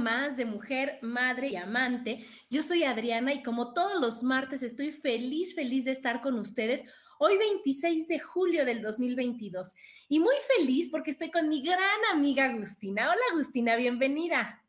Más 0.00 0.36
de 0.36 0.44
Mujer, 0.44 0.98
Madre 1.02 1.48
y 1.48 1.56
Amante. 1.56 2.26
Yo 2.48 2.62
soy 2.62 2.84
Adriana 2.84 3.32
y 3.32 3.42
como 3.42 3.72
todos 3.72 4.00
los 4.00 4.22
martes 4.22 4.62
estoy 4.62 4.92
feliz, 4.92 5.54
feliz 5.54 5.84
de 5.84 5.92
estar 5.92 6.20
con 6.20 6.38
ustedes. 6.38 6.84
Hoy 7.18 7.36
26 7.36 8.08
de 8.08 8.18
julio 8.18 8.64
del 8.64 8.80
2022 8.82 9.72
y 10.08 10.18
muy 10.18 10.34
feliz 10.56 10.88
porque 10.90 11.10
estoy 11.10 11.30
con 11.30 11.48
mi 11.48 11.62
gran 11.62 12.00
amiga 12.12 12.46
Agustina. 12.46 13.10
Hola 13.10 13.20
Agustina, 13.32 13.76
bienvenida. 13.76 14.64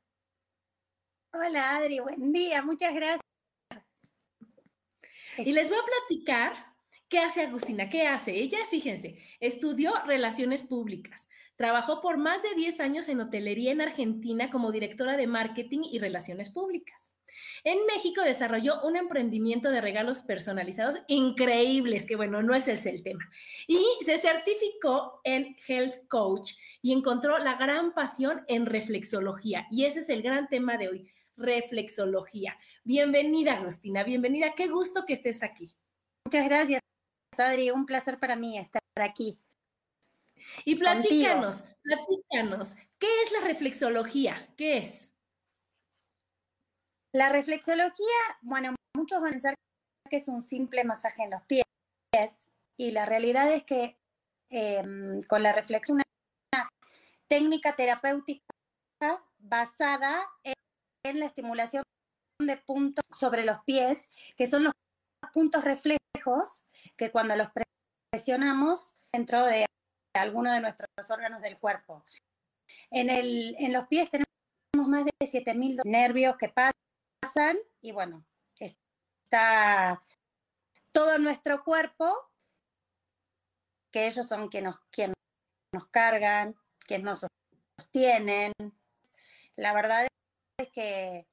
Hola 1.33 1.77
Adri, 1.77 1.99
buen 1.99 2.33
día, 2.33 2.61
muchas 2.61 2.93
gracias. 2.93 3.21
Y 5.37 5.53
les 5.53 5.69
voy 5.69 5.77
a 5.77 5.85
platicar 5.85 6.70
qué 7.11 7.19
hace 7.19 7.41
Agustina, 7.41 7.89
qué 7.89 8.07
hace. 8.07 8.31
Ella, 8.31 8.57
fíjense, 8.71 9.17
estudió 9.39 9.93
relaciones 10.05 10.63
públicas, 10.63 11.27
Trabajó 11.61 12.01
por 12.01 12.17
más 12.17 12.41
de 12.41 12.55
10 12.55 12.79
años 12.79 13.07
en 13.07 13.19
hotelería 13.19 13.71
en 13.71 13.81
Argentina 13.81 14.49
como 14.49 14.71
directora 14.71 15.15
de 15.15 15.27
marketing 15.27 15.81
y 15.83 15.99
relaciones 15.99 16.49
públicas. 16.49 17.19
En 17.63 17.85
México 17.85 18.23
desarrolló 18.23 18.81
un 18.81 18.97
emprendimiento 18.97 19.69
de 19.69 19.79
regalos 19.79 20.23
personalizados 20.23 20.99
increíbles, 21.07 22.07
que 22.07 22.15
bueno, 22.15 22.41
no 22.41 22.55
es 22.55 22.67
el 22.67 23.03
tema. 23.03 23.29
Y 23.67 23.79
se 24.03 24.17
certificó 24.17 25.21
en 25.23 25.55
Health 25.67 26.07
Coach 26.07 26.53
y 26.81 26.93
encontró 26.93 27.37
la 27.37 27.53
gran 27.57 27.93
pasión 27.93 28.43
en 28.47 28.65
reflexología. 28.65 29.67
Y 29.69 29.85
ese 29.85 29.99
es 29.99 30.09
el 30.09 30.23
gran 30.23 30.49
tema 30.49 30.77
de 30.77 30.89
hoy, 30.89 31.11
reflexología. 31.37 32.57
Bienvenida, 32.83 33.53
Agustina, 33.53 34.03
bienvenida. 34.03 34.55
Qué 34.55 34.67
gusto 34.67 35.05
que 35.05 35.13
estés 35.13 35.43
aquí. 35.43 35.75
Muchas 36.25 36.45
gracias, 36.45 36.80
Adri. 37.39 37.71
Un 37.71 37.85
placer 37.85 38.19
para 38.19 38.35
mí 38.35 38.57
estar 38.57 38.81
aquí. 38.95 39.39
Y 40.65 40.75
platícanos, 40.75 41.63
platícanos, 41.81 42.75
¿qué 42.99 43.07
es 43.23 43.31
la 43.31 43.47
reflexología? 43.47 44.49
¿Qué 44.57 44.77
es? 44.77 45.11
La 47.13 47.29
reflexología, 47.29 48.17
bueno, 48.41 48.75
muchos 48.95 49.21
van 49.21 49.29
a 49.29 49.31
pensar 49.31 49.55
que 50.09 50.17
es 50.17 50.27
un 50.27 50.41
simple 50.41 50.83
masaje 50.83 51.23
en 51.23 51.31
los 51.31 51.41
pies 51.43 51.63
y 52.77 52.91
la 52.91 53.05
realidad 53.05 53.51
es 53.51 53.63
que 53.63 53.97
em, 54.49 55.21
con 55.23 55.43
la 55.43 55.53
reflexión 55.53 56.01
una 56.53 56.69
técnica 57.29 57.75
terapéutica 57.75 58.43
basada 59.37 60.27
en, 60.43 60.53
en 61.05 61.19
la 61.19 61.25
estimulación 61.27 61.83
de 62.39 62.57
puntos 62.57 63.05
sobre 63.17 63.45
los 63.45 63.59
pies, 63.63 64.09
que 64.35 64.47
son 64.47 64.63
los 64.63 64.73
puntos 65.33 65.63
reflejos 65.63 66.65
que 66.97 67.11
cuando 67.11 67.35
los 67.35 67.49
presionamos 68.11 68.95
dentro 69.11 69.45
de 69.45 69.65
alguno 70.13 70.51
de 70.51 70.61
nuestros 70.61 70.89
órganos 71.09 71.41
del 71.41 71.57
cuerpo. 71.57 72.03
En, 72.89 73.09
el, 73.09 73.55
en 73.59 73.73
los 73.73 73.87
pies 73.87 74.09
tenemos 74.09 74.27
más 74.73 75.05
de 75.05 75.11
7.000 75.21 75.81
nervios 75.85 76.35
que 76.37 76.49
pasan 76.49 77.57
y 77.81 77.91
bueno, 77.91 78.25
está 78.59 80.03
todo 80.91 81.17
nuestro 81.17 81.63
cuerpo, 81.63 82.29
que 83.91 84.07
ellos 84.07 84.27
son 84.27 84.49
quienes 84.49 84.75
nos, 84.75 85.13
nos 85.73 85.87
cargan, 85.87 86.55
quienes 86.79 87.05
nos 87.05 87.25
sostienen. 87.79 88.53
La 89.55 89.73
verdad 89.73 90.07
es 90.57 90.69
que 90.71 91.27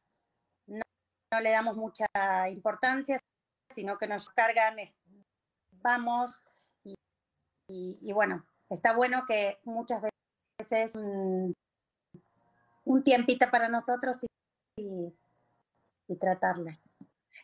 no, 0.66 1.40
le 1.40 1.50
damos 1.50 1.76
mucha 1.76 2.06
importancia, 2.50 3.18
sino 3.70 3.98
que 3.98 4.08
nos 4.08 4.28
cargan, 4.28 4.76
vamos 5.82 6.44
y 7.70 8.12
bueno, 8.12 8.46
está 8.70 8.94
bueno 8.94 9.24
que 9.26 9.58
muchas 9.64 10.02
veces 10.58 10.94
un, 10.94 11.54
un 12.84 13.04
tiempito 13.04 13.46
para 13.50 13.68
nosotros 13.68 14.16
y, 14.76 15.12
y, 16.08 16.16
tratarlas. 16.16 16.96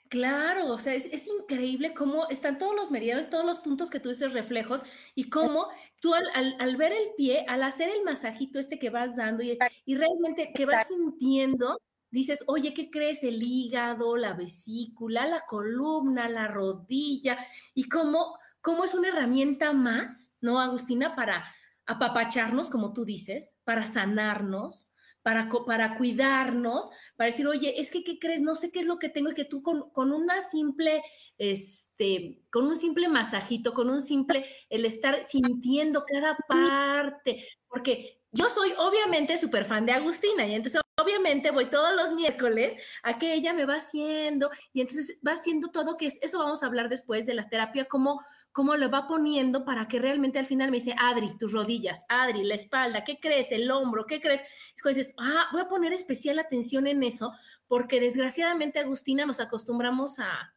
Claro, 0.08 0.68
o 0.68 0.78
sea, 0.78 0.94
es, 0.94 1.26
increíble 1.28 1.92
cómo 1.92 2.28
están 2.28 2.58
todos 2.58 2.74
los 2.74 2.90
meridianos, 2.90 3.30
todos 3.30 3.44
los 3.44 3.58
puntos 3.58 3.90
que 3.90 4.00
tú 4.00 4.10
dices 4.10 4.32
reflejos 4.32 4.82
y 5.14 5.28
cómo 5.28 5.68
tú 6.00 6.14
al, 6.14 6.56
al, 6.58 6.76
ver 6.76 6.92
el 6.92 7.14
pie, 7.16 7.44
al 7.48 7.62
hacer 7.62 7.90
el 7.90 8.04
masajito 8.04 8.58
este 8.58 8.78
que 8.78 8.90
vas 8.90 9.16
dando 9.16 9.42
y, 9.42 9.58
y 9.84 9.96
realmente 9.96 10.52
que 10.54 10.66
vas 10.66 10.88
sintiendo, 10.88 11.80
dices, 12.14 12.44
oye, 12.46 12.72
¿qué 12.72 12.90
crees? 12.90 13.22
El 13.22 13.42
hígado, 13.42 14.16
la 14.16 14.32
vesícula, 14.32 15.26
la 15.26 15.44
columna, 15.46 16.28
la 16.28 16.48
rodilla 16.48 17.36
y 17.74 17.88
cómo 17.88 18.38
cómo 18.64 18.82
es 18.82 18.94
una 18.94 19.08
herramienta 19.08 19.74
más, 19.74 20.34
¿no, 20.40 20.58
Agustina? 20.58 21.14
Para 21.14 21.44
apapacharnos, 21.84 22.70
como 22.70 22.94
tú 22.94 23.04
dices, 23.04 23.54
para 23.62 23.84
sanarnos, 23.84 24.88
para, 25.22 25.50
para 25.66 25.98
cuidarnos, 25.98 26.88
para 27.16 27.26
decir, 27.26 27.46
oye, 27.46 27.78
es 27.78 27.90
que, 27.90 28.02
¿qué 28.02 28.18
crees? 28.18 28.40
No 28.40 28.56
sé 28.56 28.72
qué 28.72 28.80
es 28.80 28.86
lo 28.86 28.98
que 28.98 29.10
tengo 29.10 29.30
y 29.30 29.34
que 29.34 29.44
tú 29.44 29.62
con, 29.62 29.90
con 29.90 30.14
una 30.14 30.40
simple, 30.40 31.02
este, 31.36 32.42
con 32.50 32.66
un 32.66 32.78
simple 32.78 33.06
masajito, 33.08 33.74
con 33.74 33.90
un 33.90 34.00
simple, 34.00 34.46
el 34.70 34.86
estar 34.86 35.24
sintiendo 35.24 36.06
cada 36.06 36.34
parte, 36.48 37.46
porque 37.68 38.22
yo 38.32 38.48
soy 38.48 38.72
obviamente 38.78 39.36
súper 39.36 39.66
fan 39.66 39.84
de 39.84 39.92
Agustina 39.92 40.46
y 40.46 40.54
entonces 40.54 40.80
obviamente 41.04 41.50
voy 41.50 41.66
todos 41.66 41.94
los 41.94 42.14
miércoles 42.14 42.74
a 43.02 43.18
que 43.18 43.34
ella 43.34 43.52
me 43.52 43.66
va 43.66 43.76
haciendo 43.76 44.50
y 44.72 44.80
entonces 44.80 45.18
va 45.26 45.32
haciendo 45.32 45.68
todo 45.68 45.96
que 45.96 46.06
es, 46.06 46.18
eso 46.22 46.38
vamos 46.38 46.62
a 46.62 46.66
hablar 46.66 46.88
después 46.88 47.26
de 47.26 47.34
la 47.34 47.48
terapia, 47.48 47.84
como 47.84 48.22
cómo 48.54 48.76
lo 48.76 48.88
va 48.88 49.08
poniendo 49.08 49.64
para 49.64 49.88
que 49.88 49.98
realmente 49.98 50.38
al 50.38 50.46
final 50.46 50.70
me 50.70 50.76
dice, 50.76 50.94
Adri, 50.96 51.36
tus 51.38 51.52
rodillas, 51.52 52.04
Adri, 52.08 52.44
la 52.44 52.54
espalda, 52.54 53.02
¿qué 53.02 53.18
crees? 53.18 53.50
El 53.50 53.68
hombro, 53.70 54.06
¿qué 54.06 54.20
crees? 54.20 54.42
Es 54.76 54.80
cuando 54.80 54.98
dices, 54.98 55.14
ah, 55.18 55.48
voy 55.50 55.62
a 55.62 55.68
poner 55.68 55.92
especial 55.92 56.38
atención 56.38 56.86
en 56.86 57.02
eso, 57.02 57.32
porque 57.66 57.98
desgraciadamente, 57.98 58.78
Agustina, 58.78 59.26
nos 59.26 59.40
acostumbramos 59.40 60.20
a 60.20 60.54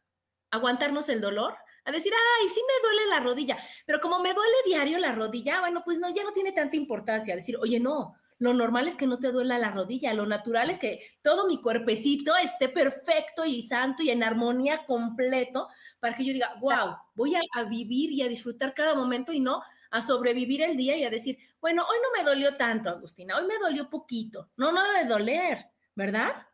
aguantarnos 0.52 1.08
el 1.08 1.20
dolor, 1.20 1.56
a 1.84 1.90
decir, 1.90 2.12
ay, 2.40 2.48
sí 2.48 2.60
me 2.60 2.88
duele 2.88 3.10
la 3.10 3.18
rodilla, 3.18 3.58
pero 3.84 3.98
como 3.98 4.20
me 4.20 4.32
duele 4.32 4.54
diario 4.64 4.98
la 4.98 5.12
rodilla, 5.12 5.58
bueno, 5.58 5.82
pues 5.84 5.98
no, 5.98 6.08
ya 6.14 6.22
no 6.22 6.32
tiene 6.32 6.52
tanta 6.52 6.76
importancia 6.76 7.34
decir, 7.34 7.56
oye, 7.56 7.80
no, 7.80 8.14
lo 8.38 8.54
normal 8.54 8.86
es 8.86 8.96
que 8.96 9.06
no 9.06 9.18
te 9.18 9.32
duela 9.32 9.58
la 9.58 9.70
rodilla, 9.70 10.14
lo 10.14 10.26
natural 10.26 10.70
es 10.70 10.78
que 10.78 11.00
todo 11.22 11.46
mi 11.46 11.60
cuerpecito 11.60 12.36
esté 12.36 12.68
perfecto 12.68 13.44
y 13.44 13.62
santo 13.62 14.02
y 14.02 14.10
en 14.10 14.22
armonía 14.22 14.84
completo 14.86 15.68
para 15.98 16.14
que 16.14 16.24
yo 16.24 16.32
diga, 16.32 16.54
wow, 16.60 16.96
voy 17.14 17.34
a, 17.34 17.64
vivir 17.64 18.12
y 18.12 18.22
a 18.22 18.28
disfrutar 18.28 18.74
cada 18.74 18.94
momento 18.94 19.32
y 19.32 19.40
no 19.40 19.62
a 19.90 20.02
sobrevivir 20.02 20.62
el 20.62 20.76
día 20.76 20.96
y 20.96 21.04
a 21.04 21.10
decir, 21.10 21.38
bueno, 21.60 21.82
hoy 21.82 21.96
no 22.02 22.16
me 22.16 22.28
dolió 22.28 22.56
tanto, 22.56 22.90
Agustina, 22.90 23.36
hoy 23.36 23.46
me 23.46 23.58
dolió 23.58 23.90
poquito. 23.90 24.50
No, 24.56 24.70
no 24.70 24.84
debe 24.84 25.08
doler, 25.08 25.66
¿verdad? 25.94 26.46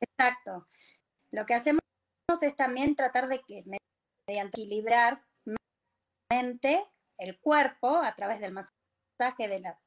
Exacto. 0.00 0.66
Lo 1.32 1.44
que 1.44 1.54
hacemos 1.54 1.80
es 2.40 2.56
también 2.56 2.94
tratar 2.94 3.28
de 3.28 3.40
que 3.40 3.64
mediante 4.28 4.62
equilibrar 4.62 5.22
mente, 6.30 6.84
el 7.18 7.38
cuerpo, 7.38 7.96
a 7.96 8.14
través 8.14 8.40
del 8.40 8.52
masaje 8.52 8.76
masaje 9.18 9.48
de 9.48 9.60
la, 9.60 9.78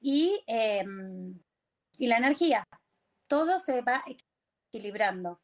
y, 0.00 0.42
em, 0.46 1.38
y 1.98 2.06
la 2.06 2.18
energía. 2.18 2.64
Todo 3.26 3.58
se 3.58 3.82
va 3.82 4.02
equilibrando. 4.72 5.40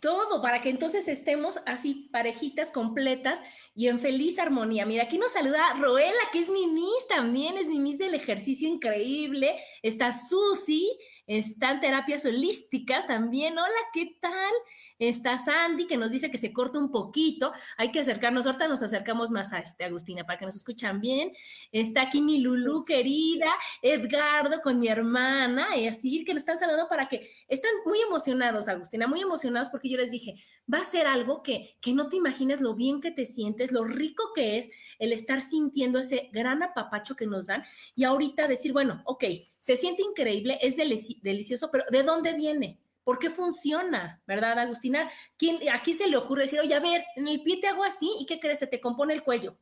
Todo, 0.00 0.42
para 0.42 0.60
que 0.60 0.68
entonces 0.68 1.06
estemos 1.06 1.60
así, 1.64 2.08
parejitas 2.12 2.72
completas 2.72 3.38
y 3.74 3.88
en 3.88 4.00
feliz 4.00 4.38
armonía. 4.38 4.84
Mira, 4.84 5.04
aquí 5.04 5.18
nos 5.18 5.32
saluda 5.32 5.74
Roela, 5.74 6.22
que 6.32 6.40
es 6.40 6.48
mi 6.48 6.66
Miss 6.66 7.06
también, 7.08 7.56
es 7.56 7.66
mi 7.66 7.78
Miss 7.78 7.98
del 7.98 8.14
ejercicio 8.14 8.68
increíble. 8.68 9.56
Está 9.82 10.12
Susi, 10.12 10.90
están 11.26 11.80
terapias 11.80 12.24
holísticas 12.24 13.06
también. 13.06 13.58
Hola, 13.58 13.70
¿qué 13.92 14.16
tal? 14.20 14.52
Está 14.98 15.36
Sandy 15.36 15.86
que 15.86 15.96
nos 15.96 16.12
dice 16.12 16.30
que 16.30 16.38
se 16.38 16.52
corta 16.52 16.78
un 16.78 16.90
poquito. 16.90 17.52
Hay 17.76 17.90
que 17.90 18.00
acercarnos. 18.00 18.46
Ahorita 18.46 18.68
nos 18.68 18.82
acercamos 18.82 19.30
más 19.30 19.52
a 19.52 19.58
este, 19.58 19.84
Agustina, 19.84 20.24
para 20.24 20.38
que 20.38 20.46
nos 20.46 20.56
escuchan 20.56 21.00
bien. 21.00 21.32
Está 21.72 22.02
aquí 22.02 22.20
mi 22.20 22.38
Lulu 22.38 22.84
querida, 22.84 23.50
Edgardo 23.82 24.60
con 24.60 24.78
mi 24.78 24.88
hermana, 24.88 25.76
y 25.76 25.86
así 25.88 26.24
que 26.24 26.34
nos 26.34 26.42
están 26.42 26.58
saludando 26.58 26.88
para 26.88 27.08
que 27.08 27.28
están 27.48 27.70
muy 27.84 28.00
emocionados, 28.00 28.68
Agustina, 28.68 29.06
muy 29.06 29.20
emocionados 29.20 29.70
porque 29.70 29.88
yo 29.88 29.96
les 29.96 30.10
dije, 30.10 30.34
va 30.72 30.78
a 30.78 30.84
ser 30.84 31.06
algo 31.06 31.42
que, 31.42 31.76
que 31.80 31.92
no 31.92 32.08
te 32.08 32.16
imaginas 32.16 32.60
lo 32.60 32.74
bien 32.74 33.00
que 33.00 33.10
te 33.10 33.26
sientes, 33.26 33.61
lo 33.70 33.84
rico 33.84 34.32
que 34.34 34.58
es 34.58 34.70
el 34.98 35.12
estar 35.12 35.40
sintiendo 35.40 36.00
ese 36.00 36.30
gran 36.32 36.62
apapacho 36.64 37.14
que 37.14 37.26
nos 37.26 37.46
dan 37.46 37.64
y 37.94 38.02
ahorita 38.02 38.48
decir, 38.48 38.72
bueno, 38.72 39.02
ok, 39.04 39.24
se 39.60 39.76
siente 39.76 40.02
increíble, 40.02 40.58
es 40.60 40.76
delicioso, 40.76 41.70
pero 41.70 41.84
¿de 41.90 42.02
dónde 42.02 42.32
viene? 42.32 42.80
¿Por 43.04 43.18
qué 43.18 43.30
funciona? 43.30 44.20
¿Verdad, 44.26 44.58
Agustina? 44.58 45.08
¿Quién, 45.36 45.68
aquí 45.70 45.94
se 45.94 46.08
le 46.08 46.16
ocurre 46.16 46.42
decir, 46.42 46.58
oye, 46.58 46.74
a 46.74 46.80
ver, 46.80 47.04
en 47.14 47.28
el 47.28 47.42
pie 47.42 47.60
te 47.60 47.68
hago 47.68 47.84
así 47.84 48.10
y 48.18 48.26
¿qué 48.26 48.40
crees? 48.40 48.58
Se 48.58 48.66
te 48.66 48.80
compone 48.80 49.14
el 49.14 49.22
cuello. 49.22 49.56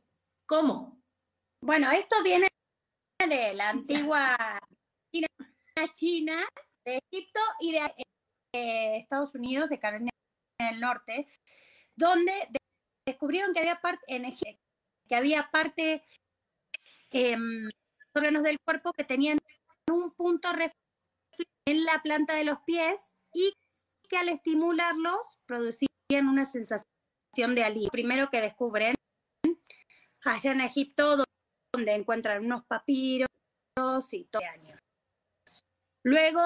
¿Cómo? 0.47 0.99
Bueno, 1.63 1.91
esto 1.91 2.15
viene 2.23 2.47
de 3.27 3.53
la 3.53 3.69
antigua 3.69 4.35
China, 5.93 6.43
de 6.85 6.99
Egipto 7.11 7.39
y 7.59 7.71
de 7.71 7.79
eh, 8.53 8.97
Estados 8.97 9.33
Unidos, 9.35 9.69
de 9.69 9.79
Carolina 9.79 10.11
del 10.59 10.79
Norte, 10.79 11.27
donde 11.95 12.33
descubrieron 13.11 13.53
que 13.53 13.59
había 13.59 13.81
parte 13.81 14.01
que 15.07 15.15
había 15.15 15.49
parte 15.51 16.01
eh, 17.11 17.37
órganos 18.15 18.43
del 18.43 18.57
cuerpo 18.63 18.93
que 18.93 19.03
tenían 19.03 19.37
un 19.89 20.11
punto 20.13 20.49
en 21.65 21.85
la 21.85 22.01
planta 22.01 22.35
de 22.35 22.45
los 22.45 22.59
pies 22.65 23.13
y 23.33 23.53
que 24.07 24.17
al 24.17 24.29
estimularlos 24.29 25.37
producían 25.45 26.27
una 26.27 26.45
sensación 26.45 27.55
de 27.55 27.63
alivio. 27.63 27.89
Primero 27.91 28.29
que 28.29 28.41
descubren 28.41 28.95
allá 30.23 30.51
en 30.51 30.61
Egipto, 30.61 31.23
donde 31.73 31.93
encuentran 31.93 32.45
unos 32.45 32.65
papiros 32.65 33.27
y 34.11 34.25
todo 34.25 34.41
años. 34.43 34.79
Luego, 36.03 36.41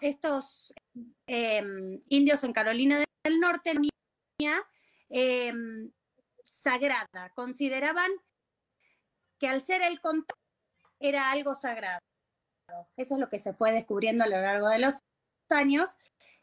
estos 0.00 0.74
em, 1.26 2.00
indios 2.08 2.44
en 2.44 2.52
Carolina 2.52 3.04
del 3.24 3.40
Norte, 3.40 3.72
eh, 5.08 5.52
sagrada, 6.66 7.30
consideraban 7.34 8.10
que 9.38 9.48
al 9.48 9.62
ser 9.62 9.82
el 9.82 10.00
contacto 10.00 10.34
era 10.98 11.30
algo 11.30 11.54
sagrado. 11.54 12.00
Eso 12.96 13.14
es 13.14 13.20
lo 13.20 13.28
que 13.28 13.38
se 13.38 13.54
fue 13.54 13.70
descubriendo 13.70 14.24
a 14.24 14.26
lo 14.26 14.40
largo 14.40 14.68
de 14.68 14.80
los 14.80 14.98
años 15.50 15.96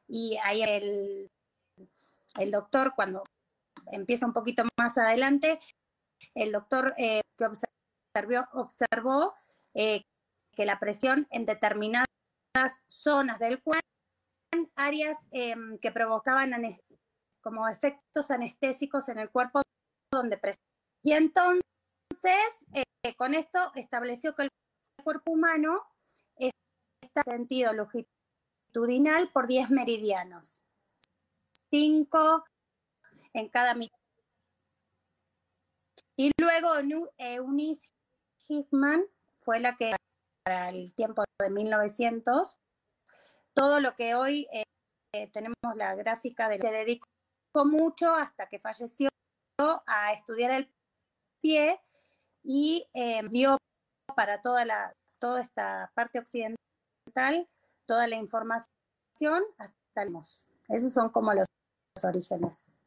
y 0.07 0.37
ahí 0.43 0.61
el, 0.63 1.29
el 2.39 2.51
doctor, 2.51 2.93
cuando 2.95 3.23
empieza 3.91 4.25
un 4.25 4.31
poquito 4.31 4.63
más 4.79 4.97
adelante, 4.97 5.59
el 6.35 6.53
doctor 6.53 6.93
eh, 6.97 7.21
que 7.37 7.45
observó, 7.45 8.47
observó 8.53 9.33
eh, 9.73 10.03
que 10.55 10.65
la 10.65 10.79
presión 10.79 11.27
en 11.31 11.45
determinadas 11.45 12.07
zonas 12.87 13.39
del 13.39 13.61
cuerpo, 13.61 13.83
áreas 14.75 15.17
em, 15.31 15.77
que 15.79 15.91
provocaban 15.91 16.53
como 17.41 17.67
efectos 17.67 18.31
anestésicos 18.31 19.09
en 19.09 19.19
el 19.19 19.29
cuerpo 19.29 19.63
donde 20.13 20.39
Y 21.03 21.11
entonces, 21.11 21.63
eh, 22.73 23.15
con 23.17 23.33
esto 23.33 23.71
estableció 23.75 24.35
que 24.35 24.43
el 24.43 24.49
cuerpo 25.03 25.31
humano 25.31 25.81
está 26.37 27.23
sentido 27.23 27.73
longitudinal 27.73 29.31
por 29.31 29.47
10 29.47 29.69
meridianos. 29.69 30.63
5 31.69 32.45
en 33.33 33.49
cada 33.49 33.75
mitad. 33.75 33.97
Y 36.15 36.31
luego 36.39 36.75
Eunice 37.17 37.89
Hickman 38.47 39.05
fue 39.37 39.59
la 39.59 39.75
que, 39.75 39.95
para 40.45 40.69
el 40.69 40.93
tiempo 40.93 41.23
de 41.39 41.49
1900, 41.49 42.61
todo 43.53 43.79
lo 43.79 43.95
que 43.95 44.15
hoy 44.15 44.47
eh, 44.51 45.27
tenemos 45.31 45.55
la 45.75 45.95
gráfica 45.95 46.47
de 46.49 46.59
se 46.59 46.71
dedicó 46.71 47.07
mucho 47.65 48.13
hasta 48.13 48.47
que 48.47 48.59
falleció 48.59 49.09
a 49.87 50.13
estudiar 50.13 50.51
el 50.51 50.71
pie 51.41 51.79
y 52.43 52.87
eh, 52.93 53.21
dio 53.29 53.57
para 54.15 54.41
toda, 54.41 54.65
la, 54.65 54.95
toda 55.19 55.41
esta 55.41 55.91
parte 55.95 56.19
occidental 56.19 56.57
toda 57.85 58.07
la 58.07 58.15
información 58.15 59.43
hasta 59.57 60.03
el 60.03 60.11
MOS. 60.11 60.47
Esos 60.69 60.93
son 60.93 61.09
como 61.09 61.33
los, 61.33 61.45
orígenes. 62.03 62.79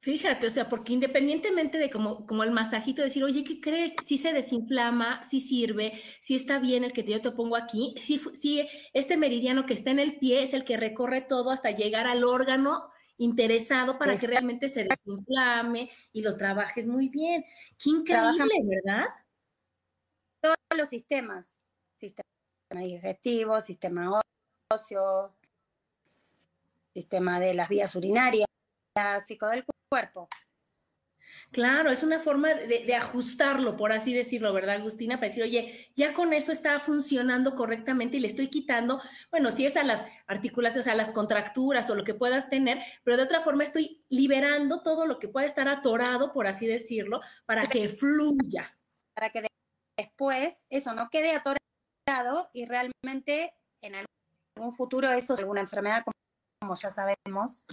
Fíjate, 0.00 0.46
o 0.46 0.50
sea, 0.50 0.68
porque 0.68 0.92
independientemente 0.92 1.78
de 1.78 1.88
como, 1.88 2.26
como 2.26 2.42
el 2.42 2.50
masajito, 2.50 3.02
decir, 3.02 3.24
oye, 3.24 3.42
¿qué 3.42 3.60
crees? 3.60 3.94
Si 4.04 4.18
se 4.18 4.32
desinflama, 4.32 5.24
si 5.24 5.40
sirve, 5.40 5.98
si 6.20 6.34
está 6.34 6.58
bien 6.58 6.84
el 6.84 6.92
que 6.92 7.04
yo 7.04 7.20
te 7.22 7.30
pongo 7.30 7.56
aquí, 7.56 7.94
si, 8.02 8.68
este 8.92 9.16
meridiano 9.16 9.64
que 9.64 9.72
está 9.72 9.90
en 9.90 9.98
el 9.98 10.18
pie 10.18 10.42
es 10.42 10.52
el 10.52 10.64
que 10.64 10.76
recorre 10.76 11.22
todo 11.22 11.50
hasta 11.50 11.70
llegar 11.70 12.06
al 12.06 12.24
órgano 12.24 12.90
interesado 13.16 13.98
para 13.98 14.16
que 14.16 14.26
realmente 14.26 14.68
se 14.68 14.84
desinflame 14.84 15.90
y 16.12 16.22
lo 16.22 16.36
trabajes 16.36 16.86
muy 16.86 17.08
bien. 17.08 17.44
Qué 17.82 17.90
increíble, 17.90 18.54
¿verdad? 18.64 19.06
Todos 20.40 20.56
los 20.76 20.88
sistemas, 20.88 21.60
sistema 21.92 22.24
digestivo, 22.72 23.60
sistema 23.60 24.20
óseo, 24.72 25.34
sistema 26.92 27.40
de 27.40 27.54
las 27.54 27.68
vías 27.68 27.94
urinarias, 27.94 28.46
del 28.94 29.64
cuerpo. 29.88 30.28
Claro, 31.50 31.90
es 31.90 32.02
una 32.02 32.18
forma 32.18 32.54
de, 32.54 32.84
de, 32.84 32.94
ajustarlo, 32.94 33.76
por 33.76 33.92
así 33.92 34.12
decirlo, 34.12 34.52
¿verdad, 34.52 34.76
Agustina? 34.76 35.16
Para 35.16 35.28
decir, 35.28 35.42
oye, 35.42 35.88
ya 35.94 36.12
con 36.12 36.32
eso 36.32 36.50
está 36.50 36.80
funcionando 36.80 37.54
correctamente 37.54 38.16
y 38.16 38.20
le 38.20 38.26
estoy 38.26 38.48
quitando, 38.48 39.00
bueno, 39.30 39.52
si 39.52 39.64
es 39.64 39.76
a 39.76 39.84
las 39.84 40.04
articulaciones, 40.26 40.88
a 40.88 40.94
las 40.94 41.12
contracturas 41.12 41.88
o 41.90 41.94
lo 41.94 42.04
que 42.04 42.14
puedas 42.14 42.48
tener, 42.48 42.80
pero 43.04 43.16
de 43.16 43.22
otra 43.22 43.40
forma 43.40 43.62
estoy 43.62 44.02
liberando 44.08 44.82
todo 44.82 45.06
lo 45.06 45.18
que 45.18 45.28
pueda 45.28 45.46
estar 45.46 45.68
atorado, 45.68 46.32
por 46.32 46.46
así 46.46 46.66
decirlo, 46.66 47.20
para 47.46 47.66
que 47.66 47.88
fluya. 47.88 48.76
Para 49.14 49.30
que 49.30 49.46
después 49.96 50.66
eso 50.70 50.92
no 50.94 51.08
quede 51.08 51.32
atorado 51.32 52.50
y 52.52 52.64
realmente 52.64 53.54
en 53.80 53.94
algún 53.94 54.74
futuro 54.74 55.10
eso, 55.12 55.34
alguna 55.36 55.60
enfermedad, 55.60 56.02
como 56.60 56.74
ya 56.74 56.90
sabemos, 56.90 57.64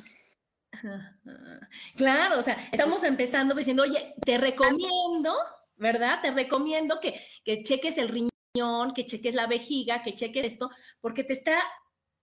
Claro, 1.96 2.40
o 2.40 2.42
sea, 2.42 2.58
estamos 2.72 3.04
empezando 3.04 3.54
diciendo, 3.56 3.84
oye, 3.84 4.16
te 4.26 4.38
recomiendo, 4.38 5.36
¿verdad? 5.78 6.20
Te 6.22 6.32
recomiendo 6.32 7.00
que, 7.00 7.20
que 7.44 7.64
cheques 7.64 7.98
el 7.98 8.10
riñón, 8.10 8.94
que 8.94 9.06
cheques 9.06 9.36
la 9.36 9.48
vejiga, 9.48 10.02
que 10.04 10.14
cheques 10.14 10.46
esto, 10.46 10.70
porque 11.00 11.24
te 11.24 11.34
está 11.34 11.62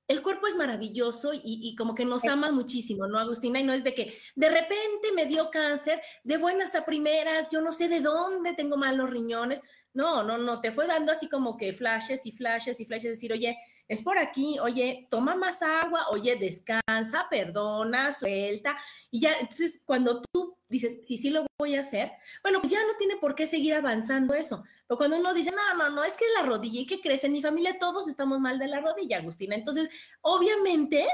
el 0.08 0.22
cuerpo 0.22 0.46
es 0.46 0.56
maravilloso 0.56 1.34
y, 1.34 1.40
y, 1.44 1.76
como 1.76 1.94
que 1.94 2.06
nos 2.06 2.24
ama 2.24 2.50
muchísimo, 2.50 3.06
¿no, 3.06 3.18
Agustina? 3.18 3.60
Y 3.60 3.64
no 3.64 3.74
es 3.74 3.84
de 3.84 3.94
que 3.94 4.14
de 4.34 4.48
repente 4.48 5.12
me 5.14 5.26
dio 5.26 5.50
cáncer, 5.50 6.00
de 6.24 6.38
buenas 6.38 6.74
a 6.74 6.86
primeras, 6.86 7.50
yo 7.50 7.60
no 7.60 7.72
sé 7.72 7.88
de 7.88 8.00
dónde 8.00 8.54
tengo 8.54 8.78
mal 8.78 8.96
los 8.96 9.10
riñones. 9.10 9.60
No, 9.92 10.22
no, 10.22 10.38
no, 10.38 10.60
te 10.60 10.72
fue 10.72 10.86
dando 10.86 11.12
así 11.12 11.28
como 11.28 11.56
que 11.56 11.72
flashes 11.72 12.24
y 12.24 12.32
flashes 12.32 12.80
y 12.80 12.86
flashes, 12.86 13.10
decir, 13.10 13.32
oye, 13.32 13.58
es 13.86 14.02
por 14.02 14.18
aquí, 14.18 14.58
oye, 14.58 15.06
toma 15.10 15.34
más 15.34 15.62
agua, 15.62 16.08
oye, 16.10 16.36
descansa, 16.36 17.26
perdona, 17.30 18.12
suelta. 18.12 18.76
Y 19.10 19.20
ya, 19.20 19.38
entonces, 19.40 19.82
cuando 19.84 20.22
tú 20.30 20.57
dices, 20.68 20.98
sí, 21.02 21.16
sí 21.16 21.30
lo 21.30 21.46
voy 21.58 21.74
a 21.76 21.80
hacer, 21.80 22.12
bueno, 22.42 22.60
pues 22.60 22.72
ya 22.72 22.80
no 22.82 22.96
tiene 22.98 23.16
por 23.16 23.34
qué 23.34 23.46
seguir 23.46 23.74
avanzando 23.74 24.34
eso. 24.34 24.64
Pero 24.86 24.98
cuando 24.98 25.16
uno 25.16 25.34
dice, 25.34 25.50
no, 25.50 25.74
no, 25.76 25.90
no, 25.90 26.04
es 26.04 26.16
que 26.16 26.24
la 26.36 26.46
rodilla 26.46 26.80
y 26.80 26.86
que 26.86 27.00
crece 27.00 27.26
en 27.26 27.32
mi 27.32 27.42
familia, 27.42 27.78
todos 27.78 28.08
estamos 28.08 28.40
mal 28.40 28.58
de 28.58 28.68
la 28.68 28.80
rodilla, 28.80 29.18
Agustina. 29.18 29.54
Entonces, 29.54 29.90
obviamente, 30.20 31.06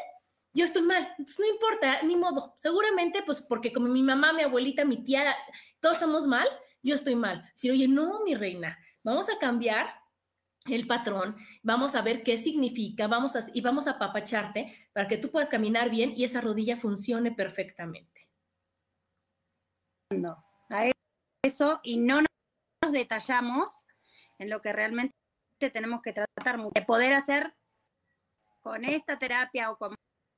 yo 0.52 0.64
estoy 0.64 0.82
mal, 0.82 1.08
entonces 1.18 1.38
no 1.40 1.52
importa, 1.52 2.02
ni 2.02 2.16
modo. 2.16 2.54
Seguramente, 2.58 3.23
pues 3.25 3.42
porque 3.42 3.73
como 3.73 3.88
mi 3.88 4.02
mamá, 4.02 4.32
mi 4.32 4.42
abuelita, 4.42 4.84
mi 4.84 5.02
tía, 5.02 5.34
todos 5.80 5.96
estamos 5.96 6.26
mal, 6.26 6.49
yo 6.82 6.94
estoy 6.94 7.16
mal. 7.16 7.50
Si, 7.54 7.70
oye, 7.70 7.88
no, 7.88 8.23
mi 8.25 8.34
reina, 8.34 8.78
vamos 9.02 9.28
a 9.30 9.38
cambiar 9.38 9.88
el 10.66 10.87
patrón, 10.87 11.37
vamos 11.62 11.94
a 11.94 12.02
ver 12.02 12.23
qué 12.23 12.37
significa, 12.37 13.06
vamos 13.06 13.37
a, 13.37 13.40
y 13.52 13.61
vamos 13.61 13.87
a 13.87 13.92
apapacharte 13.92 14.73
para 14.92 15.08
que 15.08 15.18
tú 15.18 15.30
puedas 15.30 15.50
caminar 15.50 15.90
bien 15.90 16.14
y 16.16 16.25
esa 16.25 16.40
rodilla 16.40 16.76
funcione 16.76 17.32
perfectamente. 17.32 18.13
A 20.70 20.90
eso 21.42 21.80
y 21.82 21.96
no 21.96 22.20
nos 22.82 22.92
detallamos 22.92 23.87
en 24.38 24.50
lo 24.50 24.61
que 24.61 24.73
realmente 24.73 25.14
tenemos 25.73 26.02
que 26.02 26.12
tratar, 26.12 26.61
de 26.73 26.82
poder 26.82 27.14
hacer 27.14 27.54
con 28.61 28.84
esta 28.84 29.18
terapia 29.18 29.70
o 29.70 29.78
con 29.78 29.94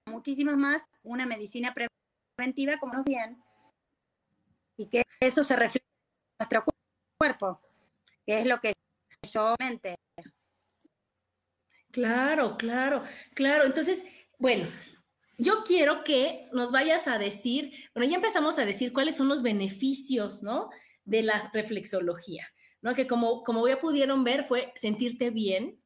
muchísimas 0.08 0.56
más 0.56 0.84
una 1.02 1.26
medicina 1.26 1.74
preventiva 1.74 2.78
como 2.78 3.02
bien 3.02 3.42
y 4.76 4.88
que 4.88 5.02
eso 5.20 5.42
se 5.42 5.56
refleja 5.56 5.86
en 5.86 6.36
nuestro 6.38 6.64
cuerpo, 7.18 7.60
que 8.24 8.40
es 8.40 8.46
lo 8.46 8.60
que 8.60 8.72
yo 9.32 9.54
mente. 9.58 9.96
Claro, 11.90 12.56
claro, 12.56 13.02
claro. 13.34 13.64
Entonces, 13.64 14.04
bueno, 14.38 14.68
yo 15.38 15.64
quiero 15.64 16.04
que 16.04 16.48
nos 16.52 16.72
vayas 16.72 17.08
a 17.08 17.18
decir, 17.18 17.72
bueno, 17.94 18.08
ya 18.08 18.16
empezamos 18.16 18.58
a 18.58 18.64
decir 18.64 18.92
cuáles 18.92 19.16
son 19.16 19.28
los 19.28 19.42
beneficios, 19.42 20.42
¿no? 20.42 20.70
De 21.04 21.22
la 21.22 21.50
reflexología, 21.52 22.48
¿no? 22.80 22.94
Que 22.94 23.06
como, 23.06 23.42
como 23.42 23.66
ya 23.68 23.80
pudieron 23.80 24.24
ver 24.24 24.44
fue 24.44 24.72
sentirte 24.76 25.30
bien. 25.30 25.80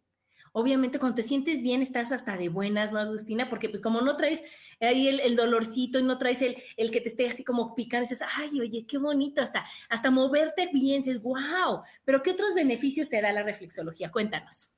Obviamente 0.52 0.98
cuando 0.98 1.16
te 1.16 1.22
sientes 1.22 1.62
bien 1.62 1.80
estás 1.80 2.10
hasta 2.10 2.36
de 2.36 2.48
buenas, 2.48 2.90
¿no, 2.90 2.98
Agustina? 2.98 3.48
Porque 3.48 3.68
pues 3.68 3.80
como 3.80 4.00
no 4.00 4.16
traes 4.16 4.42
ahí 4.80 5.06
el, 5.06 5.36
dolorcito 5.36 6.00
y 6.00 6.02
no 6.02 6.18
traes 6.18 6.42
el, 6.42 6.56
el, 6.76 6.90
que 6.90 7.00
te 7.00 7.08
esté 7.08 7.28
así 7.28 7.44
como 7.44 7.74
picando, 7.76 8.08
dices, 8.08 8.26
ay, 8.36 8.60
oye, 8.60 8.84
qué 8.86 8.98
bonito, 8.98 9.42
hasta, 9.42 9.64
hasta 9.88 10.10
moverte 10.10 10.68
bien, 10.72 11.02
dices, 11.02 11.22
wow, 11.22 11.82
pero 12.04 12.22
¿qué 12.22 12.32
otros 12.32 12.54
beneficios 12.54 13.08
te 13.08 13.20
da 13.20 13.32
la 13.32 13.44
reflexología? 13.44 14.10
Cuéntanos 14.10 14.72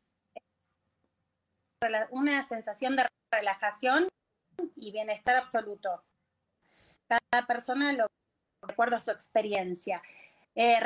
una 2.10 2.46
sensación 2.46 2.96
de 2.96 3.06
relajación 3.30 4.08
y 4.76 4.92
bienestar 4.92 5.36
absoluto. 5.36 6.02
Cada 7.08 7.46
persona 7.46 7.92
lo 7.92 8.06
recuerda 8.66 8.98
su 8.98 9.10
experiencia. 9.10 10.02
Eh, 10.54 10.80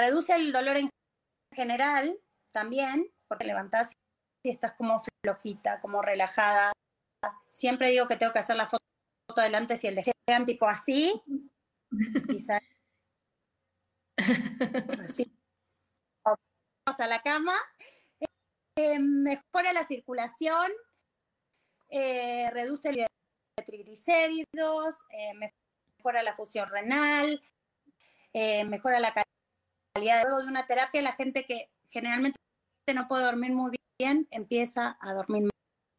reduce 0.00 0.34
el 0.34 0.52
dolor 0.52 0.76
en 0.76 0.90
general 1.54 2.18
también, 2.52 3.10
porque 3.28 3.44
levantás 3.44 3.92
y 4.44 4.50
estás 4.50 4.72
como 4.72 5.02
flojita, 5.22 5.80
como 5.80 6.02
relajada. 6.02 6.72
Siempre 7.50 7.90
digo 7.90 8.06
que 8.06 8.16
tengo 8.16 8.32
que 8.32 8.38
hacer 8.38 8.56
la 8.56 8.66
foto 8.66 8.82
adelante 9.36 9.76
si 9.76 9.88
el 9.88 10.02
llegan 10.26 10.46
tipo 10.46 10.66
así. 10.66 11.22
Y 12.28 12.38
así. 15.00 15.32
Vamos 16.24 17.00
a 17.00 17.06
la 17.06 17.22
cama 17.22 17.54
eh, 18.78 18.98
mejora 18.98 19.72
la 19.72 19.86
circulación, 19.86 20.70
eh, 21.88 22.50
reduce 22.50 22.90
el 22.90 22.96
de 22.96 23.05
triglicéridos, 23.64 25.06
eh, 25.10 25.32
mejora 25.34 26.22
la 26.22 26.34
función 26.34 26.68
renal, 26.68 27.42
mejora 28.34 29.00
la 29.00 29.14
calidad 29.94 30.24
luego 30.24 30.42
de 30.42 30.48
una 30.48 30.66
terapia. 30.66 31.00
La 31.00 31.12
gente 31.12 31.44
que 31.44 31.70
generalmente 31.88 32.38
no 32.94 33.08
puede 33.08 33.24
dormir 33.24 33.52
muy 33.52 33.76
bien 33.98 34.28
empieza 34.30 34.98
a 35.00 35.14
dormir 35.14 35.48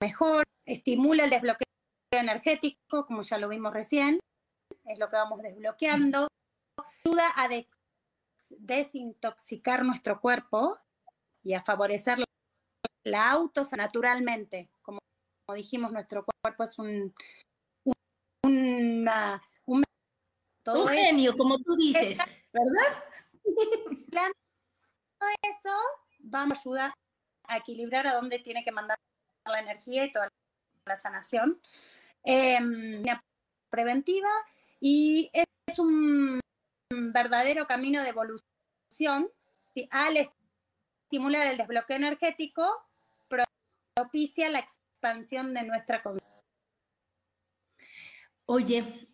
mejor, 0.01 0.43
estimula 0.65 1.23
el 1.23 1.29
desbloqueo 1.29 1.65
energético, 2.11 3.05
como 3.05 3.23
ya 3.23 3.37
lo 3.37 3.49
vimos 3.49 3.73
recién, 3.73 4.19
es 4.85 4.99
lo 4.99 5.09
que 5.09 5.15
vamos 5.15 5.41
desbloqueando, 5.41 6.27
ayuda 6.77 7.25
a 7.35 7.49
desintoxicar 8.59 9.83
nuestro 9.83 10.21
cuerpo 10.21 10.77
y 11.43 11.53
a 11.53 11.61
favorecer 11.61 12.19
la 13.03 13.31
auto 13.31 13.63
naturalmente, 13.75 14.69
como, 14.81 14.99
dijimos, 15.53 15.91
nuestro 15.91 16.25
cuerpo 16.43 16.63
es 16.63 16.77
un, 16.77 17.13
un, 18.77 19.83
un, 20.65 20.87
genio, 20.87 21.35
como 21.35 21.57
tú 21.59 21.75
dices, 21.75 22.17
¿verdad? 22.51 23.03
Todo 25.19 25.29
eso 25.41 25.75
vamos 26.19 26.57
a 26.57 26.61
ayudar 26.61 26.93
a 27.47 27.57
equilibrar 27.57 28.07
a 28.07 28.13
dónde 28.13 28.39
tiene 28.39 28.63
que 28.63 28.71
mandar 28.71 28.97
la 29.45 29.59
energía 29.59 30.05
y 30.05 30.11
toda 30.11 30.29
la 30.85 30.95
sanación. 30.95 31.61
Eh, 32.23 32.59
preventiva 33.69 34.29
y 34.79 35.29
es 35.33 35.79
un 35.79 36.39
verdadero 36.89 37.67
camino 37.67 38.03
de 38.03 38.09
evolución 38.09 39.29
al 39.91 40.17
estimular 40.17 41.47
el 41.47 41.57
desbloqueo 41.57 41.97
energético 41.97 42.65
propicia 43.93 44.49
la 44.49 44.59
expansión 44.59 45.53
de 45.53 45.63
nuestra 45.63 46.03
conciencia. 46.03 46.26
Oye, 48.47 49.07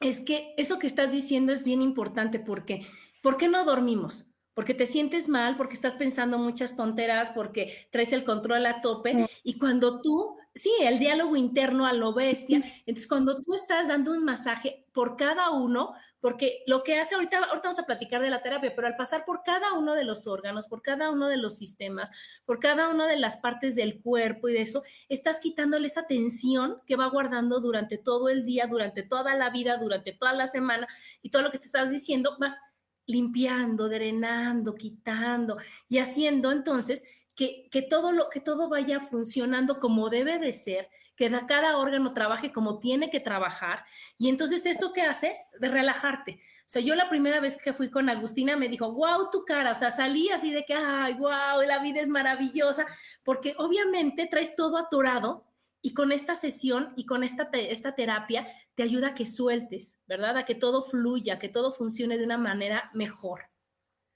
es 0.00 0.20
que 0.20 0.54
eso 0.56 0.80
que 0.80 0.88
estás 0.88 1.12
diciendo 1.12 1.52
es 1.52 1.62
bien 1.62 1.82
importante 1.82 2.40
porque, 2.40 2.84
¿por 3.22 3.36
qué 3.36 3.48
no 3.48 3.64
dormimos? 3.64 4.28
Porque 4.54 4.74
te 4.74 4.86
sientes 4.86 5.28
mal, 5.28 5.56
porque 5.56 5.74
estás 5.74 5.94
pensando 5.94 6.36
muchas 6.36 6.74
tonteras, 6.74 7.30
porque 7.30 7.72
traes 7.92 8.12
el 8.12 8.24
control 8.24 8.66
a 8.66 8.80
tope 8.80 9.14
mm. 9.14 9.26
y 9.44 9.56
cuando 9.56 10.00
tú, 10.02 10.36
sí, 10.54 10.70
el 10.80 10.98
diálogo 10.98 11.36
interno 11.36 11.86
a 11.86 11.92
lo 11.92 12.12
bestia, 12.12 12.62
entonces 12.86 13.06
cuando 13.08 13.40
tú 13.40 13.54
estás 13.54 13.88
dando 13.88 14.12
un 14.12 14.24
masaje 14.24 14.86
por 14.92 15.16
cada 15.16 15.50
uno, 15.50 15.94
porque 16.20 16.62
lo 16.66 16.82
que 16.82 16.98
hace 16.98 17.14
ahorita, 17.14 17.38
ahorita 17.38 17.62
vamos 17.62 17.78
a 17.78 17.86
platicar 17.86 18.20
de 18.20 18.30
la 18.30 18.42
terapia, 18.42 18.74
pero 18.74 18.86
al 18.86 18.96
pasar 18.96 19.24
por 19.24 19.42
cada 19.42 19.72
uno 19.72 19.94
de 19.94 20.04
los 20.04 20.26
órganos, 20.26 20.66
por 20.66 20.82
cada 20.82 21.10
uno 21.10 21.28
de 21.28 21.38
los 21.38 21.56
sistemas, 21.56 22.10
por 22.44 22.58
cada 22.58 22.88
una 22.88 23.06
de 23.06 23.18
las 23.18 23.38
partes 23.38 23.74
del 23.74 24.02
cuerpo 24.02 24.48
y 24.48 24.52
de 24.52 24.62
eso, 24.62 24.82
estás 25.08 25.40
quitándole 25.40 25.86
esa 25.86 26.06
tensión 26.06 26.78
que 26.86 26.96
va 26.96 27.06
guardando 27.06 27.60
durante 27.60 27.96
todo 27.96 28.28
el 28.28 28.44
día, 28.44 28.66
durante 28.66 29.02
toda 29.02 29.34
la 29.34 29.50
vida, 29.50 29.78
durante 29.78 30.12
toda 30.12 30.34
la 30.34 30.46
semana 30.46 30.86
y 31.22 31.30
todo 31.30 31.42
lo 31.42 31.50
que 31.50 31.58
te 31.58 31.66
estás 31.66 31.90
diciendo, 31.90 32.36
vas 32.38 32.60
limpiando, 33.06 33.88
drenando, 33.88 34.74
quitando 34.74 35.56
y 35.88 35.98
haciendo 35.98 36.52
entonces 36.52 37.02
que, 37.34 37.68
que 37.70 37.82
todo 37.82 38.12
lo 38.12 38.28
que 38.28 38.40
todo 38.40 38.68
vaya 38.68 39.00
funcionando 39.00 39.80
como 39.80 40.10
debe 40.10 40.38
de 40.38 40.52
ser 40.52 40.88
que 41.20 41.30
cada 41.46 41.76
órgano 41.76 42.14
trabaje 42.14 42.50
como 42.50 42.78
tiene 42.78 43.10
que 43.10 43.20
trabajar. 43.20 43.84
Y 44.16 44.30
entonces 44.30 44.64
eso 44.64 44.94
que 44.94 45.02
hace, 45.02 45.36
de 45.58 45.68
relajarte. 45.68 46.40
O 46.60 46.64
sea, 46.72 46.80
yo 46.80 46.94
la 46.94 47.10
primera 47.10 47.40
vez 47.40 47.58
que 47.58 47.74
fui 47.74 47.90
con 47.90 48.08
Agustina 48.08 48.56
me 48.56 48.70
dijo, 48.70 48.90
wow, 48.90 49.28
tu 49.30 49.44
cara, 49.44 49.72
o 49.72 49.74
sea, 49.74 49.90
salí 49.90 50.30
así 50.30 50.50
de 50.50 50.64
que, 50.64 50.72
ay, 50.72 51.12
wow, 51.18 51.60
la 51.66 51.82
vida 51.82 52.00
es 52.00 52.08
maravillosa, 52.08 52.86
porque 53.22 53.54
obviamente 53.58 54.28
traes 54.30 54.56
todo 54.56 54.78
atorado 54.78 55.44
y 55.82 55.92
con 55.92 56.10
esta 56.10 56.34
sesión 56.34 56.94
y 56.96 57.04
con 57.04 57.22
esta, 57.22 57.50
esta 57.52 57.94
terapia 57.94 58.46
te 58.74 58.82
ayuda 58.82 59.08
a 59.08 59.14
que 59.14 59.26
sueltes, 59.26 59.98
¿verdad? 60.06 60.38
A 60.38 60.46
que 60.46 60.54
todo 60.54 60.80
fluya, 60.80 61.38
que 61.38 61.50
todo 61.50 61.70
funcione 61.70 62.16
de 62.16 62.24
una 62.24 62.38
manera 62.38 62.90
mejor. 62.94 63.42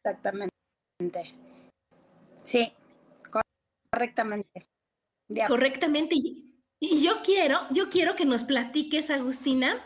Exactamente. 0.02 0.54
Sí, 2.44 2.72
correctamente. 3.94 4.68
Correctamente. 5.48 6.14
Y 6.80 7.02
yo 7.02 7.22
quiero, 7.22 7.60
yo 7.70 7.88
quiero 7.88 8.14
que 8.14 8.24
nos 8.24 8.44
platiques, 8.44 9.10
Agustina, 9.10 9.84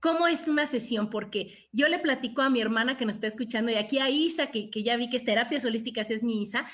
cómo 0.00 0.26
es 0.26 0.48
una 0.48 0.66
sesión, 0.66 1.10
porque 1.10 1.68
yo 1.72 1.88
le 1.88 1.98
platico 1.98 2.42
a 2.42 2.50
mi 2.50 2.60
hermana 2.60 2.96
que 2.96 3.04
nos 3.04 3.16
está 3.16 3.26
escuchando 3.26 3.70
y 3.70 3.76
aquí 3.76 3.98
a 3.98 4.08
Isa, 4.08 4.50
que, 4.50 4.70
ya 4.72 4.96
vi 4.96 5.10
que 5.10 5.16
es 5.16 5.24
terapias 5.24 5.64
holísticas, 5.64 6.10
es 6.10 6.24
mi 6.24 6.42
Isa, 6.42 6.64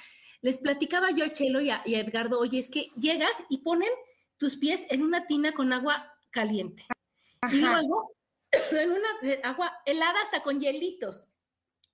les 0.41 0.59
platicaba 0.59 1.11
yo 1.11 1.25
a 1.25 1.33
Chelo 1.33 1.61
y 1.61 1.71
a, 1.71 1.83
Edgardo, 1.85 2.39
oye, 2.39 2.59
es 2.59 2.71
que 2.71 2.89
llegas 2.97 3.33
y 3.49 3.59
ponen 3.59 3.91
tus 4.37 4.57
pies 4.57 4.87
en 4.91 5.03
una 5.03 5.27
tina 5.27 5.53
con 5.53 5.73
agua 5.73 6.15
caliente. 6.31 6.87
Y 7.51 7.57
luego 7.57 8.13
en 8.73 8.91
una 8.91 9.09
eh, 9.23 9.41
agua 9.43 9.73
helada 9.85 10.21
hasta 10.23 10.43
con 10.43 10.61
hielitos. 10.61 11.27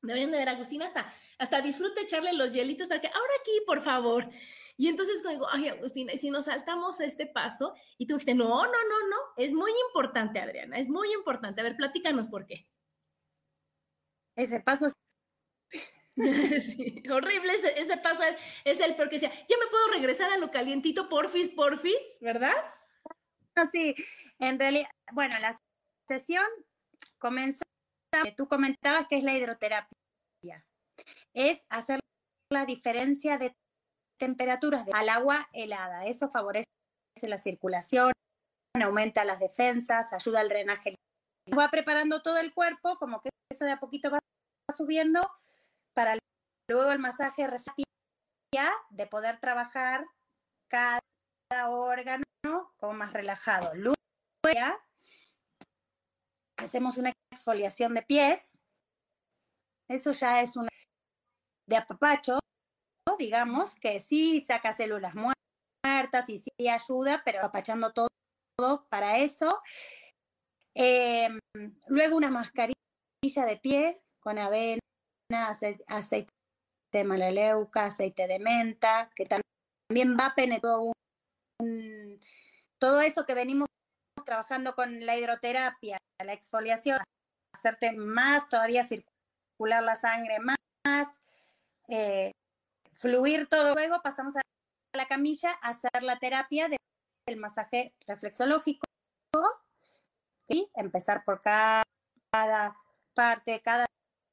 Deberían 0.03 0.31
de 0.31 0.39
ver, 0.39 0.51
Agustina, 0.51 0.85
hasta, 0.85 1.13
hasta 1.39 1.63
disfruta 1.63 2.03
echarle 2.03 2.35
los 2.35 2.53
hielitos 2.53 2.89
para 2.89 3.01
que, 3.01 3.09
ahora 3.09 3.33
aquí, 3.41 3.53
por 3.67 3.81
favor. 3.81 4.29
Y 4.77 4.89
entonces 4.89 5.23
digo, 5.23 5.47
ay, 5.51 5.69
Agustina, 5.69 6.13
y 6.13 6.19
si 6.19 6.31
nos 6.31 6.47
saltamos 6.47 7.01
a 7.01 7.05
este 7.05 7.27
paso, 7.27 7.75
y 7.97 8.07
tú 8.07 8.15
dijiste, 8.15 8.35
no, 8.35 8.65
no, 8.65 8.73
no, 8.73 9.09
no, 9.09 9.17
es 9.37 9.53
muy 9.53 9.71
importante, 9.89 10.41
Adriana, 10.41 10.79
es 10.79 10.89
muy 10.89 11.13
importante. 11.13 11.61
A 11.61 11.65
ver, 11.65 11.77
platícanos 11.77 12.29
por 12.29 12.47
qué. 12.47 12.67
Ese 14.37 14.61
paso 14.61 14.89
sí, 16.61 17.03
horrible 17.11 17.55
ese, 17.77 17.97
paso 17.97 18.23
es 18.65 18.81
el 18.81 18.95
porque 18.95 19.17
decía, 19.17 19.33
ya 19.49 19.57
me 19.59 19.67
puedo 19.69 19.89
regresar 19.89 20.33
a 20.33 20.39
lo 20.39 20.51
calientito, 20.51 21.09
porfis, 21.09 21.49
porfis, 21.49 22.19
¿verdad? 22.21 22.55
No, 23.57 23.67
sí, 23.67 23.95
en 24.39 24.59
realidad, 24.59 24.89
bueno, 25.13 25.37
la 25.41 25.57
sesión 26.09 26.47
comenzó, 27.19 27.65
tú 28.37 28.47
comentabas 28.47 29.07
que 29.09 29.17
es 29.17 29.25
la 29.25 29.37
hidroterapia, 29.37 30.65
es 31.33 31.67
hacer 31.69 31.99
la 32.49 32.65
diferencia 32.65 33.39
de 33.39 33.53
temperaturas 34.25 34.87
al 34.95 35.11
agua 35.11 35.51
helada. 35.53 36.07
Eso 36.07 36.31
favorece 36.31 36.65
la 37.23 37.37
circulación, 37.37 38.11
aumenta 38.83 39.23
las 39.25 39.39
defensas, 39.39 40.15
ayuda 40.15 40.41
al 40.41 40.49
drenaje. 40.49 40.95
Va 41.57 41.69
preparando 41.71 42.23
todo 42.23 42.39
el 42.39 42.55
cuerpo, 42.55 42.97
como 42.97 43.21
que 43.21 43.29
eso 43.53 43.67
de 43.67 43.73
a 43.73 43.79
poquito 43.79 44.11
va 44.11 44.19
subiendo, 44.75 45.21
para 45.93 46.17
luego 46.71 46.91
el 46.91 46.99
masaje 46.99 47.47
de 48.91 49.07
poder 49.07 49.41
trabajar 49.41 50.07
cada 50.71 51.01
órgano 51.69 52.25
como 52.79 52.95
más 52.95 53.13
relajado. 53.13 53.75
Luego 53.75 53.95
hacemos 56.57 56.97
una 56.97 57.13
exfoliación 57.31 57.93
de 57.93 58.03
pies 58.03 58.57
Eso 59.89 60.13
ya 60.13 60.41
es 60.41 60.57
una 60.57 60.71
de 61.67 61.77
apapacho, 61.77 62.39
digamos, 63.19 63.77
que 63.77 64.01
sí 64.01 64.41
saca 64.41 64.73
células 64.73 65.15
muertas 65.15 66.29
y 66.29 66.39
sí 66.39 66.51
ayuda, 66.69 67.23
pero 67.25 67.45
apachando 67.45 67.93
todo, 67.93 68.09
para 68.89 69.19
eso. 69.19 69.61
Em, 70.75 71.39
luego 71.89 72.17
una 72.17 72.31
mascarilla 72.31 73.47
de 73.47 73.57
pie 73.57 74.03
con 74.21 74.39
avena, 74.39 74.81
aceite 75.87 76.33
de 76.93 77.05
malaleuca, 77.05 77.87
aceite 77.87 78.27
de 78.27 78.39
menta, 78.39 79.11
que 79.15 79.27
también 79.27 80.17
va 80.19 80.27
a 80.27 80.35
penetrar 80.35 80.79
todo 82.79 83.01
eso 83.01 83.25
que 83.27 83.35
venimos 83.35 83.69
trabajando 84.25 84.75
con 84.75 85.05
la 85.05 85.17
hidroterapia, 85.17 85.99
la 86.25 86.33
exfoliación, 86.33 86.99
hacerte 87.55 87.93
más, 87.93 88.49
todavía 88.49 88.85
circular 88.85 89.83
la 89.83 89.95
sangre 89.95 90.39
más, 90.41 91.23
eh, 91.89 92.33
fluir 92.95 93.49
todo. 93.49 93.75
Luego 93.75 94.01
pasamos 94.03 94.37
a 94.37 94.43
la 94.95 95.07
camilla 95.07 95.59
a 95.63 95.71
hacer 95.71 96.03
la 96.03 96.19
terapia 96.19 96.69
del 96.69 97.37
masaje 97.37 97.95
reflexológico 98.07 98.87
y 100.49 100.71
empezar 100.75 101.25
por 101.25 101.41
cada, 101.41 101.83
parte, 103.15 103.61
cada 103.63 103.87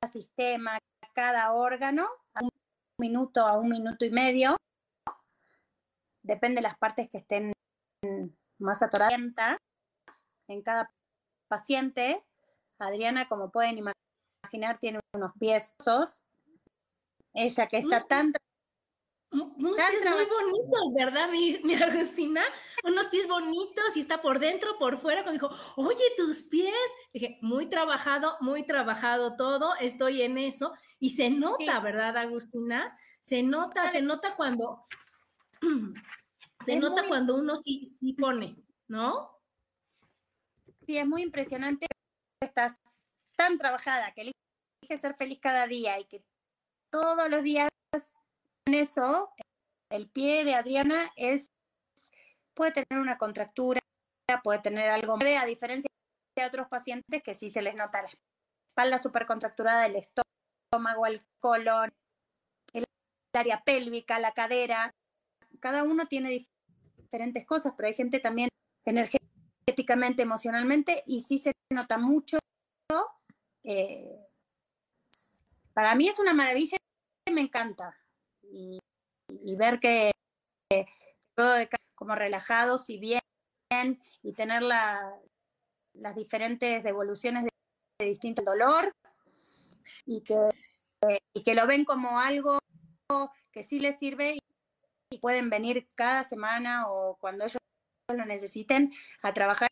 sistema, 0.10 0.78
cada 1.14 1.54
órgano, 1.54 2.08
a 2.34 2.42
un 2.44 2.50
minuto 3.00 3.46
a 3.46 3.58
un 3.58 3.70
minuto 3.70 4.06
y 4.06 4.12
medio. 4.12 4.58
Depende 6.24 6.58
de 6.58 6.64
las 6.64 6.78
partes 6.78 7.10
que 7.10 7.18
estén 7.18 7.54
más 8.60 8.82
atoradas 8.82 9.20
en 10.48 10.62
cada 10.62 10.94
paciente. 11.48 12.24
Adriana, 12.80 13.28
como 13.28 13.52
pueden 13.52 13.78
imaginar, 13.78 14.78
tiene 14.80 15.00
unos 15.16 15.32
pies 15.40 15.78
ella 17.34 17.68
que 17.68 17.78
está 17.78 18.06
tan 18.06 18.34
unos 19.32 19.76
pies 19.76 20.04
muy 20.04 20.26
bonitos, 20.26 20.94
¿verdad, 20.94 21.30
mi, 21.30 21.60
mi, 21.64 21.76
Agustina? 21.76 22.44
Unos 22.84 23.08
pies 23.08 23.28
bonitos 23.28 23.96
y 23.96 24.02
está 24.02 24.22
por 24.22 24.40
dentro, 24.40 24.78
por 24.78 24.98
fuera. 24.98 25.24
Cuando 25.24 25.48
dijo, 25.48 25.74
oye, 25.78 26.04
tus 26.18 26.42
pies. 26.44 26.74
Dije, 27.14 27.38
muy 27.42 27.68
trabajado, 27.68 28.38
muy 28.42 28.64
trabajado 28.64 29.36
todo, 29.36 29.76
estoy 29.80 30.22
en 30.22 30.38
eso. 30.38 30.74
Y 31.00 31.12
se 31.12 31.30
nota, 31.30 31.80
¿verdad, 31.80 32.18
Agustina? 32.18 32.98
Se 33.22 33.42
nota, 33.44 33.90
se 33.92 34.02
nota 34.02 34.36
cuando, 34.36 34.86
se 36.66 36.76
nota 36.76 37.08
cuando 37.08 37.36
uno 37.36 37.56
sí, 37.56 37.86
sí 37.86 38.14
pone, 38.14 38.58
¿no? 38.88 39.30
Sí, 40.86 40.98
es 40.98 41.08
muy 41.08 41.22
impresionante. 41.22 41.88
Estás 42.42 42.76
tan 43.38 43.58
trabajada 43.58 44.12
que 44.14 44.22
elige 44.22 45.00
ser 45.00 45.16
feliz 45.16 45.40
cada 45.42 45.68
día 45.68 46.00
y 46.00 46.06
que 46.06 46.26
todos 46.90 47.30
los 47.30 47.44
días 47.44 47.70
en 48.68 48.74
eso, 48.74 49.32
el 49.90 50.10
pie 50.10 50.46
de 50.46 50.56
Adriana 50.56 51.12
es, 51.16 51.48
puede 52.54 52.72
tener 52.72 53.02
una 53.02 53.18
contractura, 53.18 53.82
puede 54.44 54.60
tener 54.60 54.90
algo, 54.90 55.16
a 55.16 55.46
diferencia 55.46 55.90
de 56.38 56.46
otros 56.46 56.68
pacientes 56.68 57.22
que 57.24 57.34
sí 57.34 57.50
se 57.50 57.62
les 57.62 57.76
nota 57.76 58.02
la 58.02 58.10
espalda 58.70 58.98
súper 58.98 59.26
contracturada 59.26 59.84
del 59.84 59.98
estómago, 59.98 61.06
el 61.06 61.22
colon, 61.40 61.90
el 62.74 62.86
área 63.34 63.62
pélvica, 63.64 64.20
la 64.20 64.32
cadera. 64.34 64.92
Cada 65.60 65.84
uno 65.84 66.06
tiene 66.06 66.30
diferentes 66.98 67.46
cosas, 67.46 67.74
pero 67.76 67.88
hay 67.88 67.94
gente 67.94 68.20
también 68.20 68.50
energéticamente, 68.86 70.24
emocionalmente, 70.24 71.04
y 71.06 71.22
sí 71.22 71.38
se 71.38 71.52
nota 71.74 71.98
mucho. 71.98 72.40
Eh, 73.64 74.26
para 75.74 75.94
mí 75.96 76.08
es 76.08 76.20
una 76.20 76.34
maravilla 76.34 76.78
me 77.32 77.42
encanta. 77.42 78.01
Y, 78.52 78.80
ver 79.56 79.80
que, 79.80 80.12
como 81.96 82.16
relajados 82.16 82.90
y 82.90 83.00
bien 83.00 83.22
y 84.22 84.34
tener 84.34 84.62
las 84.62 86.16
diferentes 86.16 86.84
devoluciones 86.84 87.46
de, 87.46 87.50
distinto 88.06 88.42
dolor 88.42 88.92
y 90.06 90.22
que, 90.22 90.50
y 91.36 91.44
que 91.44 91.54
lo 91.54 91.68
ven 91.68 91.86
como 91.86 92.20
algo 92.20 92.60
que 93.52 93.64
sí 93.64 93.80
les 93.80 94.00
sirve 94.00 94.38
y 95.12 95.18
pueden 95.20 95.50
venir 95.50 95.88
cada 95.96 96.24
semana 96.24 96.90
o 96.90 97.18
cuando 97.18 97.46
ellos 97.46 97.58
lo 98.10 98.26
necesiten 98.26 98.92
a 99.24 99.34
trabajar 99.34 99.70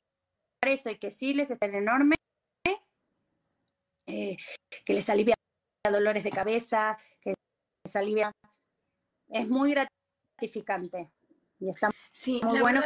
eso 0.65 0.89
y 0.89 0.97
que 0.97 1.09
sí 1.09 1.33
les 1.33 1.49
estén 1.51 1.73
enorme, 1.75 2.15
eh, 4.07 4.37
que 4.85 4.93
les 4.93 5.09
alivia 5.09 5.35
dolores 5.89 6.23
de 6.23 6.31
cabeza, 6.31 6.97
que 7.21 7.33
les 7.85 7.95
alivia. 7.95 8.31
Es 9.29 9.47
muy 9.47 9.71
gratificante 9.71 11.11
y 11.59 11.69
está 11.69 11.89
sí, 12.11 12.41
muy 12.43 12.59
bueno. 12.59 12.81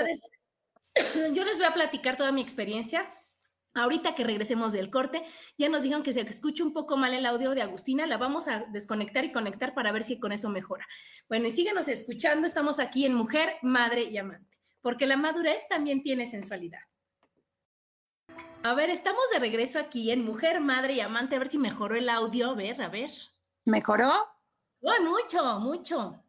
yo 1.34 1.44
les 1.44 1.58
voy 1.58 1.66
a 1.66 1.74
platicar 1.74 2.18
toda 2.18 2.32
mi 2.32 2.42
experiencia. 2.42 3.10
Ahorita 3.76 4.14
que 4.14 4.24
regresemos 4.24 4.72
del 4.72 4.92
corte, 4.92 5.24
ya 5.58 5.68
nos 5.68 5.82
dijeron 5.82 6.04
que 6.04 6.14
se 6.14 6.22
escucha 6.22 6.64
un 6.64 6.74
poco 6.74 6.96
mal 6.96 7.12
el 7.16 7.26
audio 7.26 7.56
de 7.56 7.64
Agustina, 7.64 8.06
la 8.06 8.18
vamos 8.18 8.48
a 8.48 8.66
desconectar 8.72 9.26
y 9.26 9.32
conectar 9.32 9.74
para 9.74 9.92
ver 9.92 10.04
si 10.04 10.20
con 10.20 10.32
eso 10.32 10.48
mejora. 10.50 10.88
Bueno, 11.28 11.48
y 11.48 11.52
síganos 11.52 11.88
escuchando, 11.88 12.46
estamos 12.46 12.80
aquí 12.80 13.04
en 13.06 13.16
Mujer, 13.16 13.56
Madre 13.64 14.04
y 14.04 14.18
Amante, 14.20 14.60
porque 14.82 15.08
la 15.08 15.18
madurez 15.18 15.68
también 15.68 16.04
tiene 16.04 16.28
sensualidad. 16.28 16.82
A 18.62 18.76
ver, 18.76 18.92
estamos 18.92 19.24
de 19.32 19.40
regreso 19.40 19.80
aquí 19.80 20.12
en 20.12 20.24
Mujer, 20.24 20.62
Madre 20.62 20.94
y 20.94 21.00
Amante, 21.00 21.36
a 21.36 21.40
ver 21.40 21.50
si 21.50 21.58
mejoró 21.58 21.96
el 21.96 22.10
audio. 22.10 22.52
A 22.52 22.54
ver, 22.54 22.80
a 22.80 22.90
ver. 22.90 23.10
¿Mejoró? 23.66 24.12
Oh, 24.82 25.02
mucho, 25.02 25.60
mucho. 25.60 26.23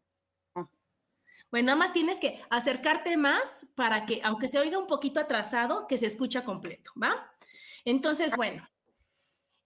Ah. 1.54 1.56
Bueno, 1.56 1.66
nada 1.66 1.78
más 1.78 1.92
tienes 1.92 2.18
que 2.18 2.40
acercarte 2.50 3.16
más 3.16 3.66
para 3.76 4.06
que, 4.06 4.20
aunque 4.24 4.48
se 4.48 4.58
oiga 4.58 4.76
un 4.76 4.88
poquito 4.88 5.20
atrasado, 5.20 5.86
que 5.86 5.98
se 5.98 6.06
escucha 6.06 6.42
completo, 6.42 6.90
¿va? 7.00 7.30
Entonces, 7.84 8.34
bueno, 8.34 8.68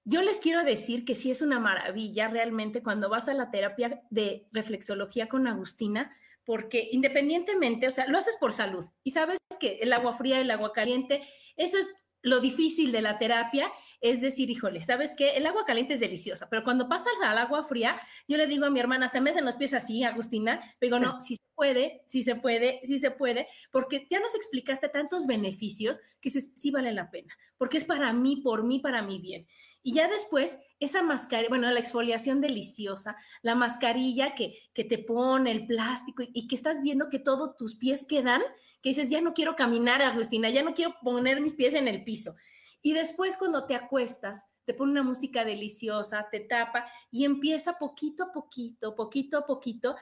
yo 0.05 0.21
les 0.21 0.39
quiero 0.41 0.65
decir 0.65 1.07
que 1.07 1.15
sí 1.15 1.31
es 1.31 1.41
una 1.41 1.59
maravilla 1.59 2.29
realmente 2.29 2.83
cuando 2.83 3.09
vas 3.09 3.29
a 3.29 3.35
la 3.35 3.51
terapia 3.51 4.03
de 4.11 4.47
reflexología 4.53 5.29
con 5.29 5.47
Agustina, 5.47 6.15
porque 6.45 6.89
independientemente, 6.93 7.87
o 7.87 7.91
sea, 7.91 8.07
lo 8.07 8.19
haces 8.19 8.37
por 8.39 8.53
salud 8.53 8.85
y 9.03 9.13
sabes 9.13 9.39
que 9.59 9.79
el 9.79 9.93
agua 9.93 10.15
fría, 10.15 10.41
el 10.41 10.51
agua 10.51 10.73
caliente, 10.73 11.23
eso 11.57 11.79
es 11.79 11.89
lo 12.21 12.41
difícil 12.41 12.93
de 12.93 13.01
la 13.01 13.17
terapia 13.19 13.71
es 14.01 14.21
decir, 14.21 14.51
híjole, 14.51 14.85
¿sabes 14.85 15.15
qué? 15.17 15.37
El 15.37 15.47
agua 15.47 15.65
caliente 15.65 15.95
es 15.95 16.01
deliciosa, 16.01 16.49
pero 16.51 16.65
cuando 16.65 16.89
pasas 16.89 17.13
al 17.23 17.39
agua 17.39 17.65
fría, 17.65 17.99
yo 18.27 18.37
le 18.37 18.47
digo 18.47 18.67
a 18.67 18.71
mi 18.71 18.81
hermana, 18.81 19.07
hasta 19.07 19.21
me 19.21 19.31
hacen 19.31 19.45
los 19.45 19.57
pies 19.57 19.73
así, 19.75 20.05
Agustina, 20.05 20.61
digo, 20.81 20.99
no, 20.99 21.21
si 21.21 21.37
puede, 21.59 22.03
si 22.07 22.23
se 22.23 22.37
puede, 22.37 22.81
si 22.85 23.01
se 23.01 23.11
puede, 23.11 23.49
porque 23.73 24.07
ya 24.09 24.21
nos 24.21 24.33
explicaste 24.37 24.89
tantos 24.89 25.27
beneficios 25.27 25.99
que 26.21 26.31
sí 26.31 26.71
vale 26.71 26.93
la 26.93 27.11
pena, 27.11 27.37
porque 27.59 27.79
es 27.79 27.85
para 27.85 28.13
mí, 28.13 28.37
por 28.37 28.63
mí, 28.63 28.79
para 28.79 29.03
mi 29.03 29.21
bien. 29.21 29.49
Y 29.83 29.95
ya 29.95 30.09
después, 30.09 30.57
esa 30.79 31.03
mascarilla, 31.03 31.49
bueno, 31.49 31.69
la 31.69 31.81
exfoliación 31.81 32.41
deliciosa, 32.41 33.17
la 33.43 33.57
mascarilla 33.57 34.37
que, 34.37 34.57
que 34.73 34.85
te 34.85 34.99
pone 34.99 35.51
el 35.51 35.67
plástico 35.67 36.23
y, 36.23 36.31
y, 36.33 36.47
que 36.47 36.55
estás 36.55 36.81
viendo 36.81 37.09
que 37.09 37.19
todos 37.19 37.57
tus 37.57 37.75
pies 37.75 38.05
quedan, 38.05 38.41
que 38.81 38.91
dices, 38.91 39.11
ya 39.11 39.21
no 39.21 39.35
quiero 39.35 39.57
caminar, 39.57 40.01
Agustina, 40.01 40.51
ya 40.51 40.63
no 40.63 40.75
quiero 40.75 40.95
poner 41.03 41.41
mis 41.41 41.55
pies 41.55 41.75
en 41.75 41.89
el 41.89 42.05
piso. 42.05 42.37
Y 42.83 42.93
después 42.93 43.37
cuando 43.37 43.67
te 43.67 43.75
acuestas, 43.75 44.47
te 44.65 44.75
pone 44.75 44.93
una 44.93 45.03
música 45.03 45.45
deliciosa, 45.45 46.29
te 46.31 46.41
tapa 46.41 46.85
y 47.11 47.25
empieza 47.25 47.79
poquito 47.79 48.25
a 48.25 48.33
poquito, 48.33 48.95
poquito 48.95 49.39
a 49.39 49.47
poquito, 49.47 49.97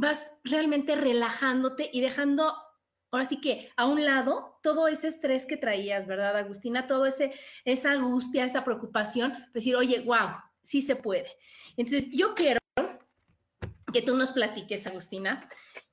vas 0.00 0.32
realmente 0.44 0.96
relajándote 0.96 1.90
y 1.92 2.00
dejando 2.00 2.54
ahora 3.10 3.26
sí 3.26 3.40
que 3.40 3.70
a 3.76 3.86
un 3.86 4.04
lado 4.04 4.58
todo 4.62 4.88
ese 4.88 5.08
estrés 5.08 5.44
que 5.44 5.56
traías, 5.56 6.06
¿verdad, 6.06 6.36
Agustina? 6.36 6.86
Todo 6.86 7.06
ese 7.06 7.32
esa 7.64 7.90
angustia, 7.92 8.44
esa 8.44 8.64
preocupación, 8.64 9.34
decir, 9.52 9.76
"Oye, 9.76 10.00
wow, 10.00 10.30
sí 10.62 10.80
se 10.80 10.96
puede." 10.96 11.28
Entonces, 11.76 12.08
yo 12.12 12.34
quiero 12.34 12.60
que 13.92 14.02
tú 14.02 14.16
nos 14.16 14.30
platiques, 14.30 14.86
Agustina, 14.86 15.46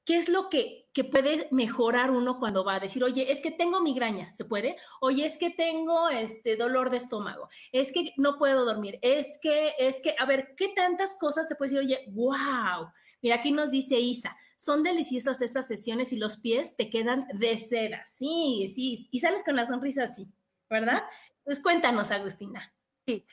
¿qué 0.05 0.17
es 0.17 0.29
lo 0.29 0.47
que, 0.49 0.87
que, 0.93 1.03
puede 1.03 1.47
mejorar 1.51 2.11
uno 2.11 2.39
cuando 2.39 2.63
va 2.63 2.75
a 2.75 2.79
decir, 2.79 3.03
oye, 3.03 3.31
es 3.31 3.41
que 3.41 3.51
tengo 3.51 3.81
migraña, 3.81 4.31
¿se 4.33 4.45
puede? 4.45 4.77
Oye, 5.01 5.25
es 5.25 5.37
que 5.37 5.49
tengo 5.49 6.07
este 6.09 6.55
dolor 6.55 6.91
de 6.91 6.97
estómago, 6.97 7.49
es 7.71 7.91
que 7.91 8.13
no 8.17 8.37
puedo 8.37 8.65
dormir, 8.65 8.99
es 9.01 9.39
que, 9.41 9.73
es 9.79 9.99
que, 9.99 10.15
a 10.17 10.25
ver, 10.25 10.53
¿qué 10.55 10.69
tantas 10.69 11.15
cosas 11.19 11.47
te 11.47 11.55
puedes 11.55 11.73
decir, 11.73 11.85
oye, 11.85 12.05
wow? 12.11 12.91
Mira, 13.27 13.39
aquí 13.39 13.51
nos 13.51 13.71
dice 13.71 13.99
Isa, 13.99 14.37
son 14.55 14.83
deliciosas 14.83 15.41
esas 15.41 15.67
sesiones 15.67 16.13
y 16.13 16.15
los 16.15 16.37
pies 16.37 16.77
te 16.77 16.89
quedan 16.89 17.27
de 17.33 17.57
seda. 17.57 18.05
Sí, 18.05 18.71
sí, 18.73 19.09
y 19.11 19.19
sales 19.19 19.43
con 19.43 19.57
la 19.57 19.65
sonrisa 19.65 20.03
así, 20.03 20.31
¿verdad? 20.69 21.03
Pues 21.43 21.61
cuéntanos, 21.61 22.09
Agustina. 22.11 22.73
Sí, 23.05 23.25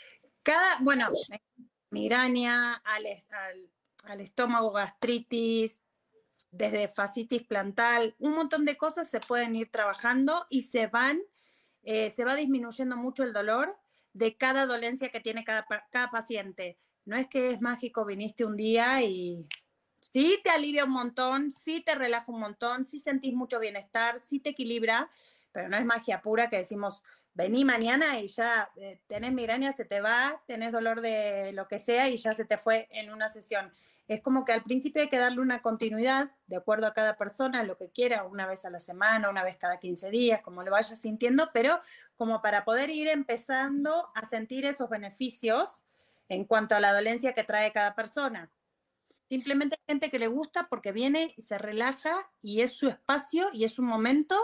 cada, 0.43 0.79
bueno, 0.81 1.11
migraña, 1.91 2.83
al, 2.83 4.21
estómago, 4.21 4.73
gastritis, 4.73 5.81
desde 6.51 6.89
fascitis 6.89 7.45
plantal, 7.45 8.17
un 8.19 8.33
montón 8.33 8.65
de 8.65 8.77
cosas 8.77 9.09
se 9.09 9.21
pueden 9.21 9.55
ir 9.55 9.71
trabajando 9.71 10.45
y 10.51 10.63
se 10.63 10.89
van, 10.89 11.21
eh, 11.85 12.11
se 12.11 12.25
va 12.25 12.35
disminuyendo 12.35 12.97
mucho 12.97 13.23
el 13.23 13.33
dolor 13.33 13.79
de 14.13 14.37
cada 14.37 14.67
dolencia 14.67 15.13
que 15.13 15.21
tiene 15.21 15.45
cada, 15.45 15.65
cada 15.93 16.11
paciente 16.11 16.79
no 17.05 17.17
es 17.17 17.29
que 17.29 17.51
es 17.51 17.61
mágico, 17.61 18.05
viniste 18.05 18.45
un 18.45 18.57
día 18.57 19.03
y 19.03 19.47
sí 20.13 20.39
te 20.45 20.51
alivia 20.51 20.85
un 20.85 20.91
montón, 20.91 21.51
sí 21.51 21.81
te 21.81 21.95
relaja 21.95 22.31
un 22.31 22.41
montón, 22.41 22.85
sí 22.85 22.99
sentís 22.99 23.33
mucho 23.33 23.59
bienestar, 23.59 24.21
sí 24.23 24.39
te 24.39 24.51
equilibra, 24.51 25.09
pero 25.53 25.69
no 25.69 25.79
es 25.79 25.85
magia 25.85 26.21
pura 26.21 26.49
que 26.49 26.59
decimos, 26.59 27.03
vení 27.33 27.65
mañana 27.65 28.21
y 28.21 28.29
ya 28.29 28.71
eh, 28.77 29.01
tenés 29.07 29.33
migraña, 29.33 29.73
se 29.73 29.85
te 29.85 30.01
va, 30.01 30.43
tenés 30.47 30.73
dolor 30.73 31.01
de 31.01 31.53
lo 31.53 31.69
que 31.69 31.79
sea 31.79 32.11
y 32.11 32.19
ya 32.19 32.33
se 32.33 32.45
te 32.45 32.59
fue 32.59 32.87
en 32.91 33.11
una 33.11 33.29
sesión. 33.29 33.73
Es 34.07 34.21
como 34.21 34.45
que 34.45 34.53
al 34.53 34.63
principio 34.63 35.01
hay 35.01 35.09
que 35.09 35.19
darle 35.19 35.41
una 35.41 35.63
continuidad 35.63 36.33
de 36.49 36.57
acuerdo 36.57 36.87
a 36.87 36.93
cada 36.93 37.17
persona, 37.17 37.63
lo 37.63 37.79
que 37.79 37.89
quiera, 37.89 38.25
una 38.25 38.47
vez 38.47 38.67
a 38.67 38.71
la 38.71 38.81
semana, 38.81 39.31
una 39.31 39.43
vez 39.43 39.57
cada 39.57 39.79
15 39.79 40.11
días, 40.11 40.43
como 40.43 40.63
lo 40.63 40.71
vaya 40.71 40.95
sintiendo, 40.95 41.51
pero 41.55 41.81
como 42.17 42.43
para 42.43 42.67
poder 42.67 42.91
ir 42.91 43.09
empezando 43.09 44.11
a 44.15 44.27
sentir 44.27 44.67
esos 44.67 44.91
beneficios 44.91 45.87
en 46.29 46.45
cuanto 46.45 46.77
a 46.77 46.81
la 46.81 46.93
dolencia 46.93 47.33
que 47.33 47.45
trae 47.45 47.73
cada 47.73 47.95
persona. 47.95 48.51
Simplemente 49.29 49.79
gente 49.87 50.11
que 50.11 50.19
le 50.19 50.27
gusta 50.27 50.69
porque 50.69 50.93
viene 50.93 51.35
y 51.37 51.43
se 51.43 51.59
relaja 51.59 52.31
y 52.43 52.61
es 52.61 52.73
su 52.73 52.89
espacio 52.89 53.49
y 53.53 53.65
es 53.65 53.73
su 53.73 53.83
momento 53.83 54.37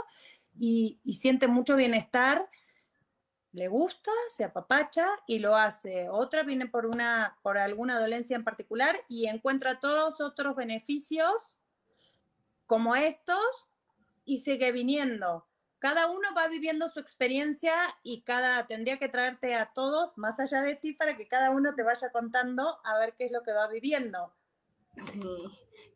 y, 0.58 1.00
y 1.04 1.14
siente 1.14 1.48
mucho 1.48 1.76
bienestar 1.76 2.48
le 3.52 3.68
gusta, 3.68 4.12
se 4.30 4.44
apapacha 4.44 5.06
y 5.26 5.40
lo 5.40 5.56
hace. 5.56 6.08
Otra 6.08 6.42
viene 6.42 6.66
por, 6.66 6.86
una, 6.86 7.38
por 7.42 7.58
alguna 7.58 7.98
dolencia 7.98 8.36
en 8.36 8.44
particular 8.44 8.96
y 9.08 9.26
encuentra 9.26 9.80
todos 9.80 10.20
otros 10.20 10.54
beneficios 10.54 11.60
como 12.66 12.94
estos 12.94 13.70
y 14.24 14.38
sigue 14.38 14.70
viniendo. 14.70 15.48
Cada 15.80 16.08
uno 16.10 16.28
va 16.36 16.46
viviendo 16.46 16.88
su 16.88 17.00
experiencia 17.00 17.74
y 18.02 18.22
cada 18.22 18.66
tendría 18.66 18.98
que 18.98 19.08
traerte 19.08 19.54
a 19.56 19.72
todos 19.72 20.16
más 20.18 20.38
allá 20.38 20.62
de 20.62 20.76
ti 20.76 20.92
para 20.92 21.16
que 21.16 21.26
cada 21.26 21.50
uno 21.50 21.74
te 21.74 21.82
vaya 21.82 22.12
contando 22.12 22.78
a 22.84 22.98
ver 22.98 23.14
qué 23.16 23.24
es 23.24 23.32
lo 23.32 23.42
que 23.42 23.52
va 23.52 23.66
viviendo. 23.66 24.32
Sí. 24.96 25.20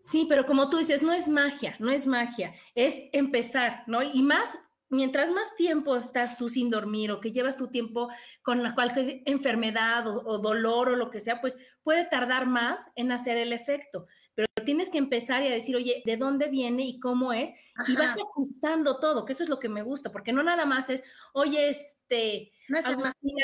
Sí, 0.04 0.26
pero 0.28 0.44
como 0.44 0.68
tú 0.68 0.76
dices, 0.76 1.02
no 1.02 1.12
es 1.12 1.28
magia, 1.28 1.76
no 1.78 1.90
es 1.90 2.06
magia, 2.06 2.54
es 2.74 2.94
empezar, 3.12 3.84
¿no? 3.86 4.02
Y 4.02 4.22
más 4.22 4.58
mientras 4.90 5.30
más 5.30 5.54
tiempo 5.56 5.96
estás 5.96 6.36
tú 6.36 6.48
sin 6.48 6.70
dormir 6.70 7.10
o 7.10 7.20
que 7.20 7.32
llevas 7.32 7.56
tu 7.56 7.68
tiempo 7.68 8.08
con 8.42 8.62
la 8.62 8.74
cualquier 8.74 9.22
enfermedad 9.26 10.06
o, 10.06 10.38
dolor 10.38 10.90
o 10.90 10.96
lo 10.96 11.10
que 11.10 11.20
sea, 11.20 11.40
pues 11.40 11.58
puede 11.82 12.04
tardar 12.04 12.46
más 12.46 12.90
en 12.96 13.12
hacer 13.12 13.38
el 13.38 13.52
efecto. 13.52 14.06
Pero 14.34 14.46
tienes 14.64 14.90
que 14.90 14.98
empezar 14.98 15.42
y 15.42 15.48
a 15.48 15.52
decir, 15.52 15.76
oye, 15.76 16.02
¿de 16.04 16.16
dónde 16.16 16.48
viene 16.48 16.84
y 16.84 16.98
cómo 16.98 17.32
es? 17.32 17.50
Y 17.86 17.96
vas 17.96 18.16
ajustando 18.16 18.98
todo, 18.98 19.24
que 19.24 19.32
eso 19.32 19.42
es 19.42 19.48
lo 19.48 19.60
que 19.60 19.68
me 19.68 19.82
gusta, 19.82 20.10
porque 20.10 20.32
no 20.32 20.42
nada 20.42 20.66
más 20.66 20.90
es, 20.90 21.04
oye, 21.32 21.68
este, 21.68 22.52
no 22.68 22.78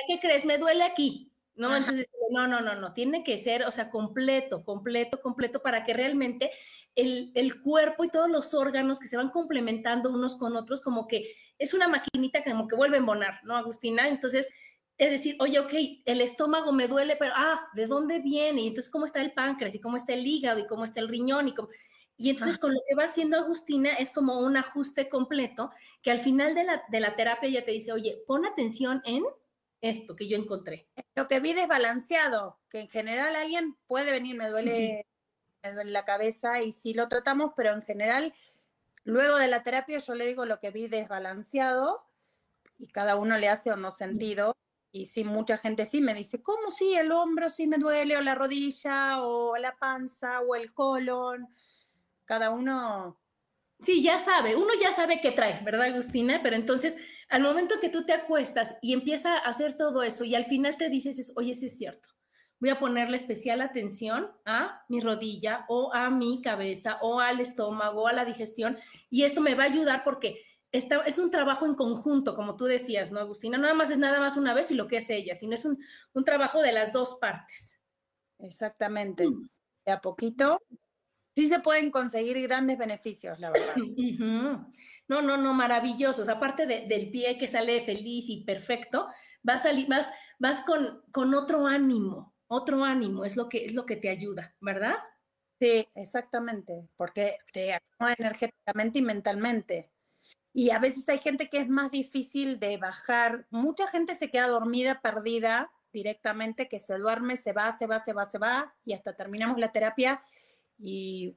¿qué 0.08 0.18
crees? 0.20 0.44
Me 0.44 0.58
duele 0.58 0.84
aquí. 0.84 1.29
¿No? 1.54 1.76
Entonces, 1.76 2.06
no, 2.30 2.46
no, 2.46 2.60
no, 2.60 2.74
no, 2.74 2.92
tiene 2.92 3.24
que 3.24 3.38
ser, 3.38 3.64
o 3.64 3.70
sea, 3.70 3.90
completo, 3.90 4.64
completo, 4.64 5.20
completo, 5.20 5.60
para 5.62 5.84
que 5.84 5.92
realmente 5.92 6.50
el, 6.94 7.32
el, 7.34 7.60
cuerpo 7.60 8.04
y 8.04 8.08
todos 8.10 8.30
los 8.30 8.54
órganos 8.54 8.98
que 8.98 9.08
se 9.08 9.16
van 9.16 9.30
complementando 9.30 10.10
unos 10.10 10.36
con 10.36 10.56
otros, 10.56 10.80
como 10.80 11.06
que 11.06 11.34
es 11.58 11.74
una 11.74 11.88
maquinita 11.88 12.42
que 12.42 12.50
como 12.50 12.68
que 12.68 12.76
vuelve 12.76 12.96
a 12.96 13.00
embonar, 13.00 13.40
¿no, 13.44 13.56
Agustina? 13.56 14.08
Entonces, 14.08 14.48
es 14.96 15.10
decir, 15.10 15.36
oye, 15.40 15.58
ok, 15.58 15.72
el 16.04 16.20
estómago 16.20 16.72
me 16.72 16.86
duele, 16.86 17.16
pero, 17.16 17.32
ah, 17.34 17.60
¿de 17.74 17.86
dónde 17.86 18.20
viene? 18.20 18.62
Y 18.62 18.68
entonces, 18.68 18.92
¿cómo 18.92 19.06
está 19.06 19.20
el 19.20 19.32
páncreas? 19.32 19.74
¿Y 19.74 19.80
cómo 19.80 19.96
está 19.96 20.12
el 20.12 20.26
hígado? 20.26 20.60
¿Y 20.60 20.66
cómo 20.66 20.84
está 20.84 21.00
el 21.00 21.08
riñón? 21.08 21.48
Y, 21.48 21.54
y 22.18 22.28
entonces, 22.30 22.58
con 22.58 22.74
lo 22.74 22.80
que 22.86 22.94
va 22.94 23.04
haciendo 23.04 23.38
Agustina, 23.38 23.94
es 23.94 24.10
como 24.10 24.40
un 24.40 24.58
ajuste 24.58 25.08
completo, 25.08 25.70
que 26.02 26.10
al 26.10 26.20
final 26.20 26.54
de 26.54 26.64
la, 26.64 26.82
de 26.88 27.00
la 27.00 27.16
terapia 27.16 27.48
ya 27.48 27.64
te 27.64 27.70
dice, 27.70 27.92
oye, 27.92 28.22
pon 28.26 28.44
atención 28.44 29.00
en 29.06 29.22
esto 29.80 30.16
que 30.16 30.28
yo 30.28 30.36
encontré. 30.36 30.88
Lo 31.14 31.26
que 31.26 31.40
vi 31.40 31.54
desbalanceado, 31.54 32.58
que 32.68 32.80
en 32.80 32.88
general 32.88 33.34
alguien 33.36 33.76
puede 33.86 34.12
venir, 34.12 34.36
me 34.36 34.48
duele, 34.48 35.06
me 35.62 35.72
duele 35.72 35.90
la 35.90 36.04
cabeza 36.04 36.62
y 36.62 36.72
sí 36.72 36.94
lo 36.94 37.08
tratamos, 37.08 37.52
pero 37.56 37.72
en 37.72 37.82
general, 37.82 38.34
luego 39.04 39.36
de 39.36 39.48
la 39.48 39.62
terapia 39.62 39.98
yo 39.98 40.14
le 40.14 40.26
digo 40.26 40.44
lo 40.44 40.60
que 40.60 40.70
vi 40.70 40.88
desbalanceado 40.88 42.04
y 42.78 42.88
cada 42.88 43.16
uno 43.16 43.38
le 43.38 43.48
hace 43.48 43.70
o 43.72 43.76
no 43.76 43.90
sentido. 43.90 44.56
Y 44.92 45.06
sí, 45.06 45.22
mucha 45.22 45.56
gente 45.56 45.84
sí 45.84 46.00
me 46.00 46.14
dice, 46.14 46.42
¿cómo 46.42 46.70
sí? 46.70 46.94
El 46.94 47.12
hombro 47.12 47.48
sí 47.48 47.68
me 47.68 47.78
duele, 47.78 48.16
o 48.16 48.22
la 48.22 48.34
rodilla, 48.34 49.22
o 49.22 49.56
la 49.56 49.76
panza, 49.76 50.40
o 50.40 50.56
el 50.56 50.72
colon. 50.72 51.48
Cada 52.24 52.50
uno. 52.50 53.20
Sí, 53.82 54.02
ya 54.02 54.18
sabe, 54.18 54.56
uno 54.56 54.70
ya 54.80 54.92
sabe 54.92 55.20
qué 55.20 55.30
trae, 55.30 55.62
¿verdad, 55.64 55.82
Agustina? 55.82 56.40
Pero 56.42 56.56
entonces 56.56 56.96
al 57.30 57.42
momento 57.42 57.76
que 57.80 57.88
tú 57.88 58.04
te 58.04 58.12
acuestas 58.12 58.76
y 58.82 58.92
empieza 58.92 59.34
a 59.34 59.48
hacer 59.48 59.76
todo 59.76 60.02
eso 60.02 60.24
y 60.24 60.34
al 60.34 60.44
final 60.44 60.76
te 60.76 60.90
dices, 60.90 61.32
oye, 61.36 61.54
sí 61.54 61.66
es 61.66 61.78
cierto, 61.78 62.08
voy 62.58 62.70
a 62.70 62.78
ponerle 62.78 63.16
especial 63.16 63.60
atención 63.60 64.30
a 64.44 64.84
mi 64.88 65.00
rodilla 65.00 65.64
o 65.68 65.94
a 65.94 66.10
mi 66.10 66.42
cabeza 66.42 66.98
o 67.00 67.20
al 67.20 67.40
estómago, 67.40 68.08
a 68.08 68.12
la 68.12 68.24
digestión 68.24 68.76
y 69.08 69.22
esto 69.22 69.40
me 69.40 69.54
va 69.54 69.62
a 69.62 69.66
ayudar 69.66 70.02
porque 70.04 70.42
esta, 70.72 71.00
es 71.02 71.18
un 71.18 71.30
trabajo 71.30 71.66
en 71.66 71.74
conjunto, 71.74 72.34
como 72.34 72.56
tú 72.56 72.64
decías, 72.64 73.10
¿no, 73.10 73.20
Agustina? 73.20 73.58
Nada 73.58 73.74
más 73.74 73.90
es 73.90 73.98
nada 73.98 74.20
más 74.20 74.36
una 74.36 74.54
vez 74.54 74.70
y 74.70 74.74
lo 74.74 74.86
que 74.86 74.98
hace 74.98 75.16
ella, 75.16 75.34
sino 75.34 75.54
es 75.54 75.64
un, 75.64 75.82
un 76.12 76.24
trabajo 76.24 76.60
de 76.60 76.72
las 76.72 76.92
dos 76.92 77.16
partes. 77.20 77.80
Exactamente. 78.38 79.28
Mm. 79.28 79.48
De 79.84 79.92
a 79.92 80.00
poquito 80.00 80.60
sí 81.34 81.46
se 81.46 81.60
pueden 81.60 81.90
conseguir 81.90 82.40
grandes 82.42 82.78
beneficios, 82.78 83.38
la 83.38 83.50
verdad. 83.50 83.74
No, 85.11 85.20
no, 85.23 85.37
no, 85.37 85.53
maravillosos. 85.55 86.29
Aparte 86.29 86.66
del 86.66 87.11
pie 87.11 87.37
que 87.37 87.49
sale 87.49 87.83
feliz 87.83 88.29
y 88.29 88.44
perfecto, 88.44 89.09
vas, 89.42 89.66
a, 89.66 89.70
vas, 89.88 90.09
vas 90.38 90.61
con, 90.61 91.03
con 91.11 91.35
otro 91.35 91.66
ánimo, 91.66 92.33
otro 92.46 92.85
ánimo, 92.85 93.25
es 93.25 93.35
lo, 93.35 93.49
que, 93.49 93.64
es 93.64 93.75
lo 93.75 93.87
que 93.87 93.96
te 93.96 94.09
ayuda, 94.09 94.55
¿verdad? 94.61 94.94
Sí, 95.61 95.85
exactamente, 95.96 96.88
porque 96.96 97.35
te 97.53 97.75
actúa 97.75 98.14
energéticamente 98.16 99.01
y 99.01 99.03
mentalmente. 99.03 99.90
Y 100.53 100.70
a 100.70 100.79
veces 100.79 101.09
hay 101.09 101.18
gente 101.18 101.49
que 101.49 101.59
es 101.59 101.68
más 101.68 101.90
difícil 101.90 102.61
de 102.61 102.77
bajar. 102.77 103.49
Mucha 103.51 103.88
gente 103.88 104.14
se 104.14 104.31
queda 104.31 104.46
dormida, 104.46 105.01
perdida 105.01 105.73
directamente, 105.92 106.68
que 106.68 106.79
se 106.79 106.96
duerme, 106.99 107.37
se 107.37 107.53
va, 107.53 107.77
se 107.77 107.88
va, 107.88 107.99
se 107.99 108.12
va, 108.12 108.27
se 108.27 108.38
va, 108.38 108.77
y 108.85 108.92
hasta 108.92 109.16
terminamos 109.16 109.59
la 109.59 109.73
terapia 109.73 110.20
y 110.79 111.37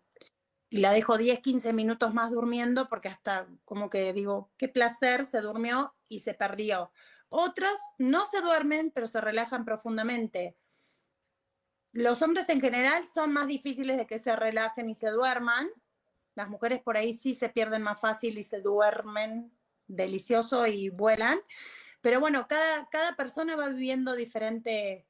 y 0.74 0.78
la 0.78 0.92
dejo 0.92 1.20
10, 1.20 1.42
15 1.42 1.72
minutos 1.72 2.16
más 2.16 2.32
durmiendo 2.32 2.90
porque 2.90 3.08
hasta 3.08 3.48
como 3.64 3.92
que 3.92 4.12
digo, 4.12 4.50
qué 4.58 4.68
placer, 4.68 5.24
se 5.24 5.40
durmió 5.40 5.94
y 6.10 6.22
se 6.22 6.34
perdió. 6.34 6.92
Otros 7.30 7.78
no 8.00 8.28
se 8.28 8.42
duermen, 8.42 8.90
pero 8.90 9.06
se 9.06 9.22
relajan 9.22 9.66
profundamente. 9.66 10.58
Los 11.92 12.24
hombres 12.24 12.50
en 12.50 12.60
general 12.60 13.04
son 13.08 13.34
más 13.34 13.46
difíciles 13.46 13.98
de 13.98 14.08
que 14.08 14.18
se 14.18 14.36
relajen 14.36 14.90
y 14.90 14.96
se 14.96 15.12
duerman. 15.12 15.70
Las 16.34 16.50
mujeres 16.50 16.82
por 16.82 16.98
ahí 16.98 17.14
sí 17.14 17.36
se 17.36 17.50
pierden 17.50 17.84
más 17.84 18.02
fácil 18.02 18.40
y 18.40 18.42
se 18.42 18.60
duermen 18.60 19.56
delicioso 19.86 20.66
y 20.66 20.90
vuelan. 20.90 21.40
Pero 22.02 22.20
bueno, 22.20 22.48
cada, 22.48 22.90
cada 22.90 23.16
persona 23.16 23.56
va 23.56 23.68
viviendo 23.68 24.16
diferente 24.16 25.08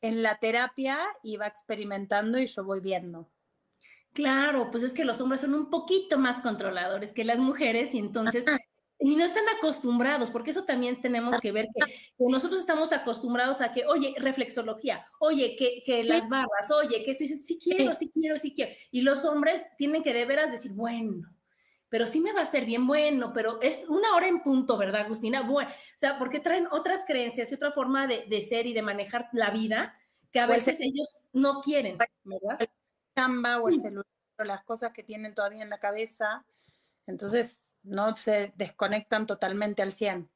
en 0.00 0.24
la 0.24 0.40
terapia 0.40 0.98
y 1.22 1.36
va 1.36 1.46
experimentando 1.46 2.40
y 2.40 2.46
yo 2.46 2.64
voy 2.64 2.80
viendo. 2.80 3.30
Claro, 4.18 4.72
pues 4.72 4.82
es 4.82 4.94
que 4.94 5.04
los 5.04 5.20
hombres 5.20 5.42
son 5.42 5.54
un 5.54 5.70
poquito 5.70 6.18
más 6.18 6.40
controladores 6.40 7.12
que 7.12 7.22
las 7.22 7.38
mujeres 7.38 7.94
y 7.94 7.98
entonces 7.98 8.44
y 8.98 9.14
no 9.14 9.24
están 9.24 9.44
acostumbrados, 9.56 10.32
porque 10.32 10.50
eso 10.50 10.64
también 10.64 11.00
tenemos 11.00 11.38
que 11.38 11.52
ver 11.52 11.68
que, 11.72 12.10
nosotros 12.18 12.58
estamos 12.58 12.92
acostumbrados 12.92 13.60
a 13.60 13.70
que, 13.70 13.86
oye, 13.86 14.16
reflexología, 14.18 15.04
oye, 15.20 15.54
que, 15.56 15.82
que 15.86 16.02
las 16.02 16.28
barras, 16.28 16.68
oye, 16.72 17.04
que 17.04 17.12
esto, 17.12 17.24
sí 17.36 17.60
quiero, 17.62 17.94
sí 17.94 18.10
quiero, 18.12 18.36
sí 18.38 18.52
quiero. 18.52 18.72
Y 18.90 19.02
los 19.02 19.24
hombres 19.24 19.64
tienen 19.76 20.02
que 20.02 20.12
de 20.12 20.24
veras 20.24 20.50
decir, 20.50 20.72
bueno, 20.72 21.28
pero 21.88 22.04
sí 22.04 22.18
me 22.18 22.32
va 22.32 22.40
a 22.40 22.46
ser 22.46 22.64
bien 22.64 22.88
bueno, 22.88 23.30
pero 23.32 23.62
es 23.62 23.84
una 23.88 24.16
hora 24.16 24.26
en 24.26 24.42
punto, 24.42 24.76
¿verdad, 24.76 25.02
Agustina? 25.02 25.42
Bueno, 25.42 25.70
o 25.70 25.98
sea, 25.98 26.18
porque 26.18 26.40
traen 26.40 26.66
otras 26.72 27.04
creencias 27.06 27.52
y 27.52 27.54
otra 27.54 27.70
forma 27.70 28.08
de, 28.08 28.24
de 28.26 28.42
ser 28.42 28.66
y 28.66 28.72
de 28.72 28.82
manejar 28.82 29.28
la 29.32 29.52
vida 29.52 29.94
que 30.32 30.40
a 30.40 30.48
pues 30.48 30.66
veces 30.66 30.80
ellos 30.80 31.16
no 31.32 31.60
quieren, 31.60 31.98
¿verdad? 32.24 32.68
O 33.26 33.68
el 33.68 33.80
celular 33.80 34.06
o 34.38 34.44
las 34.44 34.62
cosas 34.64 34.92
que 34.92 35.02
tienen 35.02 35.34
todavía 35.34 35.62
en 35.62 35.70
la 35.70 35.78
cabeza. 35.78 36.44
Entonces 37.06 37.76
no 37.82 38.16
se 38.16 38.52
desconectan 38.56 39.26
totalmente 39.26 39.82
al 39.82 39.92
100. 39.92 40.28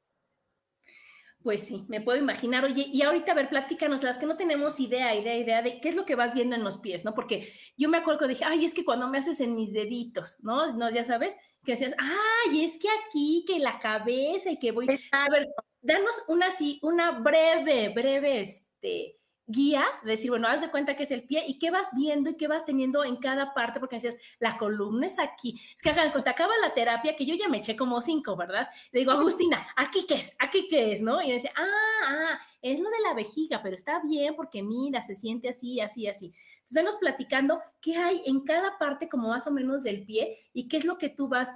Pues 1.42 1.62
sí, 1.64 1.84
me 1.88 2.00
puedo 2.00 2.18
imaginar. 2.18 2.64
Oye, 2.64 2.86
y 2.92 3.02
ahorita, 3.02 3.32
a 3.32 3.34
ver, 3.34 3.48
platícanos, 3.48 4.02
las 4.02 4.18
que 4.18 4.26
no 4.26 4.36
tenemos 4.36 4.78
idea, 4.78 5.14
idea, 5.14 5.36
idea 5.36 5.62
de 5.62 5.80
qué 5.80 5.88
es 5.88 5.96
lo 5.96 6.04
que 6.04 6.14
vas 6.14 6.34
viendo 6.34 6.54
en 6.54 6.62
los 6.62 6.78
pies, 6.78 7.04
¿no? 7.04 7.14
Porque 7.14 7.52
yo 7.76 7.88
me 7.88 7.98
acuerdo 7.98 8.20
que 8.20 8.28
dije, 8.28 8.44
ay, 8.44 8.64
es 8.64 8.74
que 8.74 8.84
cuando 8.84 9.08
me 9.08 9.18
haces 9.18 9.40
en 9.40 9.56
mis 9.56 9.72
deditos, 9.72 10.38
¿no? 10.42 10.72
¿No? 10.74 10.88
Ya 10.90 11.04
sabes, 11.04 11.36
que 11.64 11.72
decías, 11.72 11.94
ay, 11.98 12.64
es 12.64 12.78
que 12.78 12.88
aquí, 13.06 13.44
que 13.46 13.58
la 13.58 13.80
cabeza 13.80 14.50
y 14.50 14.58
que 14.58 14.70
voy. 14.70 14.86
A 15.10 15.28
ver, 15.30 15.48
danos 15.80 16.14
una 16.28 16.46
así, 16.46 16.78
una 16.82 17.18
breve, 17.18 17.88
breve, 17.88 18.40
este, 18.40 19.18
guía, 19.52 19.84
decir, 20.02 20.30
bueno, 20.30 20.48
haz 20.48 20.60
de 20.60 20.70
cuenta 20.70 20.96
que 20.96 21.04
es 21.04 21.10
el 21.10 21.24
pie 21.24 21.44
y 21.46 21.58
qué 21.58 21.70
vas 21.70 21.88
viendo 21.94 22.30
y 22.30 22.36
qué 22.36 22.48
vas 22.48 22.64
teniendo 22.64 23.04
en 23.04 23.16
cada 23.16 23.54
parte, 23.54 23.78
porque 23.78 23.96
decías, 23.96 24.18
la 24.38 24.56
columna 24.58 25.06
es 25.06 25.18
aquí. 25.18 25.60
Es 25.76 25.82
que 25.82 25.90
hagan 25.90 26.10
cuenta, 26.10 26.30
acaba 26.30 26.52
la 26.60 26.74
terapia, 26.74 27.14
que 27.14 27.26
yo 27.26 27.34
ya 27.34 27.48
me 27.48 27.58
eché 27.58 27.76
como 27.76 28.00
cinco, 28.00 28.34
¿verdad? 28.34 28.68
Le 28.90 29.00
digo, 29.00 29.12
Agustina, 29.12 29.68
¿aquí 29.76 30.06
qué 30.08 30.14
es? 30.14 30.34
¿Aquí 30.38 30.66
qué 30.68 30.92
es? 30.92 31.02
¿No? 31.02 31.22
Y 31.22 31.32
dice, 31.32 31.52
ah, 31.54 32.06
ah, 32.06 32.40
es 32.62 32.80
lo 32.80 32.90
de 32.90 33.00
la 33.00 33.14
vejiga, 33.14 33.62
pero 33.62 33.76
está 33.76 34.00
bien 34.00 34.34
porque 34.34 34.62
mira, 34.62 35.02
se 35.02 35.14
siente 35.14 35.50
así, 35.50 35.80
así, 35.80 36.08
así. 36.08 36.26
Entonces, 36.26 36.74
venos 36.74 36.96
platicando 36.96 37.60
qué 37.80 37.96
hay 37.96 38.22
en 38.26 38.40
cada 38.40 38.78
parte 38.78 39.08
como 39.08 39.28
más 39.28 39.46
o 39.46 39.50
menos 39.50 39.82
del 39.82 40.04
pie 40.04 40.36
y 40.52 40.68
qué 40.68 40.78
es 40.78 40.84
lo 40.84 40.98
que 40.98 41.08
tú 41.10 41.28
vas 41.28 41.54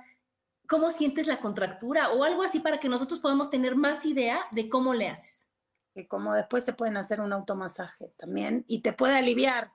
cómo 0.68 0.90
sientes 0.90 1.26
la 1.26 1.40
contractura 1.40 2.10
o 2.10 2.24
algo 2.24 2.42
así 2.42 2.60
para 2.60 2.80
que 2.80 2.88
nosotros 2.88 3.20
podamos 3.20 3.50
tener 3.50 3.76
más 3.76 4.04
idea 4.04 4.40
de 4.50 4.68
cómo 4.68 4.94
le 4.94 5.08
haces. 5.08 5.45
Que 5.96 6.06
como 6.06 6.34
después 6.34 6.62
se 6.62 6.74
pueden 6.74 6.98
hacer 6.98 7.22
un 7.22 7.32
automasaje 7.32 8.12
también 8.18 8.66
y 8.68 8.82
te 8.82 8.92
puede 8.92 9.16
aliviar 9.16 9.72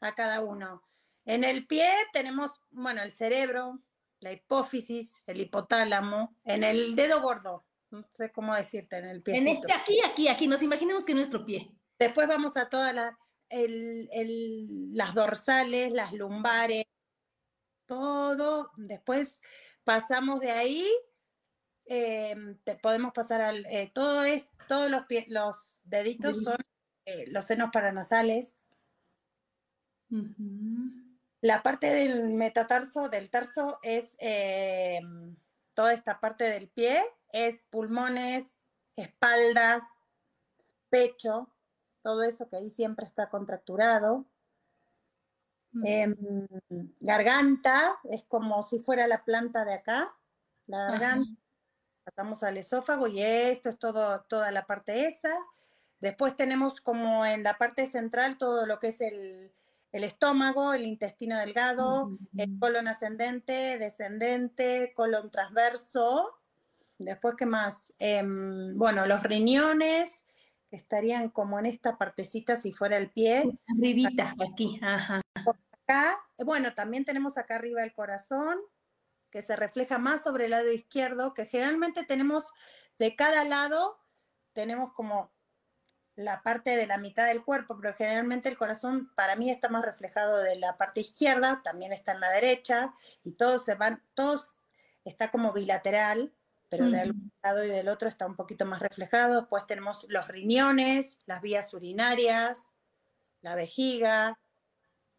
a 0.00 0.14
cada 0.14 0.40
uno. 0.40 0.84
En 1.24 1.42
el 1.42 1.66
pie 1.66 1.88
tenemos, 2.12 2.52
bueno, 2.70 3.02
el 3.02 3.10
cerebro, 3.10 3.80
la 4.20 4.30
hipófisis, 4.30 5.24
el 5.26 5.40
hipotálamo, 5.40 6.36
en 6.44 6.62
el 6.62 6.94
dedo 6.94 7.20
gordo, 7.20 7.64
no 7.90 8.06
sé 8.12 8.30
cómo 8.30 8.54
decirte, 8.54 8.98
en 8.98 9.06
el 9.06 9.20
pie. 9.20 9.38
En 9.38 9.48
este 9.48 9.72
aquí, 9.72 9.98
aquí, 10.06 10.28
aquí, 10.28 10.46
nos 10.46 10.62
imaginemos 10.62 11.04
que 11.04 11.12
es 11.12 11.16
nuestro 11.16 11.44
pie. 11.44 11.72
Después 11.98 12.28
vamos 12.28 12.56
a 12.56 12.68
todas 12.68 12.94
las, 12.94 13.14
las 13.50 15.14
dorsales, 15.14 15.92
las 15.92 16.12
lumbares, 16.12 16.84
todo. 17.86 18.70
Después 18.76 19.40
pasamos 19.84 20.40
de 20.40 20.50
ahí, 20.50 20.86
em, 21.86 22.58
te 22.64 22.76
podemos 22.76 23.12
pasar 23.12 23.40
al, 23.42 23.66
eh, 23.66 23.90
todo 23.92 24.24
es, 24.24 24.48
todos 24.66 24.90
los, 24.90 25.04
los 25.28 25.80
deditos 25.84 26.42
son 26.42 26.56
eh, 27.06 27.26
los 27.28 27.44
senos 27.44 27.70
paranasales. 27.72 28.56
La 31.40 31.62
parte 31.62 31.92
del 31.92 32.32
metatarso, 32.34 33.08
del 33.08 33.30
tarso, 33.30 33.78
es 33.82 34.16
em, 34.18 35.36
toda 35.74 35.92
esta 35.92 36.20
parte 36.20 36.44
del 36.44 36.68
pie, 36.68 37.02
es 37.32 37.64
pulmones, 37.64 38.58
espalda, 38.96 39.88
pecho, 40.88 41.52
todo 42.02 42.22
eso 42.22 42.48
que 42.48 42.56
ahí 42.56 42.70
siempre 42.70 43.06
está 43.06 43.28
contracturado. 43.28 44.24
Em, 45.82 46.14
garganta, 47.00 47.98
es 48.04 48.22
como 48.24 48.62
si 48.62 48.78
fuera 48.78 49.08
la 49.08 49.24
planta 49.24 49.64
de 49.64 49.74
acá, 49.74 50.14
la 50.66 50.92
garganta. 50.92 51.43
Pasamos 52.04 52.42
al 52.42 52.58
esófago 52.58 53.08
y 53.08 53.22
esto 53.22 53.68
es 53.68 53.78
todo, 53.78 54.20
toda 54.28 54.50
la 54.50 54.66
parte 54.66 55.06
esa. 55.06 55.36
Después 56.00 56.36
tenemos 56.36 56.82
como 56.82 57.24
en 57.24 57.42
la 57.42 57.56
parte 57.56 57.86
central 57.86 58.36
todo 58.36 58.66
lo 58.66 58.78
que 58.78 58.88
es 58.88 59.00
el, 59.00 59.52
estómago, 59.90 60.74
el 60.74 60.84
intestino 60.84 61.38
delgado, 61.38 62.18
el 62.36 62.58
colon 62.58 62.88
ascendente, 62.88 63.78
descendente, 63.78 64.92
colon 64.94 65.30
transverso. 65.30 66.30
Después, 66.98 67.36
¿qué 67.36 67.46
más? 67.46 67.94
Em, 67.98 68.76
bueno, 68.76 69.06
los 69.06 69.22
riñones, 69.22 70.26
que 70.68 70.76
estarían 70.76 71.30
como 71.30 71.58
en 71.58 71.66
esta 71.66 71.96
partecita 71.96 72.56
si 72.56 72.72
fuera 72.72 72.98
el 72.98 73.10
pie. 73.10 73.44
Arribita, 73.74 74.34
aquí, 74.52 74.78
ajá. 74.82 75.22
Acá, 75.86 76.18
bueno, 76.44 76.74
también 76.74 77.04
tenemos 77.04 77.38
acá 77.38 77.56
arriba 77.56 77.82
el 77.82 77.94
corazón, 77.94 78.58
que 79.34 79.42
se 79.42 79.56
refleja 79.56 79.98
más 79.98 80.22
sobre 80.22 80.44
el 80.44 80.52
lado 80.52 80.70
izquierdo, 80.70 81.34
que 81.34 81.44
generalmente 81.44 82.04
tenemos 82.04 82.52
de 83.00 83.16
cada 83.16 83.44
lado, 83.44 83.98
tenemos 84.52 84.92
como 84.92 85.32
la 86.14 86.40
parte 86.44 86.76
de 86.76 86.86
la 86.86 86.98
mitad 86.98 87.26
del 87.26 87.42
cuerpo, 87.42 87.76
pero 87.76 87.96
generalmente 87.96 88.48
el 88.48 88.56
corazón 88.56 89.10
para 89.16 89.34
mí 89.34 89.50
está 89.50 89.68
más 89.68 89.84
reflejado 89.84 90.38
de 90.38 90.54
la 90.54 90.76
parte 90.76 91.00
izquierda, 91.00 91.62
también 91.64 91.92
está 91.92 92.12
en 92.12 92.20
la 92.20 92.30
derecha, 92.30 92.94
y 93.24 93.32
todos 93.32 93.64
se 93.64 93.74
van, 93.74 94.04
todos 94.14 94.54
está 95.04 95.32
como 95.32 95.52
bilateral, 95.52 96.32
pero 96.68 96.88
de 96.88 97.10
un 97.10 97.32
lado 97.42 97.64
y 97.64 97.70
del 97.70 97.88
otro 97.88 98.06
está 98.06 98.26
un 98.26 98.36
poquito 98.36 98.66
más 98.66 98.80
reflejado. 98.80 99.40
Después 99.40 99.66
tenemos 99.66 100.06
los 100.10 100.28
riñones, 100.28 101.18
las 101.26 101.42
vías 101.42 101.74
urinarias, 101.74 102.72
la 103.40 103.56
vejiga, 103.56 104.38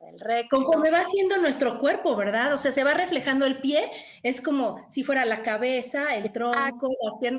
el 0.09 0.47
Conforme 0.49 0.91
va 0.91 1.03
siendo 1.03 1.37
nuestro 1.37 1.79
cuerpo, 1.79 2.15
¿verdad? 2.15 2.53
O 2.53 2.57
sea, 2.57 2.71
se 2.71 2.83
va 2.83 2.93
reflejando 2.93 3.45
el 3.45 3.59
pie, 3.59 3.91
es 4.23 4.41
como 4.41 4.85
si 4.89 5.03
fuera 5.03 5.25
la 5.25 5.43
cabeza, 5.43 6.15
el 6.15 6.31
tronco, 6.31 6.89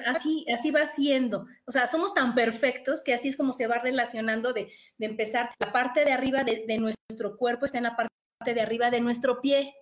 así, 0.07 0.45
así 0.53 0.71
va 0.71 0.87
siendo. 0.87 1.47
O 1.67 1.73
sea, 1.73 1.87
somos 1.87 2.15
tan 2.15 2.35
perfectos 2.35 3.03
que 3.03 3.15
así 3.15 3.29
es 3.29 3.37
como 3.37 3.53
se 3.53 3.67
va 3.67 3.79
relacionando 3.79 4.53
de, 4.53 4.73
empezar. 4.99 5.51
La 5.59 5.73
parte 5.73 6.05
de 6.05 6.13
arriba 6.13 6.43
de, 6.45 6.79
nuestro 6.79 7.37
cuerpo 7.37 7.67
está 7.67 7.79
en 7.79 7.85
la 7.85 7.97
parte 7.97 8.11
de 8.55 8.61
arriba 8.61 8.91
de 8.91 9.01
nuestro 9.01 9.41
pie. 9.41 9.75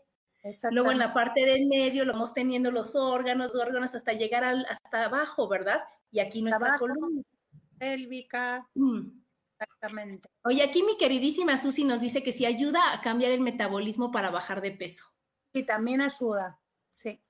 Luego 0.71 0.91
en 0.91 0.99
la 0.99 1.15
parte 1.15 1.47
del 1.47 1.67
medio 1.67 2.05
lo 2.05 2.13
vamos 2.13 2.35
teniendo 2.35 2.71
los 2.71 2.95
órganos, 2.95 3.55
órganos 3.55 3.95
hasta 3.95 4.13
llegar 4.13 4.45
al, 4.45 4.67
hasta 4.67 5.05
abajo, 5.05 5.49
¿verdad? 5.49 5.81
Y 6.11 6.21
aquí 6.21 6.43
nuestra 6.43 6.77
columna. 6.79 7.23
Pélvica. 7.79 8.67
Mm. 8.75 9.24
Exactamente. 9.59 10.29
Oye, 10.43 10.63
aquí 10.63 10.83
mi 10.83 10.97
queridísima 10.97 11.57
Susi 11.57 11.85
nos 11.85 12.01
dice 12.01 12.23
que 12.23 12.33
si 12.33 12.45
ayuda 12.45 12.93
a 12.93 13.01
cambiar 13.01 13.33
el 13.33 13.41
metabolismo 13.41 14.11
para 14.11 14.31
bajar 14.31 14.61
de 14.61 14.73
peso. 14.73 15.05
Y 15.53 15.65
también 15.65 16.01
ayuda, 16.01 16.61
sí. 16.91 17.23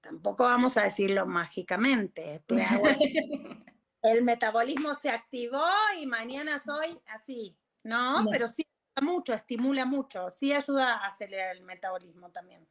Tampoco 0.00 0.44
vamos 0.44 0.76
a 0.76 0.84
decirlo 0.84 1.26
mágicamente. 1.26 2.42
el 4.02 4.22
metabolismo 4.22 4.94
se 4.94 5.10
activó 5.10 5.64
y 6.00 6.06
mañana 6.06 6.58
soy 6.58 6.98
así. 7.06 7.56
No, 7.84 8.24
pero 8.30 8.48
sí 8.48 8.64
ayuda 8.64 9.12
mucho, 9.12 9.34
estimula 9.34 9.84
mucho, 9.84 10.30
sí 10.30 10.52
ayuda 10.52 10.94
a 10.94 11.06
acelerar 11.06 11.56
el 11.56 11.62
metabolismo 11.62 12.30
también. 12.30 12.66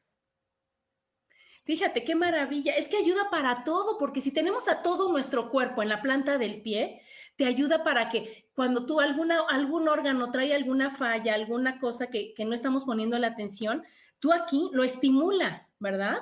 Fíjate 1.64 2.04
qué 2.04 2.16
maravilla. 2.16 2.76
Es 2.76 2.88
que 2.88 2.98
ayuda 2.98 3.30
para 3.30 3.64
todo, 3.64 3.98
porque 3.98 4.20
si 4.20 4.34
tenemos 4.34 4.68
a 4.68 4.82
todo 4.82 5.12
nuestro 5.12 5.50
cuerpo 5.50 5.82
en 5.82 5.90
la 5.90 6.02
planta 6.02 6.38
del 6.38 6.62
pie, 6.62 7.02
te 7.42 7.48
ayuda 7.48 7.84
para 7.84 8.08
que 8.08 8.46
cuando 8.54 8.86
tú 8.86 9.00
alguna, 9.02 9.40
algún 9.50 9.90
órgano 9.90 10.30
trae 10.30 10.54
alguna 10.54 10.92
falla, 10.92 11.34
alguna 11.34 11.80
cosa 11.80 12.06
que, 12.06 12.36
no 12.38 12.54
estamos 12.54 12.86
poniendo 12.86 13.18
la 13.18 13.30
atención, 13.30 13.84
tú 14.20 14.32
aquí 14.32 14.70
lo 14.74 14.84
estimulas, 14.84 15.74
¿verdad? 15.80 16.20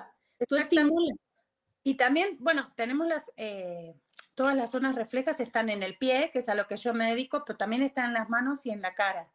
Tú 0.47 0.55
estimulas. 0.55 1.17
Y 1.83 1.95
también, 1.95 2.37
bueno, 2.39 2.71
tenemos 2.77 3.05
las, 3.05 3.33
eh, 3.35 3.97
todas 4.33 4.55
las 4.55 4.71
zonas 4.71 4.95
reflejas 4.95 5.41
están 5.41 5.67
en 5.67 5.83
el 5.83 5.97
pie, 5.97 6.29
que 6.31 6.39
es 6.39 6.47
a 6.47 6.55
lo 6.55 6.67
que 6.67 6.77
yo 6.77 6.93
me 6.93 7.09
dedico, 7.09 7.43
pero 7.45 7.57
también 7.57 7.81
están 7.81 8.05
en 8.05 8.13
las 8.13 8.29
manos 8.29 8.65
y 8.65 8.71
en 8.71 8.81
la 8.81 8.93
cara. 8.93 9.27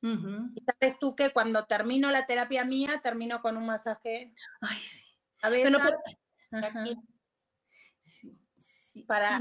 Y 0.00 0.64
sabes 0.64 0.98
tú 0.98 1.14
que 1.14 1.34
cuando 1.34 1.66
termino 1.66 2.10
la 2.10 2.24
terapia 2.24 2.64
mía, 2.64 3.02
termino 3.02 3.42
con 3.42 3.58
un 3.58 3.66
masaje. 3.66 4.32
Ay, 4.62 4.78
sí. 4.78 5.04
A 5.42 5.50
ver, 5.50 5.70
aquí, 6.50 6.96
para 9.06 9.38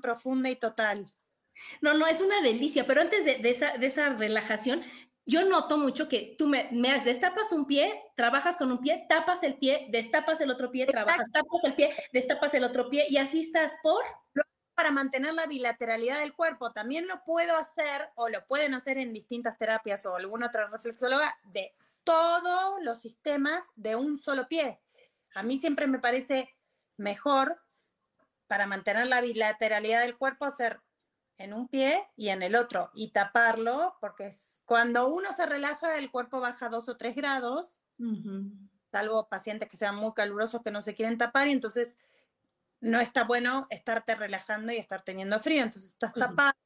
profunda 0.00 0.50
y 0.50 0.56
total. 0.56 1.12
No, 1.80 1.94
no, 1.94 2.06
es 2.06 2.20
una 2.20 2.40
delicia, 2.40 2.86
pero 2.86 3.00
antes 3.00 3.24
de, 3.24 3.50
esa, 3.50 3.76
de 3.76 3.86
esa, 3.86 4.10
relajación, 4.10 4.82
yo 5.26 5.44
noto 5.44 5.78
mucho 5.78 6.08
que 6.08 6.34
tú 6.38 6.46
me, 6.46 6.68
me, 6.72 6.98
destapas 7.00 7.52
un 7.52 7.66
pie, 7.66 8.02
trabajas 8.16 8.56
con 8.56 8.70
un 8.72 8.80
pie, 8.80 9.06
tapas 9.08 9.42
el 9.42 9.56
pie, 9.56 9.86
destapas 9.90 10.40
el 10.40 10.50
otro 10.50 10.70
pie, 10.70 10.86
trabajas, 10.86 11.30
tapas 11.30 11.64
el 11.64 11.74
pie, 11.74 11.92
destapas 12.12 12.54
el 12.54 12.64
otro 12.64 12.88
pie 12.88 13.06
y 13.08 13.16
así 13.16 13.40
estás 13.40 13.74
por... 13.82 14.02
Para 14.74 14.92
mantener 14.92 15.34
la 15.34 15.46
bilateralidad 15.46 16.20
del 16.20 16.32
cuerpo, 16.32 16.72
también 16.72 17.06
lo 17.06 17.22
puedo 17.26 17.54
hacer 17.54 18.08
o 18.14 18.30
lo 18.30 18.46
pueden 18.46 18.72
hacer 18.72 18.96
en 18.96 19.12
distintas 19.12 19.58
terapias 19.58 20.06
o 20.06 20.16
alguna 20.16 20.46
otra 20.46 20.68
reflexóloga 20.68 21.36
de 21.52 21.74
todos 22.02 22.82
los 22.82 22.98
sistemas 23.02 23.62
de 23.76 23.96
un 23.96 24.18
solo 24.18 24.48
pie. 24.48 24.80
A 25.34 25.42
mí 25.42 25.58
siempre 25.58 25.86
me 25.86 25.98
parece 25.98 26.56
mejor 26.96 27.60
para 28.50 28.66
mantener 28.66 29.06
la 29.06 29.20
bilateralidad 29.20 30.00
del 30.00 30.18
cuerpo 30.18 30.44
hacer 30.44 30.80
en 31.36 31.52
un 31.52 31.68
pie 31.68 32.04
y 32.16 32.30
en 32.30 32.42
el 32.42 32.56
otro 32.56 32.90
y 32.94 33.12
taparlo, 33.12 33.96
porque 34.00 34.26
es, 34.26 34.60
cuando 34.64 35.06
uno 35.06 35.32
se 35.32 35.46
relaja 35.46 35.96
el 35.96 36.10
cuerpo 36.10 36.40
baja 36.40 36.68
dos 36.68 36.88
o 36.88 36.96
tres 36.96 37.14
grados, 37.14 37.80
salvo 38.90 39.28
pacientes 39.28 39.68
que 39.68 39.76
sean 39.76 39.94
muy 39.94 40.14
calurosos 40.14 40.62
que 40.64 40.72
no 40.72 40.82
se 40.82 40.96
quieren 40.96 41.16
tapar 41.16 41.46
y 41.46 41.52
entonces 41.52 41.96
no 42.80 42.98
está 42.98 43.22
bueno 43.22 43.68
estarte 43.70 44.16
relajando 44.16 44.72
y 44.72 44.78
estar 44.78 45.04
teniendo 45.04 45.38
frío, 45.38 45.62
entonces 45.62 45.90
estás 45.90 46.12
tapado, 46.12 46.58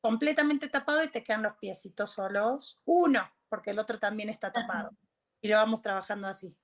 completamente 0.00 0.68
tapado 0.68 1.04
y 1.04 1.10
te 1.10 1.22
quedan 1.22 1.42
los 1.42 1.58
piecitos 1.58 2.10
solos, 2.10 2.78
uno, 2.86 3.30
porque 3.50 3.72
el 3.72 3.78
otro 3.78 3.98
también 3.98 4.30
está 4.30 4.50
tapado 4.50 4.96
y 5.42 5.48
lo 5.48 5.56
vamos 5.56 5.82
trabajando 5.82 6.26
así. 6.26 6.56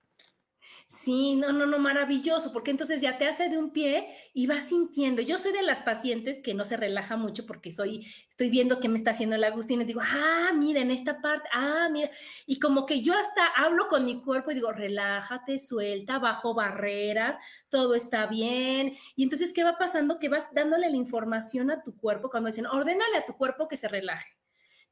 Sí, 0.87 1.35
no, 1.35 1.51
no, 1.53 1.67
no, 1.67 1.79
maravilloso, 1.81 2.53
porque 2.53 2.71
entonces 2.71 3.01
ya 3.01 3.19
te 3.19 3.27
hace 3.27 3.49
de 3.49 3.59
un 3.59 3.71
pie 3.73 4.15
y 4.33 4.47
vas 4.47 4.69
sintiendo. 4.69 5.23
Yo 5.23 5.39
soy 5.39 5.53
de 5.53 5.63
las 5.63 5.81
pacientes 5.81 6.41
que 6.41 6.55
no 6.55 6.65
se 6.65 6.77
relaja 6.77 7.17
mucho 7.17 7.47
porque 7.47 7.73
soy, 7.73 8.07
estoy 8.31 8.49
viendo 8.49 8.79
qué 8.79 8.89
me 8.89 8.97
está 8.99 9.11
haciendo 9.11 9.37
la 9.37 9.49
Agustina 9.49 9.83
y 9.83 9.87
digo, 9.87 10.01
ah, 10.05 10.53
mira, 10.55 10.81
en 10.83 10.93
esta 10.93 11.21
parte, 11.21 11.49
ah, 11.53 11.89
mira. 11.91 12.11
Y 12.47 12.61
como 12.61 12.87
que 12.87 13.03
yo 13.03 13.13
hasta 13.15 13.47
hablo 13.57 13.89
con 13.89 14.05
mi 14.05 14.23
cuerpo 14.23 14.53
y 14.53 14.55
digo, 14.55 14.73
relájate, 14.73 15.59
suelta, 15.59 16.19
bajo 16.21 16.55
barreras, 16.55 17.39
todo 17.71 17.95
está 17.97 18.27
bien. 18.27 18.97
Y 19.17 19.25
entonces, 19.25 19.53
¿qué 19.53 19.65
va 19.65 19.77
pasando? 19.79 20.19
Que 20.21 20.29
vas 20.29 20.49
dándole 20.55 20.89
la 20.91 20.97
información 20.97 21.71
a 21.71 21.83
tu 21.83 21.97
cuerpo 21.97 22.31
cuando 22.31 22.49
dicen, 22.49 22.67
ordénale 22.67 23.17
a 23.17 23.25
tu 23.25 23.35
cuerpo 23.37 23.67
que 23.69 23.77
se 23.77 23.89
relaje. 23.89 24.44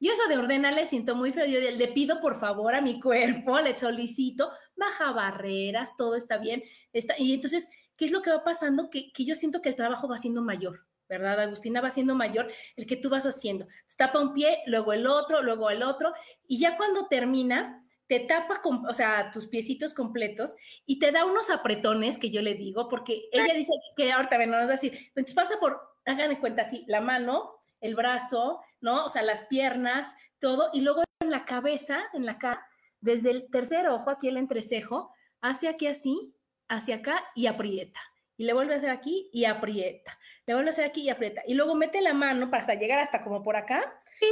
Yo 0.03 0.11
eso 0.11 0.27
de 0.27 0.37
ordénale 0.37 0.85
siento 0.85 1.15
muy 1.15 1.31
feo. 1.31 1.45
Yo 1.45 1.61
le 1.61 1.87
pido 1.87 2.19
por 2.19 2.35
favor 2.35 2.75
a 2.75 2.81
mi 2.81 2.99
cuerpo, 2.99 3.57
le 3.61 3.77
solicito, 3.77 4.51
baja 4.75 5.13
barreras, 5.13 5.95
todo 5.95 6.15
está 6.15 6.37
bien. 6.37 6.61
Está, 6.91 7.15
y 7.17 7.33
entonces, 7.33 7.69
¿qué 7.95 8.03
es 8.03 8.11
lo 8.11 8.21
que 8.21 8.29
va 8.29 8.43
pasando? 8.43 8.89
Que, 8.89 9.13
que 9.13 9.23
yo 9.23 9.33
siento 9.33 9.61
que 9.61 9.69
el 9.69 9.77
trabajo 9.77 10.09
va 10.09 10.17
siendo 10.17 10.41
mayor. 10.41 10.85
¿verdad? 11.07 11.39
Agustina 11.39 11.79
va 11.79 11.89
siendo 11.89 12.15
mayor 12.15 12.51
el 12.75 12.85
que 12.85 12.97
tú 12.97 13.09
vas 13.09 13.25
haciendo. 13.25 13.67
Tapa 13.95 14.19
un 14.19 14.33
pie, 14.33 14.57
luego 14.65 14.91
el 14.91 15.07
otro, 15.07 15.41
luego 15.41 15.69
el 15.69 15.83
otro, 15.83 16.11
y 16.47 16.59
ya 16.59 16.75
cuando 16.75 17.07
termina, 17.07 17.85
te 18.07 18.19
tapa, 18.21 18.61
con, 18.61 18.85
o 18.87 18.93
sea, 18.93 19.31
tus 19.31 19.47
piecitos 19.47 19.93
completos 19.93 20.55
y 20.85 20.99
te 20.99 21.11
da 21.11 21.25
unos 21.25 21.49
apretones 21.49 22.17
que 22.17 22.31
yo 22.31 22.41
le 22.41 22.55
digo, 22.55 22.89
porque 22.89 23.29
ella 23.31 23.53
dice 23.53 23.71
que 23.95 24.11
ahorita, 24.11 24.37
ven, 24.37 24.49
nos 24.49 24.61
va 24.61 24.63
a 24.63 24.67
decir, 24.67 24.93
entonces 25.09 25.33
pasa 25.33 25.59
por, 25.59 25.79
hagan 26.05 26.29
de 26.29 26.39
cuenta 26.39 26.63
así, 26.63 26.83
la 26.87 26.99
mano, 26.99 27.62
el 27.83 27.95
brazo, 27.95 28.61
¿no? 28.81 29.05
O 29.05 29.09
sea, 29.09 29.21
las 29.21 29.43
piernas, 29.43 30.15
todo, 30.39 30.69
y 30.73 30.81
luego 30.81 31.03
en 31.19 31.29
la 31.29 31.45
cabeza, 31.45 32.01
en 32.13 32.25
la 32.25 32.39
cara, 32.39 32.65
desde 33.01 33.29
el 33.29 33.51
tercer 33.51 33.87
ojo, 33.89 34.09
aquí 34.09 34.29
el 34.29 34.37
entrecejo, 34.37 35.13
hacia 35.41 35.71
aquí 35.71 35.87
así, 35.87 36.33
hacia 36.69 36.95
acá 36.95 37.23
y 37.35 37.47
aprieta. 37.47 37.99
Y 38.37 38.45
le 38.45 38.53
vuelve 38.53 38.73
a 38.73 38.77
hacer 38.77 38.89
aquí 38.89 39.29
y 39.31 39.45
aprieta. 39.45 40.17
Le 40.47 40.53
vuelve 40.53 40.69
a 40.69 40.71
hacer 40.71 40.85
aquí 40.85 41.01
y 41.01 41.09
aprieta. 41.09 41.43
Y 41.45 41.53
luego 41.53 41.75
mete 41.75 42.01
la 42.01 42.13
mano 42.13 42.49
para 42.49 42.61
hasta 42.61 42.75
llegar 42.75 42.99
hasta 42.99 43.23
como 43.23 43.43
por 43.43 43.57
acá 43.57 43.83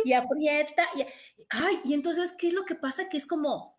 y 0.06 0.14
aprieta. 0.14 0.88
Y, 0.96 1.06
ay, 1.50 1.82
y 1.84 1.94
entonces, 1.94 2.34
¿qué 2.38 2.48
es 2.48 2.54
lo 2.54 2.66
que 2.66 2.76
pasa? 2.76 3.10
Que 3.10 3.18
es 3.18 3.28
como, 3.28 3.78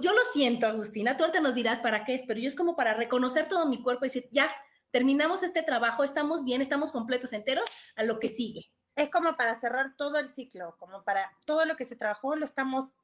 yo 0.00 0.12
lo 0.12 0.24
siento, 0.32 0.68
Agustina, 0.68 1.16
tú 1.16 1.24
ahorita 1.24 1.40
nos 1.40 1.56
dirás 1.56 1.80
para 1.80 2.04
qué 2.04 2.14
es, 2.14 2.22
pero 2.26 2.38
yo 2.38 2.46
es 2.46 2.54
como 2.54 2.76
para 2.76 2.94
reconocer 2.94 3.48
todo 3.48 3.68
mi 3.68 3.82
cuerpo 3.82 4.04
y 4.04 4.08
decir, 4.08 4.28
ya, 4.30 4.50
terminamos 4.92 5.42
este 5.42 5.62
trabajo, 5.62 6.04
estamos 6.04 6.44
bien, 6.44 6.62
estamos 6.62 6.92
completos, 6.92 7.32
enteros, 7.32 7.68
a 7.96 8.04
lo 8.04 8.20
que 8.20 8.28
sigue. 8.28 8.70
Es 8.98 9.10
como 9.10 9.36
para 9.36 9.58
cerrar 9.60 9.94
todo 9.96 10.18
el 10.18 10.28
ciclo, 10.28 10.76
como 10.78 11.04
para 11.04 11.32
todo 11.46 11.64
lo 11.64 11.76
que 11.76 11.84
se 11.84 11.94
trabajó 11.94 12.34
lo 12.34 12.44
estamos 12.44 12.94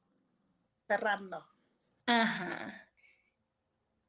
cerrando. 0.87 1.47
Ajá. 2.05 2.85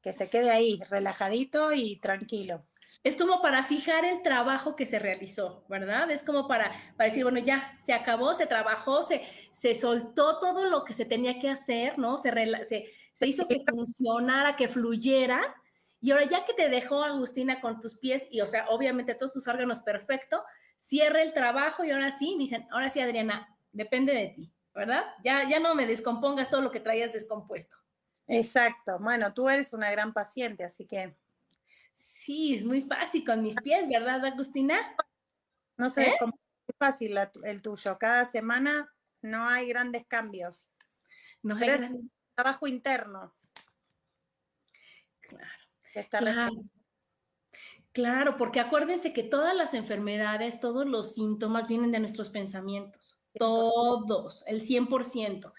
Que 0.01 0.11
se 0.11 0.29
quede 0.29 0.51
ahí, 0.51 0.81
relajadito 0.89 1.71
y 1.71 1.95
tranquilo. 1.95 2.65
Es 3.03 3.15
como 3.15 3.41
para 3.41 3.63
fijar 3.63 4.03
el 4.03 4.21
trabajo 4.21 4.75
que 4.75 4.85
se 4.85 4.99
realizó, 4.99 5.63
¿verdad? 5.69 6.11
Es 6.11 6.23
como 6.23 6.45
para, 6.45 6.73
para 6.97 7.09
decir, 7.09 7.23
bueno, 7.23 7.39
ya 7.39 7.77
se 7.79 7.93
acabó, 7.93 8.33
se 8.33 8.47
trabajó, 8.47 9.01
se, 9.01 9.25
se 9.53 9.73
soltó 9.73 10.39
todo 10.39 10.65
lo 10.65 10.83
que 10.83 10.91
se 10.91 11.05
tenía 11.05 11.39
que 11.39 11.49
hacer, 11.49 11.97
¿no? 11.97 12.17
Se, 12.17 12.31
se, 12.65 12.91
se 13.13 13.27
hizo 13.27 13.47
que 13.47 13.61
funcionara, 13.61 14.57
que 14.57 14.67
fluyera. 14.67 15.55
Y 16.01 16.11
ahora 16.11 16.25
ya 16.25 16.43
que 16.43 16.53
te 16.53 16.67
dejó 16.67 17.01
Agustina 17.01 17.61
con 17.61 17.79
tus 17.79 17.97
pies 17.97 18.27
y, 18.29 18.41
o 18.41 18.47
sea, 18.49 18.67
obviamente 18.67 19.15
todos 19.15 19.31
tus 19.31 19.47
órganos 19.47 19.79
perfecto, 19.79 20.43
cierra 20.77 21.21
el 21.21 21.33
trabajo 21.33 21.83
y 21.83 21.91
ahora 21.91 22.11
sí, 22.17 22.35
dicen, 22.39 22.67
ahora 22.71 22.89
sí, 22.89 22.99
Adriana, 22.99 23.57
depende 23.71 24.13
de 24.13 24.27
ti. 24.29 24.53
¿verdad? 24.77 25.05
Ya, 25.23 25.49
ya 25.49 25.59
no 25.59 25.73
me 25.73 25.87
descompongas 25.87 26.51
todo 26.51 26.61
lo 26.61 26.71
que 26.71 26.79
traías 26.79 27.11
descompuesto. 27.11 27.75
Exacto. 28.27 28.99
Bueno, 28.99 29.33
tú 29.33 29.49
eres 29.49 29.73
una 29.73 29.89
gran 29.89 30.13
paciente, 30.13 30.63
así 30.63 30.85
que. 30.85 31.17
Sí, 31.93 32.53
es 32.53 32.63
muy 32.63 32.83
fácil 32.83 33.25
con 33.25 33.41
mis 33.41 33.55
pies, 33.55 33.89
¿verdad, 33.89 34.23
Agustina? 34.23 34.95
No 35.77 35.89
sé, 35.89 36.09
¿Eh? 36.09 36.15
es 36.67 36.75
fácil 36.77 37.17
el 37.43 37.61
tuyo. 37.63 37.97
Cada 37.97 38.25
semana 38.25 38.93
no 39.23 39.49
hay 39.49 39.67
grandes 39.67 40.05
cambios. 40.05 40.69
No 41.41 41.55
hay 41.55 41.69
grandes... 41.69 42.15
trabajo 42.35 42.67
interno. 42.67 43.35
Claro. 45.21 46.07
claro. 46.11 46.51
Claro, 47.97 48.37
porque 48.37 48.59
acuérdense 48.59 49.11
que 49.11 49.23
todas 49.23 49.55
las 49.55 49.73
enfermedades, 49.73 50.59
todos 50.59 50.85
los 50.85 51.15
síntomas 51.15 51.67
vienen 51.67 51.91
de 51.91 51.99
nuestros 51.99 52.29
pensamientos. 52.29 53.17
Todos, 53.33 54.43
el 54.45 54.61
100%. 54.61 55.51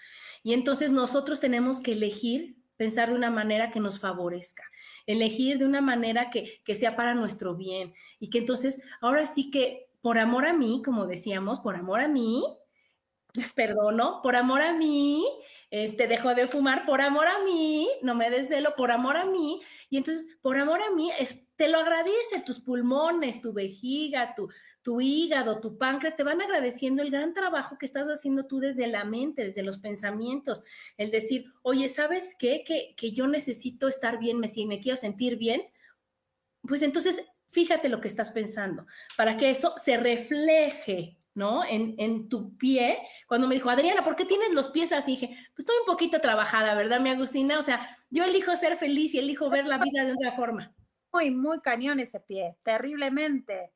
Y 0.44 0.52
entonces 0.52 0.92
nosotros 0.92 1.40
tenemos 1.40 1.80
que 1.80 1.94
elegir 1.94 2.56
pensar 2.76 3.08
de 3.08 3.16
una 3.16 3.32
manera 3.32 3.72
que 3.72 3.80
nos 3.80 3.98
favorezca, 3.98 4.62
elegir 5.04 5.58
de 5.58 5.64
una 5.64 5.80
manera 5.80 6.30
que, 6.30 6.62
que 6.64 6.76
sea 6.76 6.94
para 6.94 7.16
nuestro 7.16 7.56
bien 7.56 7.92
y 8.20 8.30
que 8.30 8.38
entonces, 8.38 8.80
ahora 9.00 9.26
sí 9.26 9.50
que 9.50 9.88
por 10.00 10.16
amor 10.16 10.46
a 10.46 10.52
mí, 10.52 10.80
como 10.84 11.08
decíamos, 11.08 11.58
por 11.58 11.74
amor 11.74 12.00
a 12.00 12.06
mí, 12.06 12.44
perdono, 13.56 14.20
por 14.22 14.36
amor 14.36 14.62
a 14.62 14.74
mí, 14.74 15.26
este, 15.72 16.06
dejo 16.06 16.36
de 16.36 16.46
fumar 16.46 16.86
por 16.86 17.00
amor 17.00 17.26
a 17.26 17.42
mí, 17.42 17.88
no 18.02 18.14
me 18.14 18.30
desvelo 18.30 18.76
por 18.76 18.92
amor 18.92 19.16
a 19.16 19.24
mí, 19.24 19.60
y 19.90 19.96
entonces 19.96 20.28
por 20.40 20.56
amor 20.56 20.80
a 20.82 20.92
mí 20.92 21.10
te 21.58 21.68
lo 21.68 21.78
agradece 21.80 22.40
tus 22.46 22.60
pulmones, 22.60 23.42
tu 23.42 23.52
vejiga, 23.52 24.36
tu, 24.36 24.48
tu 24.80 25.00
hígado, 25.00 25.60
tu 25.60 25.76
páncreas, 25.76 26.14
te 26.14 26.22
van 26.22 26.40
agradeciendo 26.40 27.02
el 27.02 27.10
gran 27.10 27.34
trabajo 27.34 27.76
que 27.76 27.84
estás 27.84 28.06
haciendo 28.06 28.46
tú 28.46 28.60
desde 28.60 28.86
la 28.86 29.04
mente, 29.04 29.44
desde 29.44 29.64
los 29.64 29.78
pensamientos, 29.78 30.62
el 30.96 31.10
decir, 31.10 31.52
oye, 31.62 31.88
¿sabes 31.88 32.36
qué? 32.38 32.62
Que, 32.64 32.94
que 32.96 33.10
yo 33.10 33.26
necesito 33.26 33.88
estar 33.88 34.20
bien, 34.20 34.38
me, 34.38 34.48
quiero 34.80 34.94
sentir 34.94 35.36
bien, 35.36 35.62
pues 36.62 36.82
entonces 36.82 37.28
fíjate 37.48 37.88
lo 37.88 38.00
que 38.00 38.08
estás 38.08 38.30
pensando, 38.30 38.86
para 39.16 39.36
que 39.36 39.50
eso 39.50 39.74
se 39.76 39.96
refleje 39.96 41.16
¿no? 41.34 41.64
En, 41.64 41.94
en, 41.98 42.28
tu 42.28 42.56
pie. 42.56 42.98
Cuando 43.28 43.46
me 43.46 43.54
dijo, 43.54 43.70
Adriana, 43.70 44.02
¿por 44.02 44.16
qué 44.16 44.24
tienes 44.24 44.52
los 44.52 44.70
pies 44.70 44.90
así? 44.90 45.12
Dije, 45.12 45.28
pues 45.28 45.60
estoy 45.60 45.76
un 45.78 45.86
poquito 45.86 46.20
trabajada, 46.20 46.74
¿verdad, 46.74 46.98
mi 46.98 47.10
Agustina? 47.10 47.60
O 47.60 47.62
sea, 47.62 47.96
yo 48.10 48.24
elijo 48.24 48.56
ser 48.56 48.76
feliz 48.76 49.14
y 49.14 49.18
elijo 49.18 49.48
ver 49.48 49.64
la 49.64 49.78
vida 49.78 50.04
de 50.04 50.14
otra 50.14 50.32
forma. 50.32 50.74
Muy, 51.12 51.30
muy 51.30 51.60
cañón 51.60 52.00
ese 52.00 52.20
pie, 52.20 52.56
terriblemente. 52.62 53.72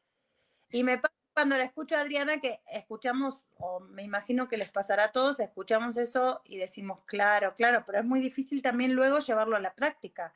Y 0.70 0.84
me 0.84 0.98
pasa 0.98 1.14
cuando 1.34 1.56
la 1.56 1.64
escucho 1.64 1.96
a 1.96 2.00
Adriana 2.00 2.38
que 2.38 2.60
escuchamos, 2.66 3.46
o 3.56 3.80
me 3.80 4.02
imagino 4.02 4.48
que 4.48 4.56
les 4.56 4.70
pasará 4.70 5.04
a 5.04 5.12
todos, 5.12 5.40
escuchamos 5.40 5.96
eso 5.96 6.42
y 6.44 6.58
decimos, 6.58 7.00
claro, 7.06 7.54
claro, 7.54 7.84
pero 7.86 7.98
es 7.98 8.04
muy 8.04 8.20
difícil 8.20 8.62
también 8.62 8.92
luego 8.92 9.18
llevarlo 9.18 9.56
a 9.56 9.60
la 9.60 9.74
práctica. 9.74 10.34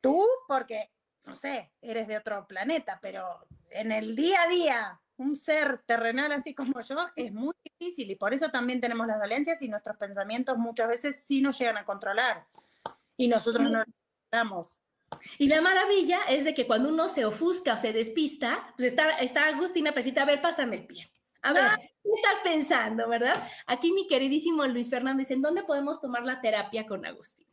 Tú, 0.00 0.26
porque, 0.46 0.90
no 1.24 1.34
sé, 1.34 1.72
eres 1.80 2.06
de 2.06 2.16
otro 2.16 2.46
planeta, 2.46 2.98
pero 3.00 3.46
en 3.70 3.92
el 3.92 4.14
día 4.14 4.42
a 4.42 4.48
día, 4.48 5.00
un 5.16 5.36
ser 5.36 5.82
terrenal 5.84 6.32
así 6.32 6.54
como 6.54 6.80
yo, 6.80 6.96
es 7.14 7.32
muy 7.32 7.54
difícil 7.62 8.10
y 8.10 8.16
por 8.16 8.32
eso 8.32 8.50
también 8.50 8.80
tenemos 8.80 9.06
las 9.06 9.20
dolencias 9.20 9.60
y 9.62 9.68
nuestros 9.68 9.96
pensamientos 9.96 10.56
muchas 10.56 10.88
veces 10.88 11.22
sí 11.22 11.42
nos 11.42 11.58
llegan 11.58 11.76
a 11.76 11.84
controlar 11.84 12.46
y 13.16 13.28
nosotros 13.28 13.64
no 13.64 13.78
lo 13.80 13.84
controlamos. 14.30 14.80
Y 15.38 15.48
la 15.48 15.60
maravilla 15.60 16.20
es 16.28 16.44
de 16.44 16.54
que 16.54 16.66
cuando 16.66 16.88
uno 16.88 17.08
se 17.08 17.24
ofusca 17.24 17.74
o 17.74 17.76
se 17.76 17.92
despista, 17.92 18.72
pues 18.76 18.92
está, 18.92 19.18
está 19.18 19.46
Agustina 19.46 19.92
Pesita, 19.92 20.22
a 20.22 20.26
ver, 20.26 20.40
pásame 20.40 20.76
el 20.76 20.86
pie. 20.86 21.10
A 21.42 21.52
ver, 21.52 21.64
¿qué 22.02 22.10
estás 22.14 22.38
pensando, 22.44 23.08
verdad? 23.08 23.48
Aquí 23.66 23.92
mi 23.92 24.06
queridísimo 24.06 24.64
Luis 24.66 24.90
Fernando 24.90 25.20
dice, 25.20 25.34
¿en 25.34 25.42
dónde 25.42 25.62
podemos 25.62 26.00
tomar 26.00 26.22
la 26.22 26.40
terapia 26.40 26.86
con 26.86 27.04
Agustina? 27.06 27.50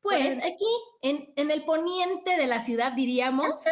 Pues 0.00 0.38
aquí, 0.38 0.66
en, 1.02 1.32
en 1.36 1.50
el 1.50 1.64
poniente 1.64 2.36
de 2.36 2.46
la 2.46 2.60
ciudad, 2.60 2.92
diríamos. 2.92 3.64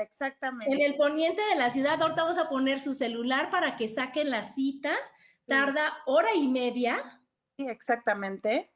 Exactamente. 0.00 0.72
En 0.72 0.80
el 0.80 0.96
poniente 0.96 1.42
de 1.42 1.54
la 1.56 1.70
ciudad, 1.70 2.00
ahorita 2.00 2.22
vamos 2.22 2.38
a 2.38 2.48
poner 2.48 2.80
su 2.80 2.94
celular 2.94 3.50
para 3.50 3.76
que 3.76 3.88
saquen 3.88 4.30
las 4.30 4.54
citas. 4.54 4.98
Tarda 5.46 5.98
hora 6.06 6.34
y 6.34 6.46
media. 6.46 7.20
Sí, 7.56 7.66
exactamente. 7.68 8.72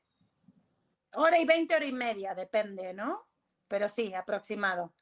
Hora 1.14 1.38
y 1.38 1.44
veinte, 1.44 1.74
hora 1.74 1.86
y 1.86 1.92
media, 1.92 2.34
depende, 2.34 2.92
¿no? 2.92 3.24
Pero 3.68 3.88
sí, 3.88 4.14
aproximado. 4.14 4.92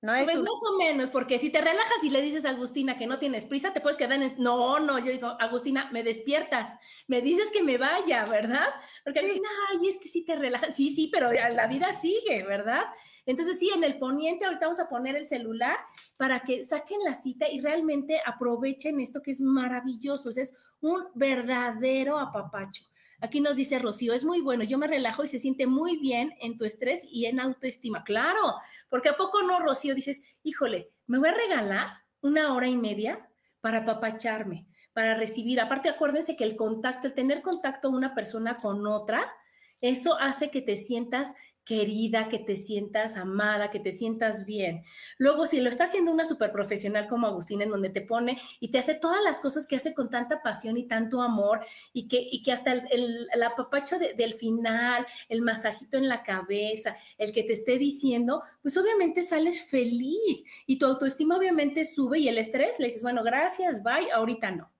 No 0.00 0.14
es 0.14 0.26
pues 0.26 0.38
más 0.38 0.60
o 0.70 0.78
menos, 0.78 1.10
porque 1.10 1.40
si 1.40 1.50
te 1.50 1.60
relajas 1.60 2.04
y 2.04 2.10
le 2.10 2.20
dices 2.20 2.44
a 2.44 2.50
Agustina 2.50 2.96
que 2.96 3.08
no 3.08 3.18
tienes 3.18 3.46
prisa, 3.46 3.72
te 3.72 3.80
puedes 3.80 3.96
quedar 3.96 4.22
en... 4.22 4.32
No, 4.38 4.78
no, 4.78 5.00
yo 5.00 5.10
digo, 5.10 5.36
Agustina, 5.40 5.90
me 5.90 6.04
despiertas, 6.04 6.78
me 7.08 7.20
dices 7.20 7.50
que 7.52 7.64
me 7.64 7.78
vaya, 7.78 8.24
¿verdad? 8.26 8.68
Porque 9.02 9.18
Agustina, 9.18 9.48
ay, 9.70 9.88
es 9.88 9.98
que 9.98 10.06
sí 10.06 10.24
te 10.24 10.36
relajas. 10.36 10.76
Sí, 10.76 10.94
sí, 10.94 11.10
pero 11.12 11.32
la 11.32 11.66
vida 11.66 11.92
sigue, 11.94 12.44
¿verdad? 12.44 12.84
Entonces 13.26 13.58
sí, 13.58 13.70
en 13.74 13.84
el 13.84 13.98
poniente 13.98 14.46
ahorita 14.46 14.66
vamos 14.66 14.80
a 14.80 14.88
poner 14.88 15.14
el 15.14 15.26
celular 15.26 15.76
para 16.16 16.40
que 16.40 16.62
saquen 16.62 17.00
la 17.04 17.12
cita 17.12 17.48
y 17.48 17.60
realmente 17.60 18.22
aprovechen 18.24 19.00
esto 19.00 19.20
que 19.20 19.32
es 19.32 19.40
maravilloso, 19.40 20.30
es 20.30 20.56
un 20.80 21.02
verdadero 21.14 22.18
apapacho. 22.18 22.87
Aquí 23.20 23.40
nos 23.40 23.56
dice 23.56 23.78
Rocío, 23.78 24.14
es 24.14 24.24
muy 24.24 24.40
bueno, 24.40 24.62
yo 24.64 24.78
me 24.78 24.86
relajo 24.86 25.24
y 25.24 25.28
se 25.28 25.40
siente 25.40 25.66
muy 25.66 25.96
bien 25.96 26.34
en 26.40 26.56
tu 26.56 26.64
estrés 26.64 27.02
y 27.10 27.26
en 27.26 27.40
autoestima. 27.40 28.04
Claro, 28.04 28.54
porque 28.88 29.08
a 29.08 29.16
poco 29.16 29.42
no, 29.42 29.58
Rocío, 29.58 29.94
dices, 29.94 30.22
híjole, 30.44 30.90
me 31.06 31.18
voy 31.18 31.28
a 31.28 31.34
regalar 31.34 31.88
una 32.20 32.54
hora 32.54 32.68
y 32.68 32.76
media 32.76 33.28
para 33.60 33.78
apapacharme, 33.78 34.66
para 34.92 35.16
recibir. 35.16 35.60
Aparte, 35.60 35.88
acuérdense 35.88 36.36
que 36.36 36.44
el 36.44 36.56
contacto, 36.56 37.08
el 37.08 37.14
tener 37.14 37.42
contacto 37.42 37.90
una 37.90 38.14
persona 38.14 38.54
con 38.54 38.86
otra, 38.86 39.32
eso 39.80 40.18
hace 40.18 40.50
que 40.50 40.62
te 40.62 40.76
sientas 40.76 41.34
querida, 41.68 42.30
que 42.30 42.38
te 42.38 42.56
sientas 42.56 43.18
amada, 43.18 43.70
que 43.70 43.78
te 43.78 43.92
sientas 43.92 44.46
bien. 44.46 44.84
Luego, 45.18 45.44
si 45.44 45.60
lo 45.60 45.68
está 45.68 45.84
haciendo 45.84 46.10
una 46.10 46.24
super 46.24 46.50
profesional 46.50 47.06
como 47.08 47.26
Agustina, 47.26 47.64
en 47.64 47.70
donde 47.70 47.90
te 47.90 48.00
pone 48.00 48.40
y 48.58 48.70
te 48.70 48.78
hace 48.78 48.94
todas 48.94 49.22
las 49.22 49.38
cosas 49.38 49.66
que 49.66 49.76
hace 49.76 49.92
con 49.92 50.08
tanta 50.08 50.40
pasión 50.40 50.78
y 50.78 50.88
tanto 50.88 51.20
amor, 51.20 51.60
y 51.92 52.08
que, 52.08 52.26
y 52.32 52.42
que 52.42 52.52
hasta 52.52 52.72
el, 52.72 53.28
apapacho 53.44 53.98
del 53.98 54.32
final, 54.32 55.06
el 55.28 55.42
masajito 55.42 55.98
en 55.98 56.08
la 56.08 56.22
cabeza, 56.22 56.96
el 57.18 57.32
que 57.32 57.42
te 57.42 57.52
esté 57.52 57.76
diciendo, 57.76 58.42
pues 58.62 58.74
obviamente 58.78 59.22
sales 59.22 59.62
feliz 59.68 60.44
y 60.66 60.78
tu 60.78 60.86
autoestima 60.86 61.36
obviamente 61.36 61.84
sube 61.84 62.18
y 62.18 62.28
el 62.28 62.38
estrés 62.38 62.78
le 62.78 62.86
dices, 62.86 63.02
bueno, 63.02 63.22
gracias, 63.22 63.82
bye, 63.82 64.10
ahorita 64.10 64.52
no. 64.52 64.72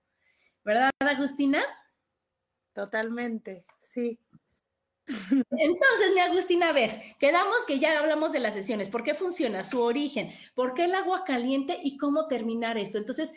¿Verdad, 0.65 0.89
Agustina? 1.01 1.63
Totalmente, 2.73 3.63
sí. 3.79 4.19
Entonces, 5.09 6.13
mi 6.13 6.19
Agustina, 6.19 6.69
a 6.69 6.73
ver, 6.73 7.01
quedamos 7.19 7.65
que 7.65 7.79
ya 7.79 7.97
hablamos 7.99 8.31
de 8.31 8.39
las 8.39 8.53
sesiones, 8.53 8.89
por 8.89 9.03
qué 9.03 9.13
funciona, 9.13 9.63
su 9.63 9.81
origen, 9.81 10.31
por 10.55 10.73
qué 10.73 10.85
el 10.85 10.95
agua 10.95 11.23
caliente 11.23 11.79
y 11.83 11.97
cómo 11.97 12.27
terminar 12.27 12.77
esto. 12.77 12.97
Entonces, 12.97 13.33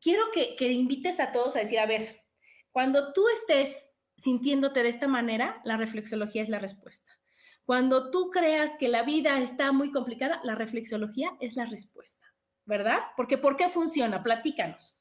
quiero 0.00 0.22
que, 0.32 0.54
que 0.56 0.70
invites 0.70 1.20
a 1.20 1.32
todos 1.32 1.56
a 1.56 1.60
decir, 1.60 1.78
a 1.78 1.86
ver, 1.86 2.22
cuando 2.70 3.12
tú 3.12 3.28
estés 3.28 3.90
sintiéndote 4.16 4.82
de 4.82 4.88
esta 4.88 5.08
manera, 5.08 5.60
la 5.64 5.76
reflexología 5.76 6.42
es 6.42 6.48
la 6.48 6.58
respuesta. 6.58 7.12
Cuando 7.64 8.10
tú 8.10 8.30
creas 8.30 8.76
que 8.76 8.88
la 8.88 9.02
vida 9.02 9.40
está 9.40 9.72
muy 9.72 9.90
complicada, 9.90 10.40
la 10.44 10.54
reflexología 10.54 11.36
es 11.40 11.56
la 11.56 11.66
respuesta, 11.66 12.24
¿verdad? 12.64 13.00
Porque 13.16 13.38
¿por 13.38 13.56
qué 13.56 13.68
funciona? 13.68 14.22
Platícanos. 14.22 14.95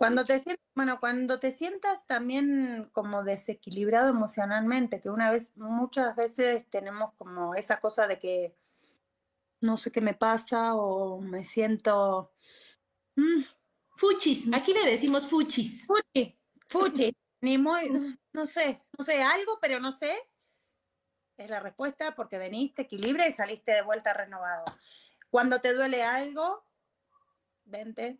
Cuando 0.00 0.24
te 0.24 0.38
sientas, 0.38 0.66
bueno, 0.74 0.98
cuando 0.98 1.38
te 1.38 1.50
sientas 1.50 2.06
también 2.06 2.88
como 2.94 3.22
desequilibrado 3.22 4.08
emocionalmente, 4.08 5.02
que 5.02 5.10
una 5.10 5.30
vez, 5.30 5.54
muchas 5.56 6.16
veces 6.16 6.64
tenemos 6.70 7.12
como 7.18 7.54
esa 7.54 7.80
cosa 7.80 8.06
de 8.06 8.18
que 8.18 8.56
no 9.60 9.76
sé 9.76 9.92
qué 9.92 10.00
me 10.00 10.14
pasa 10.14 10.74
o 10.74 11.20
me 11.20 11.44
siento. 11.44 12.32
Mm, 13.14 13.42
fuchis, 13.90 14.48
aquí 14.54 14.72
le 14.72 14.90
decimos 14.90 15.26
fuchis. 15.26 15.86
Fuchi, 15.86 16.34
fuchi, 16.66 17.14
ni 17.42 17.58
muy, 17.58 18.16
no 18.32 18.46
sé, 18.46 18.82
no 18.96 19.04
sé, 19.04 19.22
algo, 19.22 19.58
pero 19.60 19.80
no 19.80 19.92
sé. 19.92 20.16
Es 21.36 21.50
la 21.50 21.60
respuesta 21.60 22.14
porque 22.14 22.38
veniste, 22.38 22.82
equilibra 22.82 23.28
y 23.28 23.32
saliste 23.32 23.72
de 23.72 23.82
vuelta 23.82 24.14
renovado. 24.14 24.64
Cuando 25.28 25.60
te 25.60 25.74
duele 25.74 26.02
algo, 26.02 26.64
vente, 27.66 28.18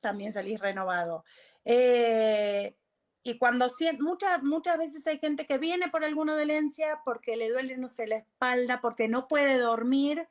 también 0.00 0.32
salís 0.32 0.60
renovado. 0.60 1.24
Eh, 1.64 2.76
y 3.22 3.38
cuando 3.38 3.70
muchas, 4.00 4.42
muchas 4.42 4.78
veces 4.78 5.06
hay 5.06 5.18
gente 5.18 5.46
que 5.46 5.58
viene 5.58 5.88
por 5.88 6.04
alguna 6.04 6.36
dolencia, 6.36 7.00
porque 7.04 7.36
le 7.36 7.50
duele, 7.50 7.76
no 7.76 7.88
sé, 7.88 8.06
la 8.06 8.16
espalda, 8.16 8.80
porque 8.80 9.08
no 9.08 9.28
puede 9.28 9.58
dormir, 9.58 10.28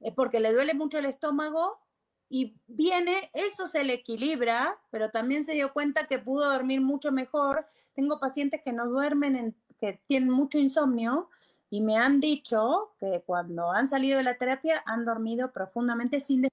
eh, 0.00 0.12
porque 0.12 0.40
le 0.40 0.52
duele 0.52 0.74
mucho 0.74 0.98
el 0.98 1.06
estómago, 1.06 1.78
y 2.28 2.56
viene, 2.66 3.30
eso 3.34 3.66
se 3.66 3.84
le 3.84 3.92
equilibra, 3.92 4.78
pero 4.90 5.10
también 5.10 5.44
se 5.44 5.52
dio 5.52 5.74
cuenta 5.74 6.06
que 6.06 6.18
pudo 6.18 6.50
dormir 6.50 6.80
mucho 6.80 7.12
mejor. 7.12 7.66
Tengo 7.92 8.18
pacientes 8.20 8.62
que 8.64 8.72
no 8.72 8.86
duermen, 8.86 9.54
que 9.78 10.00
tienen 10.06 10.30
mucho 10.30 10.56
insomnio, 10.58 11.28
y 11.68 11.82
me 11.82 11.98
han 11.98 12.20
dicho 12.20 12.94
que 12.98 13.22
cuando 13.26 13.70
han 13.72 13.86
salido 13.88 14.16
de 14.16 14.24
la 14.24 14.38
terapia 14.38 14.82
han 14.86 15.04
dormido 15.04 15.52
profundamente 15.52 16.20
sin 16.20 16.48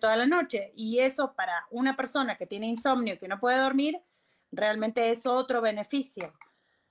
toda 0.00 0.16
la 0.16 0.26
noche. 0.26 0.72
Y 0.76 0.98
eso 0.98 1.34
para 1.34 1.66
una 1.70 1.96
persona 1.96 2.36
que 2.36 2.46
tiene 2.46 2.66
insomnio 2.66 3.14
y 3.14 3.18
que 3.18 3.28
no 3.28 3.40
puede 3.40 3.58
dormir, 3.58 4.00
realmente 4.50 5.10
es 5.10 5.26
otro 5.26 5.60
beneficio. 5.60 6.32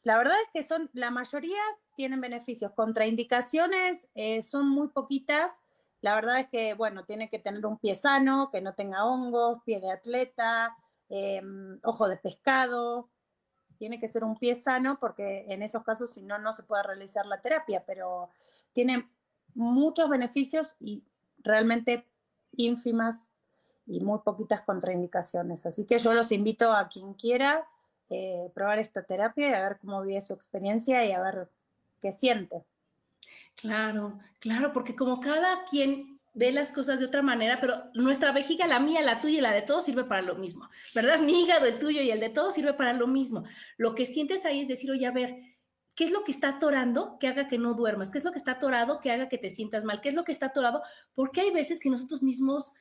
La 0.03 0.17
verdad 0.17 0.35
es 0.43 0.49
que 0.51 0.67
son, 0.67 0.89
la 0.93 1.11
mayoría 1.11 1.61
tienen 1.95 2.21
beneficios. 2.21 2.71
Contraindicaciones 2.71 4.09
eh, 4.15 4.41
son 4.41 4.67
muy 4.67 4.87
poquitas. 4.87 5.61
La 6.01 6.15
verdad 6.15 6.39
es 6.39 6.47
que, 6.49 6.73
bueno, 6.73 7.05
tiene 7.05 7.29
que 7.29 7.37
tener 7.37 7.63
un 7.65 7.77
pie 7.77 7.93
sano, 7.93 8.49
que 8.51 8.61
no 8.61 8.73
tenga 8.73 9.05
hongos, 9.05 9.61
pie 9.63 9.79
de 9.79 9.91
atleta, 9.91 10.75
em, 11.09 11.79
ojo 11.83 12.07
de 12.07 12.17
pescado. 12.17 13.11
Tiene 13.77 13.99
que 13.99 14.07
ser 14.07 14.23
un 14.23 14.37
pie 14.37 14.55
sano 14.55 14.97
porque 14.99 15.45
en 15.49 15.61
esos 15.61 15.83
casos, 15.83 16.11
si 16.11 16.23
no, 16.23 16.39
no 16.39 16.53
se 16.53 16.63
puede 16.63 16.81
realizar 16.81 17.27
la 17.27 17.41
terapia, 17.41 17.83
pero 17.85 18.29
tiene 18.73 19.07
muchos 19.53 20.09
beneficios 20.09 20.75
y 20.79 21.03
realmente 21.43 22.10
ínfimas 22.53 23.35
y 23.85 23.99
muy 23.99 24.19
poquitas 24.19 24.61
contraindicaciones. 24.61 25.65
Así 25.65 25.85
que 25.85 25.97
yo 25.97 26.13
los 26.13 26.31
invito 26.31 26.71
a 26.71 26.87
quien 26.87 27.13
quiera 27.13 27.67
eh, 28.09 28.49
probar 28.53 28.79
esta 28.79 29.03
terapia 29.03 29.49
y 29.49 29.53
a 29.53 29.61
ver 29.61 29.77
cómo 29.79 30.01
vive 30.01 30.21
su 30.21 30.33
experiencia 30.33 31.05
y 31.05 31.11
a 31.11 31.21
ver 31.21 31.49
qué 32.01 32.11
siente. 32.11 32.63
Claro, 33.55 34.19
claro, 34.39 34.73
porque 34.73 34.95
como 34.95 35.19
cada 35.19 35.65
quien 35.65 36.19
ve 36.33 36.51
las 36.51 36.71
cosas 36.71 36.99
de 36.99 37.05
otra 37.05 37.21
manera, 37.21 37.59
pero 37.59 37.75
nuestra 37.93 38.31
vejiga, 38.31 38.65
la 38.67 38.79
mía, 38.79 39.01
la 39.01 39.19
tuya 39.19 39.37
y 39.37 39.41
la 39.41 39.51
de 39.51 39.61
todos 39.61 39.85
sirve 39.85 40.05
para 40.05 40.21
lo 40.21 40.35
mismo, 40.35 40.69
¿verdad? 40.95 41.19
Mi 41.19 41.43
hígado, 41.43 41.65
el 41.65 41.79
tuyo 41.79 42.01
y 42.01 42.09
el 42.09 42.19
de 42.19 42.29
todos 42.29 42.53
sirve 42.53 42.73
para 42.73 42.93
lo 42.93 43.07
mismo. 43.07 43.43
Lo 43.77 43.95
que 43.95 44.05
sientes 44.05 44.45
ahí 44.45 44.61
es 44.61 44.67
decir, 44.67 44.89
oye, 44.91 45.05
a 45.05 45.11
ver, 45.11 45.35
¿Qué 45.95 46.05
es 46.05 46.11
lo 46.11 46.23
que 46.23 46.31
está 46.31 46.49
atorando 46.49 47.17
que 47.19 47.27
haga 47.27 47.47
que 47.47 47.57
no 47.57 47.73
duermas? 47.73 48.11
¿Qué 48.11 48.17
es 48.17 48.23
lo 48.23 48.31
que 48.31 48.37
está 48.37 48.53
atorado 48.53 48.99
que 48.99 49.11
haga 49.11 49.29
que 49.29 49.37
te 49.37 49.49
sientas 49.49 49.83
mal? 49.83 50.01
¿Qué 50.01 50.09
es 50.09 50.15
lo 50.15 50.23
que 50.23 50.31
está 50.31 50.47
atorado? 50.47 50.81
Porque 51.13 51.41
hay 51.41 51.51
veces 51.51 51.79
que 51.79 51.89
nosotros 51.89 52.23
mismos 52.23 52.73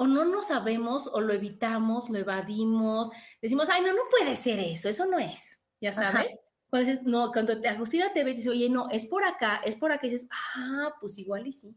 o 0.00 0.06
no 0.06 0.24
lo 0.24 0.42
sabemos 0.42 1.08
o 1.12 1.20
lo 1.20 1.32
evitamos, 1.32 2.08
lo 2.08 2.18
evadimos, 2.18 3.10
decimos, 3.42 3.68
ay, 3.68 3.82
no, 3.82 3.92
no 3.92 4.02
puede 4.10 4.36
ser 4.36 4.60
eso, 4.60 4.88
eso 4.88 5.06
no 5.06 5.18
es, 5.18 5.60
ya 5.80 5.92
sabes. 5.92 6.38
Cuando 6.70 6.88
dices, 6.88 7.04
no, 7.04 7.32
cuando 7.32 7.54
Agustina 7.68 8.12
te 8.12 8.22
ve 8.22 8.30
y 8.30 8.34
dice, 8.34 8.50
oye, 8.50 8.68
no, 8.68 8.88
es 8.90 9.06
por 9.06 9.24
acá, 9.24 9.60
es 9.64 9.74
por 9.74 9.90
acá, 9.90 10.06
y 10.06 10.10
dices, 10.10 10.28
ah, 10.56 10.94
pues 11.00 11.18
igual 11.18 11.48
y 11.48 11.52
sí. 11.52 11.74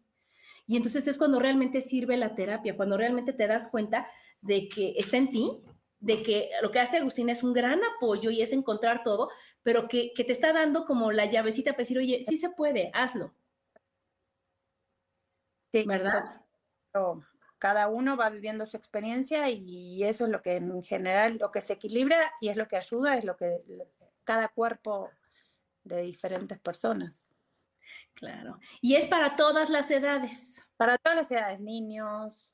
Y 0.67 0.77
entonces 0.77 1.07
es 1.07 1.17
cuando 1.17 1.39
realmente 1.39 1.81
sirve 1.81 2.15
la 2.15 2.35
terapia, 2.35 2.77
cuando 2.77 2.95
realmente 2.95 3.33
te 3.33 3.47
das 3.47 3.69
cuenta 3.69 4.05
de 4.41 4.67
que 4.67 4.93
está 4.97 5.17
en 5.17 5.29
ti, 5.29 5.63
de 6.01 6.23
que 6.23 6.49
lo 6.61 6.71
que 6.71 6.79
hace 6.79 6.97
Agustina 6.97 7.31
es 7.31 7.43
un 7.43 7.53
gran 7.53 7.79
apoyo 7.95 8.31
y 8.31 8.41
es 8.41 8.51
encontrar 8.51 9.03
todo, 9.03 9.29
pero 9.63 9.87
que, 9.87 10.11
te 10.15 10.31
está 10.31 10.51
dando 10.51 10.85
como 10.85 11.11
la 11.11 11.25
llavecita 11.25 11.71
para 11.71 11.83
decir, 11.83 11.99
oye, 11.99 12.23
sí 12.27 12.37
se 12.37 12.49
puede, 12.49 12.91
hazlo. 12.93 13.33
Sí, 15.71 15.85
¿verdad? 15.85 16.41
cada 17.57 17.87
uno 17.87 18.17
va 18.17 18.29
viviendo 18.31 18.65
su 18.65 18.75
experiencia 18.75 19.49
y 19.49 20.03
eso 20.03 20.25
es 20.25 20.31
lo 20.31 20.41
que 20.41 20.55
en 20.55 20.83
general, 20.83 21.37
lo 21.39 21.51
que 21.51 21.61
se 21.61 21.73
equilibra 21.73 22.17
y 22.41 22.49
es 22.49 22.57
lo 22.57 22.67
que 22.67 22.75
ayuda, 22.75 23.15
es 23.15 23.23
lo 23.23 23.37
que 23.37 23.63
cada 24.23 24.49
cuerpo 24.49 25.11
de 25.83 26.01
diferentes 26.01 26.59
personas. 26.59 27.29
Claro. 28.15 28.59
Y 28.81 28.95
es 28.95 29.05
para 29.05 29.35
todas 29.35 29.69
las 29.69 29.89
edades. 29.91 30.67
Para 30.75 30.97
todas 30.97 31.15
las 31.15 31.31
edades, 31.31 31.59
niños, 31.59 32.50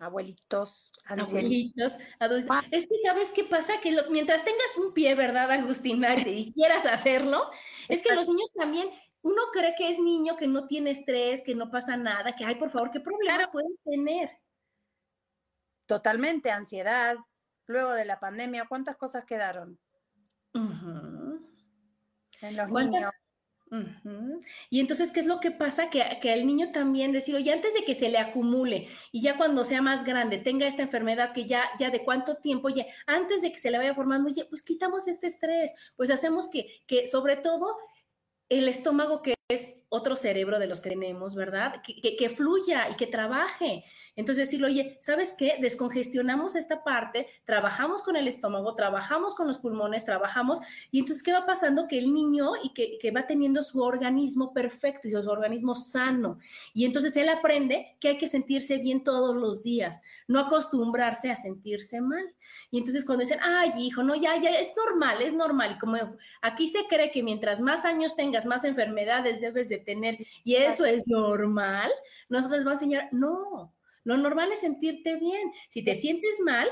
abuelitos, 0.00 0.92
abuelitos, 1.06 1.96
adultos. 2.18 2.56
Es 2.70 2.88
que 2.88 2.96
sabes 3.04 3.32
qué 3.32 3.44
pasa, 3.44 3.80
que 3.80 3.96
mientras 4.10 4.44
tengas 4.44 4.76
un 4.78 4.92
pie, 4.92 5.14
¿verdad, 5.14 5.50
Agustina? 5.50 6.14
Y 6.26 6.52
quieras 6.52 6.84
hacerlo, 6.86 7.50
es 7.88 8.02
que 8.02 8.14
los 8.14 8.28
niños 8.28 8.50
también, 8.54 8.88
uno 9.22 9.42
cree 9.52 9.74
que 9.76 9.90
es 9.90 9.98
niño, 9.98 10.36
que 10.36 10.46
no 10.46 10.66
tiene 10.66 10.90
estrés, 10.90 11.42
que 11.42 11.54
no 11.54 11.70
pasa 11.70 11.96
nada, 11.96 12.34
que, 12.34 12.44
ay, 12.44 12.54
por 12.54 12.70
favor, 12.70 12.90
¿qué 12.90 13.00
problemas 13.00 13.48
pueden 13.48 13.76
tener? 13.84 14.30
Totalmente, 15.86 16.50
ansiedad. 16.50 17.16
Luego 17.66 17.92
de 17.92 18.06
la 18.06 18.18
pandemia, 18.18 18.66
¿cuántas 18.66 18.96
cosas 18.96 19.26
quedaron? 19.26 19.78
En 20.54 21.46
los 22.56 22.70
niños. 22.70 23.12
Y 24.70 24.80
entonces, 24.80 25.12
¿qué 25.12 25.20
es 25.20 25.26
lo 25.26 25.40
que 25.40 25.50
pasa? 25.50 25.90
Que, 25.90 26.18
que 26.20 26.32
el 26.32 26.46
niño 26.46 26.72
también 26.72 27.12
decir, 27.12 27.36
oye, 27.36 27.52
antes 27.52 27.72
de 27.74 27.84
que 27.84 27.94
se 27.94 28.08
le 28.08 28.18
acumule 28.18 28.88
y 29.12 29.22
ya 29.22 29.36
cuando 29.36 29.64
sea 29.64 29.80
más 29.80 30.04
grande 30.04 30.38
tenga 30.38 30.66
esta 30.66 30.82
enfermedad 30.82 31.32
que 31.32 31.46
ya, 31.46 31.64
ya 31.78 31.90
de 31.90 32.02
cuánto 32.02 32.36
tiempo, 32.36 32.66
oye, 32.68 32.86
antes 33.06 33.42
de 33.42 33.52
que 33.52 33.58
se 33.58 33.70
le 33.70 33.78
vaya 33.78 33.94
formando, 33.94 34.28
oye, 34.28 34.44
pues 34.44 34.62
quitamos 34.62 35.06
este 35.06 35.28
estrés, 35.28 35.72
pues 35.96 36.10
hacemos 36.10 36.48
que, 36.48 36.82
que 36.86 37.06
sobre 37.06 37.36
todo 37.36 37.76
el 38.48 38.68
estómago 38.68 39.22
que 39.22 39.34
es 39.48 39.79
otro 39.90 40.14
cerebro 40.14 40.60
de 40.60 40.68
los 40.68 40.80
que 40.80 40.90
tenemos, 40.90 41.34
¿verdad? 41.34 41.82
Que, 41.82 42.16
que, 42.16 42.28
fluya 42.30 42.88
y 42.90 42.94
que 42.94 43.08
trabaje. 43.08 43.84
Entonces 44.14 44.46
decirle, 44.46 44.68
oye, 44.68 44.98
¿sabes 45.00 45.34
qué? 45.36 45.56
Descongestionamos 45.60 46.54
esta 46.54 46.84
parte, 46.84 47.26
trabajamos 47.44 48.02
con 48.02 48.14
el 48.14 48.28
estómago, 48.28 48.76
trabajamos 48.76 49.34
con 49.34 49.48
los 49.48 49.58
pulmones, 49.58 50.04
trabajamos, 50.04 50.60
y 50.92 51.00
entonces, 51.00 51.24
¿qué 51.24 51.32
va 51.32 51.44
pasando? 51.44 51.88
Que 51.88 51.98
el 51.98 52.14
niño 52.14 52.52
y 52.62 52.72
que, 52.72 52.98
que 52.98 53.10
va 53.10 53.26
teniendo 53.26 53.64
su 53.64 53.82
organismo 53.82 54.52
perfecto 54.52 55.08
y 55.08 55.10
su 55.10 55.28
organismo 55.28 55.74
sano. 55.74 56.38
Y 56.72 56.84
entonces 56.84 57.16
él 57.16 57.28
aprende 57.28 57.96
que 57.98 58.08
hay 58.08 58.18
que 58.18 58.28
sentirse 58.28 58.78
bien 58.78 59.02
todos 59.02 59.34
los 59.34 59.64
días, 59.64 60.02
no 60.28 60.38
acostumbrarse 60.38 61.32
a 61.32 61.36
sentirse 61.36 62.00
mal. 62.00 62.32
Y 62.70 62.78
entonces 62.78 63.04
cuando 63.04 63.22
dicen, 63.22 63.40
ay, 63.42 63.72
hijo, 63.78 64.02
no, 64.02 64.14
ya, 64.14 64.36
ya, 64.40 64.50
es 64.50 64.70
normal, 64.76 65.22
es 65.22 65.34
normal. 65.34 65.72
Y 65.72 65.78
como 65.78 65.96
aquí 66.42 66.68
se 66.68 66.86
cree 66.86 67.10
que 67.10 67.22
mientras 67.22 67.60
más 67.60 67.84
años 67.84 68.16
tengas, 68.16 68.46
más 68.46 68.64
enfermedades 68.64 69.40
debes 69.40 69.68
de 69.68 69.79
tener, 69.80 70.18
y 70.44 70.54
eso 70.56 70.84
es 70.84 71.06
normal, 71.06 71.90
nosotros 72.28 72.64
vamos 72.64 72.80
a 72.80 72.84
enseñar, 72.84 73.08
no, 73.12 73.74
lo 74.04 74.16
normal 74.16 74.52
es 74.52 74.60
sentirte 74.60 75.16
bien. 75.16 75.52
Si 75.70 75.84
te 75.84 75.94
sientes 75.94 76.40
mal, 76.40 76.68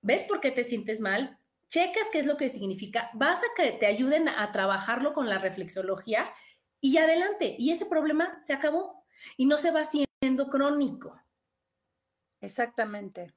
ves 0.00 0.22
por 0.24 0.40
qué 0.40 0.50
te 0.50 0.64
sientes 0.64 1.00
mal, 1.00 1.38
checas 1.68 2.08
qué 2.12 2.20
es 2.20 2.26
lo 2.26 2.36
que 2.36 2.48
significa, 2.48 3.10
vas 3.14 3.40
a 3.40 3.54
que 3.56 3.72
te 3.72 3.86
ayuden 3.86 4.28
a 4.28 4.52
trabajarlo 4.52 5.12
con 5.12 5.28
la 5.28 5.38
reflexología 5.38 6.30
y 6.80 6.96
adelante. 6.98 7.56
Y 7.58 7.70
ese 7.70 7.86
problema 7.86 8.40
se 8.42 8.52
acabó 8.52 9.04
y 9.36 9.46
no 9.46 9.58
se 9.58 9.70
va 9.70 9.80
haciendo 9.80 10.48
crónico. 10.48 11.20
Exactamente. 12.40 13.34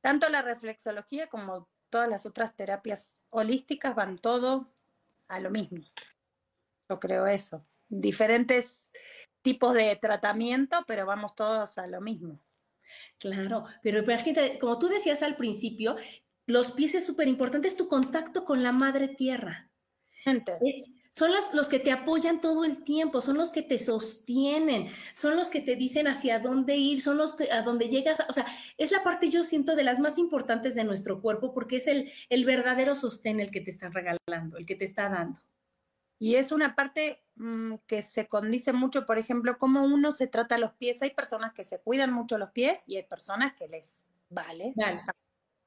Tanto 0.00 0.28
la 0.28 0.42
reflexología 0.42 1.28
como 1.28 1.68
todas 1.90 2.08
las 2.08 2.24
otras 2.26 2.54
terapias 2.56 3.20
holísticas 3.30 3.94
van 3.94 4.16
todo 4.16 4.72
a 5.28 5.40
lo 5.40 5.50
mismo. 5.50 5.84
Yo 6.88 6.98
creo 6.98 7.26
eso. 7.26 7.64
Diferentes 7.88 8.90
tipos 9.42 9.74
de 9.74 9.96
tratamiento, 9.96 10.84
pero 10.86 11.06
vamos 11.06 11.34
todos 11.34 11.78
a 11.78 11.86
lo 11.86 12.00
mismo. 12.00 12.40
Claro, 13.18 13.66
pero 13.82 14.04
gente, 14.18 14.58
como 14.58 14.78
tú 14.78 14.88
decías 14.88 15.22
al 15.22 15.36
principio, 15.36 15.96
los 16.46 16.72
pies 16.72 16.94
es 16.94 17.04
súper 17.04 17.28
importante, 17.28 17.68
es 17.68 17.76
tu 17.76 17.88
contacto 17.88 18.44
con 18.44 18.62
la 18.62 18.72
madre 18.72 19.08
tierra. 19.08 19.70
son 21.10 21.30
los 21.52 21.68
que 21.68 21.78
te 21.78 21.90
apoyan 21.90 22.40
todo 22.40 22.64
el 22.64 22.84
tiempo, 22.84 23.20
son 23.20 23.36
los 23.36 23.50
que 23.50 23.62
te 23.62 23.78
sostienen, 23.78 24.88
son 25.14 25.36
los 25.36 25.48
que 25.48 25.60
te 25.60 25.76
dicen 25.76 26.06
hacia 26.06 26.38
dónde 26.38 26.76
ir, 26.76 27.00
son 27.00 27.18
los 27.18 27.34
que 27.34 27.50
a 27.50 27.62
dónde 27.62 27.88
llegas. 27.88 28.22
O 28.28 28.32
sea, 28.32 28.46
es 28.76 28.92
la 28.92 29.02
parte, 29.02 29.28
yo 29.28 29.44
siento, 29.44 29.76
de 29.76 29.84
las 29.84 29.98
más 29.98 30.18
importantes 30.18 30.74
de 30.74 30.84
nuestro 30.84 31.20
cuerpo 31.20 31.52
porque 31.52 31.76
es 31.76 31.86
el, 31.86 32.12
el 32.28 32.44
verdadero 32.44 32.96
sostén 32.96 33.40
el 33.40 33.50
que 33.50 33.60
te 33.60 33.70
está 33.70 33.88
regalando, 33.90 34.56
el 34.56 34.66
que 34.66 34.74
te 34.74 34.84
está 34.84 35.08
dando. 35.08 35.40
Y 36.18 36.34
es 36.34 36.50
una 36.50 36.74
parte 36.74 37.22
mm, 37.36 37.74
que 37.86 38.02
se 38.02 38.26
condice 38.26 38.72
mucho, 38.72 39.06
por 39.06 39.18
ejemplo, 39.18 39.56
cómo 39.58 39.84
uno 39.84 40.12
se 40.12 40.26
trata 40.26 40.58
los 40.58 40.72
pies. 40.72 41.00
Hay 41.02 41.10
personas 41.10 41.52
que 41.52 41.64
se 41.64 41.80
cuidan 41.80 42.12
mucho 42.12 42.38
los 42.38 42.50
pies 42.50 42.80
y 42.86 42.96
hay 42.96 43.04
personas 43.04 43.54
que 43.54 43.68
les 43.68 44.06
vale. 44.28 44.74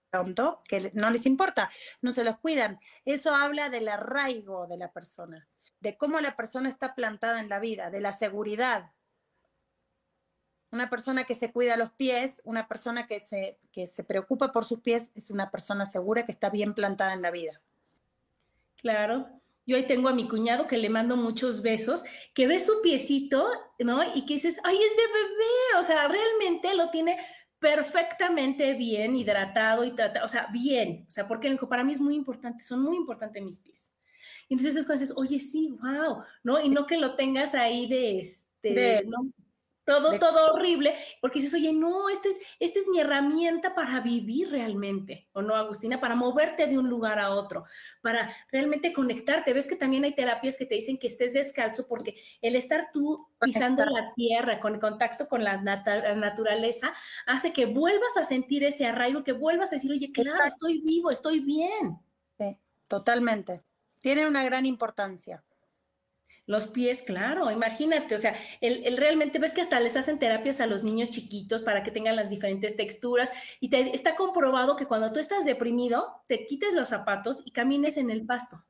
Pronto, 0.10 0.62
que 0.68 0.92
no 0.94 1.10
les 1.10 1.26
importa, 1.26 1.72
no 2.02 2.12
se 2.12 2.26
los 2.26 2.38
cuidan. 2.40 2.80
Eso 3.06 3.34
habla 3.34 3.70
del 3.70 3.88
arraigo 3.88 4.68
de 4.68 4.76
la 4.76 4.92
persona, 4.92 5.48
de 5.80 5.96
cómo 5.96 6.20
la 6.20 6.36
persona 6.36 6.68
está 6.68 6.96
plantada 6.96 7.40
en 7.40 7.48
la 7.48 7.60
vida, 7.60 7.90
de 7.90 8.02
la 8.02 8.12
seguridad. 8.12 8.92
Una 10.70 10.90
persona 10.90 11.24
que 11.24 11.36
se 11.36 11.54
cuida 11.54 11.78
los 11.78 11.92
pies, 11.92 12.42
una 12.44 12.68
persona 12.68 13.08
que 13.08 13.22
se, 13.22 13.58
que 13.72 13.88
se 13.88 14.04
preocupa 14.04 14.52
por 14.52 14.66
sus 14.66 14.82
pies, 14.82 15.12
es 15.16 15.32
una 15.32 15.50
persona 15.50 15.86
segura 15.86 16.26
que 16.26 16.34
está 16.34 16.50
bien 16.50 16.74
plantada 16.74 17.14
en 17.14 17.22
la 17.22 17.32
vida. 17.32 17.62
Claro, 18.76 19.30
yo 19.66 19.78
ahí 19.78 19.86
tengo 19.86 20.10
a 20.10 20.14
mi 20.14 20.28
cuñado 20.28 20.68
que 20.68 20.78
le 20.78 20.90
mando 20.90 21.16
muchos 21.16 21.62
besos, 21.62 22.04
que 22.34 22.48
ve 22.48 22.60
su 22.60 22.82
piecito, 22.82 23.48
¿no? 23.80 24.04
Y 24.16 24.26
que 24.26 24.36
dices, 24.36 24.60
ay, 24.64 24.76
es 24.78 24.98
de 24.98 25.14
bebé, 25.14 25.80
o 25.80 25.84
sea, 25.84 26.08
realmente 26.08 26.74
lo 26.74 26.90
tiene 26.90 27.18
perfectamente 27.60 28.74
bien 28.74 29.16
hidratado 29.16 29.84
y 29.84 29.92
tratado, 29.92 30.26
o 30.26 30.30
sea, 30.30 30.48
bien, 30.52 31.06
o 31.08 31.12
sea, 31.12 31.28
porque 31.28 31.50
dijo, 31.50 31.70
para 31.70 31.84
mí 31.84 31.94
es 31.94 32.02
muy 32.02 32.16
importante, 32.16 32.64
son 32.64 32.82
muy 32.82 32.96
importantes 32.96 33.44
mis 33.44 33.60
pies. 33.60 33.94
Y 34.50 34.56
entonces 34.56 34.76
es 34.76 34.86
cuando 34.86 35.02
dices, 35.02 35.16
oye, 35.16 35.40
sí, 35.40 35.70
wow, 35.80 36.24
¿no? 36.44 36.60
Y 36.60 36.70
no 36.70 36.86
que 36.86 36.98
lo 36.98 37.16
tengas 37.16 37.54
ahí 37.54 37.88
de 37.88 38.20
este, 38.20 39.04
¿no? 39.06 39.32
Todo, 40.00 40.20
todo 40.20 40.54
horrible, 40.54 40.96
porque 41.20 41.40
dices, 41.40 41.54
oye, 41.54 41.74
no, 41.74 42.10
esta 42.10 42.30
es, 42.30 42.40
esta 42.60 42.80
es 42.80 42.88
mi 42.88 43.00
herramienta 43.00 43.76
para 43.76 44.00
vivir 44.00 44.50
realmente, 44.50 45.28
¿o 45.34 45.42
no, 45.42 45.56
Agustina? 45.56 46.00
Para 46.00 46.16
moverte 46.16 46.68
de 46.68 46.78
un 46.78 46.90
lugar 46.90 47.20
a 47.20 47.32
otro, 47.32 47.66
para 48.02 48.34
realmente 48.52 48.94
conectarte. 48.94 49.54
Ves 49.54 49.68
que 49.68 49.76
también 49.76 50.04
hay 50.04 50.16
terapias 50.16 50.58
que 50.58 50.66
te 50.66 50.76
dicen 50.76 50.98
que 50.98 51.08
estés 51.08 51.34
descalzo 51.34 51.88
porque 51.88 52.16
el 52.42 52.56
estar 52.56 52.92
tú 52.92 53.28
pisando 53.40 53.86
la 53.86 54.14
tierra, 54.16 54.60
con 54.60 54.80
contacto 54.80 55.28
con 55.28 55.44
la, 55.44 55.58
naturaleza, 55.58 56.94
hace 57.26 57.54
que 57.54 57.66
vuelvas 57.66 58.18
a 58.18 58.24
sentir 58.24 58.64
ese 58.64 58.86
arraigo, 58.86 59.24
que 59.24 59.34
vuelvas 59.34 59.72
a 59.72 59.76
decir, 59.76 59.92
oye, 59.92 60.12
claro, 60.12 60.46
estoy 60.46 60.82
vivo, 60.82 61.12
estoy 61.12 61.40
bien. 61.40 62.00
Sí, 62.38 62.58
totalmente. 62.88 63.62
Tiene 64.00 64.28
una 64.28 64.44
gran 64.44 64.66
importancia. 64.66 65.44
Los 66.48 66.68
pies, 66.68 67.04
claro, 67.04 67.52
imagínate, 67.52 68.16
o 68.16 68.18
sea, 68.18 68.36
el, 68.62 68.98
realmente 68.98 69.40
ves 69.40 69.54
que 69.54 69.62
hasta 69.62 69.80
les 69.80 69.96
hacen 69.96 70.20
terapias 70.20 70.60
a 70.60 70.66
los 70.66 70.84
niños 70.84 71.10
chiquitos 71.10 71.62
para 71.62 71.84
que 71.84 71.92
tengan 71.92 72.16
las 72.16 72.30
diferentes 72.30 72.76
texturas 72.76 73.32
y 73.60 73.70
te, 73.70 73.96
está 73.96 74.16
comprobado 74.16 74.76
que 74.76 74.88
cuando 74.88 75.14
tú 75.14 75.20
estás 75.20 75.46
deprimido, 75.46 76.24
te 76.28 76.48
quites 76.48 76.74
los 76.74 76.90
zapatos 76.90 77.44
y 77.46 77.52
camines 77.52 77.98
en 77.98 78.10
el 78.10 78.26
pasto. 78.26 78.66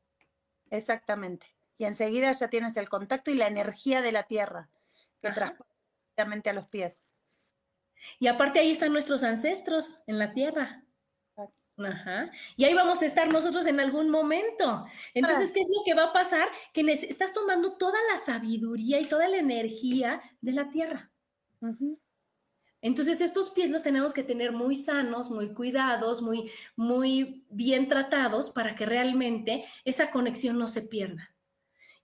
Exactamente. 0.70 1.48
Y 1.78 1.86
enseguida 1.86 2.32
ya 2.32 2.50
tienes 2.50 2.78
el 2.78 2.90
contacto 2.90 3.32
y 3.32 3.36
la 3.36 3.48
energía 3.48 4.02
de 4.02 4.12
la 4.12 4.24
tierra 4.24 4.70
que 5.22 5.32
transporta 5.32 5.72
a 6.46 6.54
los 6.54 6.68
pies. 6.68 7.00
Y 8.20 8.28
aparte 8.28 8.60
ahí 8.60 8.72
están 8.72 8.94
nuestros 8.94 9.24
ancestros 9.24 10.04
en 10.08 10.20
la 10.20 10.34
tierra. 10.34 10.84
Ajá. 11.78 12.32
Y 12.56 12.66
ahí 12.66 12.74
vamos 12.74 13.02
a 13.02 13.06
estar 13.06 13.32
nosotros 13.32 13.66
en 13.66 13.80
algún 13.80 14.10
momento. 14.10 14.86
Entonces, 15.14 15.50
ah. 15.50 15.54
¿qué 15.54 15.62
es 15.62 15.68
lo 15.70 15.84
que 15.84 15.94
va 15.94 16.06
a 16.06 16.14
pasar? 16.14 16.48
Que 16.74 16.82
estás 16.92 17.34
tomando 17.34 17.78
toda 17.78 17.98
la 18.12 18.18
sabiduría 18.18 19.00
y 19.00 19.06
toda 19.06 19.28
la 19.28 19.38
energía 19.38 20.22
de 20.42 20.52
la 20.52 20.70
tierra. 20.70 21.12
Entonces, 22.82 23.22
estos 23.22 23.52
pies 23.52 23.72
los 23.72 23.84
tenemos 23.84 24.14
que 24.14 24.24
tener 24.24 24.52
muy 24.52 24.76
sanos, 24.76 25.30
muy 25.30 25.54
cuidados, 25.54 26.22
muy, 26.22 26.52
muy 26.76 27.46
bien 27.50 27.88
tratados 27.88 28.50
para 28.50 28.76
que 28.76 28.86
realmente 28.86 29.66
esa 29.86 30.12
conexión 30.12 30.58
no 30.58 30.68
se 30.68 30.82
pierda. 30.82 31.36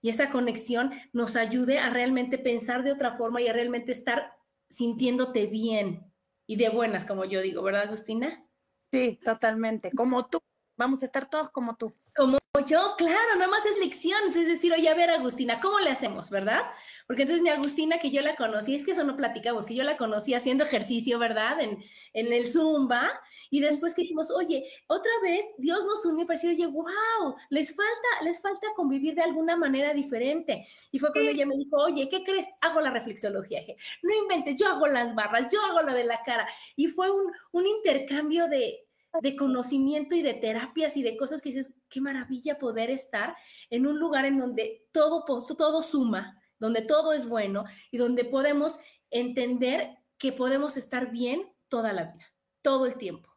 Y 0.00 0.10
esa 0.10 0.30
conexión 0.30 0.92
nos 1.12 1.34
ayude 1.34 1.80
a 1.80 1.90
realmente 1.90 2.38
pensar 2.38 2.84
de 2.84 2.92
otra 2.92 3.12
forma 3.12 3.40
y 3.40 3.48
a 3.48 3.52
realmente 3.52 3.90
estar 3.90 4.32
sintiéndote 4.68 5.46
bien 5.46 6.04
y 6.46 6.56
de 6.56 6.68
buenas, 6.68 7.04
como 7.04 7.24
yo 7.24 7.42
digo, 7.42 7.62
¿verdad, 7.62 7.82
Agustina? 7.82 8.47
Sí, 8.92 9.18
totalmente. 9.22 9.90
Como 9.94 10.26
tú. 10.26 10.40
Vamos 10.76 11.02
a 11.02 11.06
estar 11.06 11.28
todos 11.28 11.50
como 11.50 11.74
tú. 11.76 11.92
Como 12.14 12.38
yo, 12.64 12.94
claro, 12.96 13.34
nada 13.34 13.50
más 13.50 13.66
es 13.66 13.76
lección. 13.78 14.18
Entonces 14.26 14.46
decir, 14.46 14.72
oye, 14.72 14.88
a 14.88 14.94
ver, 14.94 15.10
Agustina, 15.10 15.60
¿cómo 15.60 15.80
le 15.80 15.90
hacemos, 15.90 16.30
verdad? 16.30 16.62
Porque 17.06 17.22
entonces 17.22 17.42
mi 17.42 17.48
Agustina, 17.48 17.98
que 17.98 18.10
yo 18.10 18.22
la 18.22 18.36
conocí, 18.36 18.76
es 18.76 18.84
que 18.84 18.92
eso 18.92 19.02
no 19.02 19.16
platicamos, 19.16 19.66
que 19.66 19.74
yo 19.74 19.82
la 19.82 19.96
conocí 19.96 20.34
haciendo 20.34 20.64
ejercicio, 20.64 21.18
¿verdad? 21.18 21.60
En, 21.60 21.82
en 22.12 22.32
el 22.32 22.46
Zumba. 22.46 23.10
Y 23.50 23.60
después 23.60 23.94
que 23.94 24.02
dijimos, 24.02 24.30
oye, 24.30 24.70
otra 24.86 25.12
vez 25.22 25.44
Dios 25.58 25.84
nos 25.84 26.04
unió 26.06 26.26
para 26.26 26.38
decir, 26.38 26.50
oye, 26.50 26.66
wow, 26.66 27.34
les 27.50 27.74
falta, 27.74 28.24
les 28.24 28.40
falta 28.40 28.66
convivir 28.76 29.14
de 29.14 29.22
alguna 29.22 29.56
manera 29.56 29.94
diferente. 29.94 30.66
Y 30.90 30.98
fue 30.98 31.12
cuando 31.12 31.30
ella 31.30 31.46
me 31.46 31.56
dijo, 31.56 31.76
oye, 31.76 32.08
¿qué 32.08 32.22
crees? 32.24 32.48
Hago 32.60 32.80
la 32.80 32.90
reflexología. 32.90 33.60
no 34.02 34.14
inventes, 34.14 34.56
yo 34.56 34.68
hago 34.68 34.86
las 34.86 35.14
barras, 35.14 35.48
yo 35.52 35.60
hago 35.62 35.82
la 35.82 35.94
de 35.94 36.04
la 36.04 36.22
cara. 36.22 36.48
Y 36.76 36.88
fue 36.88 37.10
un, 37.10 37.32
un 37.52 37.66
intercambio 37.66 38.48
de, 38.48 38.88
de 39.22 39.36
conocimiento 39.36 40.14
y 40.14 40.22
de 40.22 40.34
terapias 40.34 40.96
y 40.96 41.02
de 41.02 41.16
cosas 41.16 41.42
que 41.42 41.50
dices, 41.50 41.74
qué 41.88 42.00
maravilla 42.00 42.58
poder 42.58 42.90
estar 42.90 43.36
en 43.70 43.86
un 43.86 43.98
lugar 43.98 44.24
en 44.26 44.38
donde 44.38 44.86
todo, 44.92 45.24
todo 45.24 45.82
suma, 45.82 46.40
donde 46.58 46.82
todo 46.82 47.12
es 47.12 47.26
bueno 47.26 47.64
y 47.90 47.98
donde 47.98 48.24
podemos 48.24 48.78
entender 49.10 49.96
que 50.18 50.32
podemos 50.32 50.76
estar 50.76 51.10
bien 51.10 51.52
toda 51.68 51.92
la 51.92 52.04
vida, 52.04 52.26
todo 52.62 52.86
el 52.86 52.96
tiempo. 52.96 53.27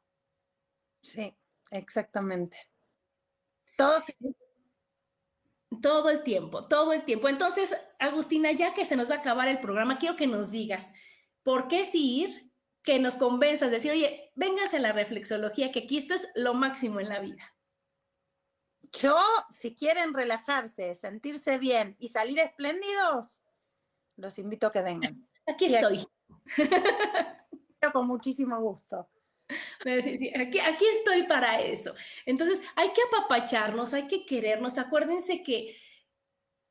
Sí, 1.01 1.35
exactamente. 1.71 2.57
Todo, 3.77 4.03
todo 5.81 6.09
el 6.09 6.23
tiempo, 6.23 6.67
todo 6.67 6.93
el 6.93 7.03
tiempo. 7.05 7.29
Entonces, 7.29 7.75
Agustina, 7.99 8.51
ya 8.51 8.73
que 8.73 8.85
se 8.85 8.95
nos 8.95 9.09
va 9.09 9.15
a 9.15 9.19
acabar 9.19 9.47
el 9.47 9.59
programa, 9.59 9.97
quiero 9.97 10.15
que 10.15 10.27
nos 10.27 10.51
digas, 10.51 10.93
¿por 11.43 11.67
qué 11.67 11.85
sí 11.85 12.21
ir? 12.21 12.51
Que 12.83 12.99
nos 12.99 13.15
convenzas, 13.15 13.71
decir, 13.71 13.91
oye, 13.91 14.31
véngase 14.35 14.77
a 14.77 14.81
la 14.81 14.91
reflexología, 14.91 15.71
que 15.71 15.79
aquí 15.79 15.97
esto 15.97 16.13
es 16.13 16.27
lo 16.35 16.53
máximo 16.53 16.99
en 16.99 17.09
la 17.09 17.19
vida. 17.19 17.55
Yo, 18.93 19.17
si 19.49 19.75
quieren 19.75 20.13
relajarse, 20.13 20.95
sentirse 20.95 21.57
bien 21.57 21.95
y 21.99 22.09
salir 22.09 22.39
espléndidos, 22.39 23.41
los 24.17 24.37
invito 24.37 24.67
a 24.67 24.71
que 24.71 24.81
vengan. 24.81 25.27
Aquí 25.47 25.65
estoy. 25.65 26.05
con 27.93 28.07
muchísimo 28.07 28.59
gusto. 28.59 29.09
aquí, 30.39 30.59
aquí 30.59 30.85
estoy 30.85 31.23
para 31.23 31.61
eso. 31.61 31.93
Entonces, 32.25 32.61
hay 32.75 32.89
que 32.89 33.01
apapacharnos, 33.03 33.93
hay 33.93 34.07
que 34.07 34.25
querernos. 34.25 34.77
Acuérdense 34.77 35.43
que, 35.43 35.75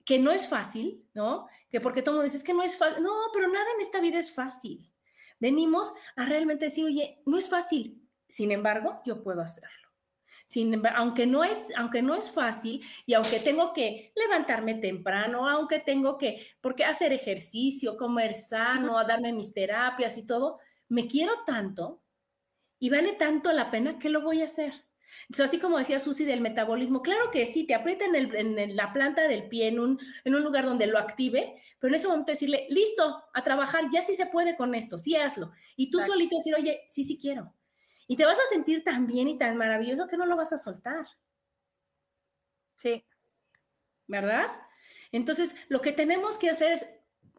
que 0.05 0.19
no 0.19 0.33
es 0.33 0.49
fácil, 0.49 1.05
¿no? 1.15 1.49
Que 1.71 1.81
porque 1.81 2.03
todo 2.03 2.17
mundo 2.17 2.31
dice, 2.31 2.45
que 2.45 2.55
no 2.55 2.63
es 2.63 2.77
fácil. 2.77 3.03
No, 3.03 3.13
pero 3.33 3.49
nada 3.49 3.67
en 3.77 3.81
esta 3.81 4.01
vida 4.01 4.19
es 4.19 4.35
fácil. 4.35 4.91
Venimos 5.39 5.93
a 6.17 6.27
realmente 6.27 6.67
decir, 6.67 6.85
oye, 6.85 7.23
no 7.27 7.39
es 7.39 7.49
fácil. 7.49 8.07
Sin 8.29 8.53
embargo, 8.53 9.01
yo 9.05 9.23
puedo 9.23 9.41
hacerlo. 9.41 9.71
Sin, 10.47 10.85
aunque, 10.97 11.27
no 11.27 11.45
es, 11.45 11.65
aunque 11.77 12.03
no 12.03 12.17
es 12.17 12.33
fácil 12.33 12.85
y 13.07 13.15
aunque 13.15 13.39
tengo 13.39 13.73
que 13.73 14.13
levantarme 14.17 14.75
temprano, 14.75 15.49
aunque 15.49 15.79
tengo 15.79 16.19
que, 16.19 16.45
porque 16.61 16.85
hacer 16.85 17.13
ejercicio, 17.13 17.97
comer 17.97 18.35
sano, 18.35 19.03
darme 19.07 19.33
mis 19.33 19.55
terapias 19.55 20.19
y 20.19 20.27
todo, 20.27 20.59
me 20.89 21.07
quiero 21.07 21.45
tanto 21.47 22.03
y 22.81 22.91
vale 22.91 23.13
tanto 23.13 23.53
la 23.53 23.71
pena 23.71 23.99
que 23.99 24.09
lo 24.09 24.23
voy 24.23 24.43
a 24.43 24.47
hacer. 24.47 24.73
Entonces, 25.25 25.47
así 25.47 25.59
como 25.61 25.79
decía 25.79 26.01
Susi 26.01 26.25
del 26.25 26.41
metabolismo, 26.41 27.03
claro 27.03 27.31
que 27.31 27.47
sí, 27.47 27.65
te 27.65 27.75
aprieta 27.75 28.05
en, 28.07 28.77
la 28.77 28.93
planta 28.93 29.29
del 29.29 29.49
pie, 29.49 29.69
en 29.69 29.79
un, 29.79 30.01
en 30.25 30.35
un, 30.35 30.43
lugar 30.43 30.65
donde 30.65 30.87
lo 30.87 30.99
active, 30.99 31.61
pero 31.79 31.91
en 31.91 31.97
ese 31.97 32.09
momento 32.09 32.33
decirle, 32.33 32.67
listo, 32.71 33.23
a 33.33 33.43
trabajar, 33.43 33.85
ya 33.93 34.03
sí 34.03 34.15
se 34.15 34.27
puede 34.27 34.57
con 34.57 34.75
esto, 34.75 34.99
sí 34.99 35.15
hazlo. 35.15 35.53
Y 35.77 35.91
tú 35.91 36.01
solito 36.01 36.37
decir, 36.37 36.55
oye, 36.55 36.85
sí, 36.89 37.05
sí 37.05 37.19
quiero. 37.19 37.55
Y 38.09 38.17
te 38.17 38.25
vas 38.25 38.39
a 38.39 38.49
sentir 38.51 38.83
tan 38.83 39.07
bien 39.07 39.29
y 39.29 39.39
tan 39.39 39.57
maravilloso 39.57 40.09
que 40.09 40.17
no 40.17 40.27
lo 40.27 40.37
vas 40.37 40.53
a 40.53 40.59
soltar. 40.59 41.07
Sí. 42.75 43.05
¿Verdad? 44.07 44.47
Entonces, 45.13 45.55
lo 45.69 45.81
que 45.81 45.93
tenemos 45.93 46.39
que 46.39 46.51
hacer 46.51 46.73
es, 46.73 46.87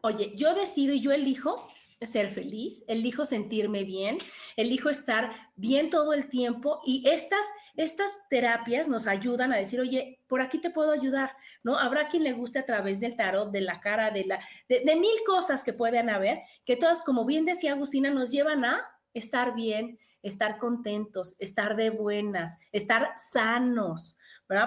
oye, 0.02 0.34
yo 0.36 0.54
decido 0.54 0.94
y 0.94 1.00
yo 1.00 1.12
elijo 1.12 1.68
ser 2.06 2.28
feliz, 2.28 2.84
elijo 2.88 3.26
sentirme 3.26 3.84
bien, 3.84 4.18
elijo 4.56 4.88
estar 4.88 5.32
bien 5.56 5.90
todo 5.90 6.12
el 6.12 6.28
tiempo 6.28 6.80
y 6.84 7.08
estas, 7.08 7.44
estas 7.76 8.10
terapias 8.30 8.88
nos 8.88 9.06
ayudan 9.06 9.52
a 9.52 9.56
decir, 9.56 9.80
oye, 9.80 10.20
por 10.26 10.42
aquí 10.42 10.58
te 10.58 10.70
puedo 10.70 10.92
ayudar, 10.92 11.32
¿no? 11.62 11.78
Habrá 11.78 12.08
quien 12.08 12.24
le 12.24 12.32
guste 12.32 12.58
a 12.58 12.66
través 12.66 13.00
del 13.00 13.16
tarot, 13.16 13.50
de 13.50 13.60
la 13.60 13.80
cara, 13.80 14.10
de, 14.10 14.24
la, 14.24 14.40
de, 14.68 14.80
de 14.80 14.96
mil 14.96 15.16
cosas 15.26 15.64
que 15.64 15.72
puedan 15.72 16.10
haber, 16.10 16.40
que 16.64 16.76
todas, 16.76 17.02
como 17.02 17.24
bien 17.24 17.44
decía 17.44 17.72
Agustina, 17.72 18.10
nos 18.10 18.30
llevan 18.30 18.64
a 18.64 18.82
estar 19.14 19.54
bien, 19.54 19.98
estar 20.22 20.58
contentos, 20.58 21.34
estar 21.38 21.76
de 21.76 21.90
buenas, 21.90 22.58
estar 22.70 23.12
sanos, 23.16 24.16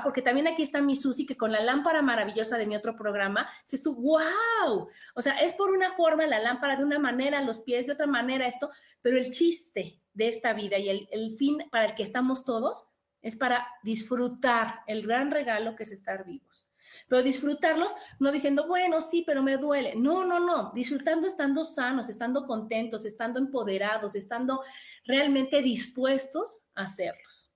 Porque 0.04 0.22
también 0.22 0.48
aquí 0.48 0.64
está 0.64 0.82
mi 0.82 0.96
Susi 0.96 1.26
que 1.26 1.38
con 1.38 1.52
la 1.52 1.62
lámpara 1.62 2.02
maravillosa 2.02 2.58
de 2.58 2.66
mi 2.66 2.76
otro 2.76 2.96
programa, 2.96 3.48
dices 3.64 3.84
tú, 3.84 3.96
wow, 3.96 4.90
o 5.14 5.22
sea, 5.22 5.38
es 5.40 5.54
por 5.54 5.72
una 5.72 5.92
forma 5.94 6.26
la 6.26 6.40
lámpara 6.40 6.76
de 6.76 6.84
una 6.84 7.00
manera, 7.00 7.42
los 7.42 7.60
pies 7.60 7.88
de 7.88 7.94
otra 7.94 8.08
manera, 8.08 8.48
esto, 8.48 8.70
pero 9.02 9.18
el 9.18 9.32
chiste 9.32 10.00
de 10.14 10.28
esta 10.28 10.54
vida 10.54 10.78
y 10.78 10.90
el, 10.90 11.08
el 11.12 11.38
fin 11.38 11.64
para 11.72 11.86
el 11.86 11.96
que 11.96 12.04
estamos 12.04 12.46
todos 12.46 12.86
es 13.22 13.36
para 13.36 13.68
disfrutar 13.84 14.82
el 14.88 15.06
gran 15.06 15.32
regalo 15.32 15.76
que 15.76 15.84
es 15.84 15.92
estar 15.92 16.26
vivos 16.26 16.70
pero 17.08 17.24
disfrutarlos 17.24 17.94
no 18.20 18.32
diciendo, 18.32 18.68
bueno, 18.68 19.02
sí, 19.02 19.24
pero 19.26 19.44
me 19.44 19.58
duele. 19.58 19.96
No, 19.96 20.26
no, 20.26 20.40
no, 20.40 20.72
disfrutando 20.74 21.28
estando 21.28 21.64
sanos, 21.64 22.10
estando 22.10 22.46
contentos, 22.46 23.06
estando 23.06 23.40
empoderados, 23.40 24.16
estando 24.16 24.62
realmente 25.06 25.62
dispuestos 25.62 26.62
a 26.74 26.84
hacerlos. 26.84 27.55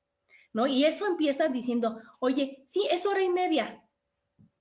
¿No? 0.54 0.66
Y 0.68 0.86
eso 0.86 1.06
empieza 1.06 1.48
diciendo, 1.48 2.02
oye, 2.20 2.64
sí, 2.66 2.88
es 2.90 3.06
hora 3.06 3.22
y 3.22 3.30
media, 3.30 3.84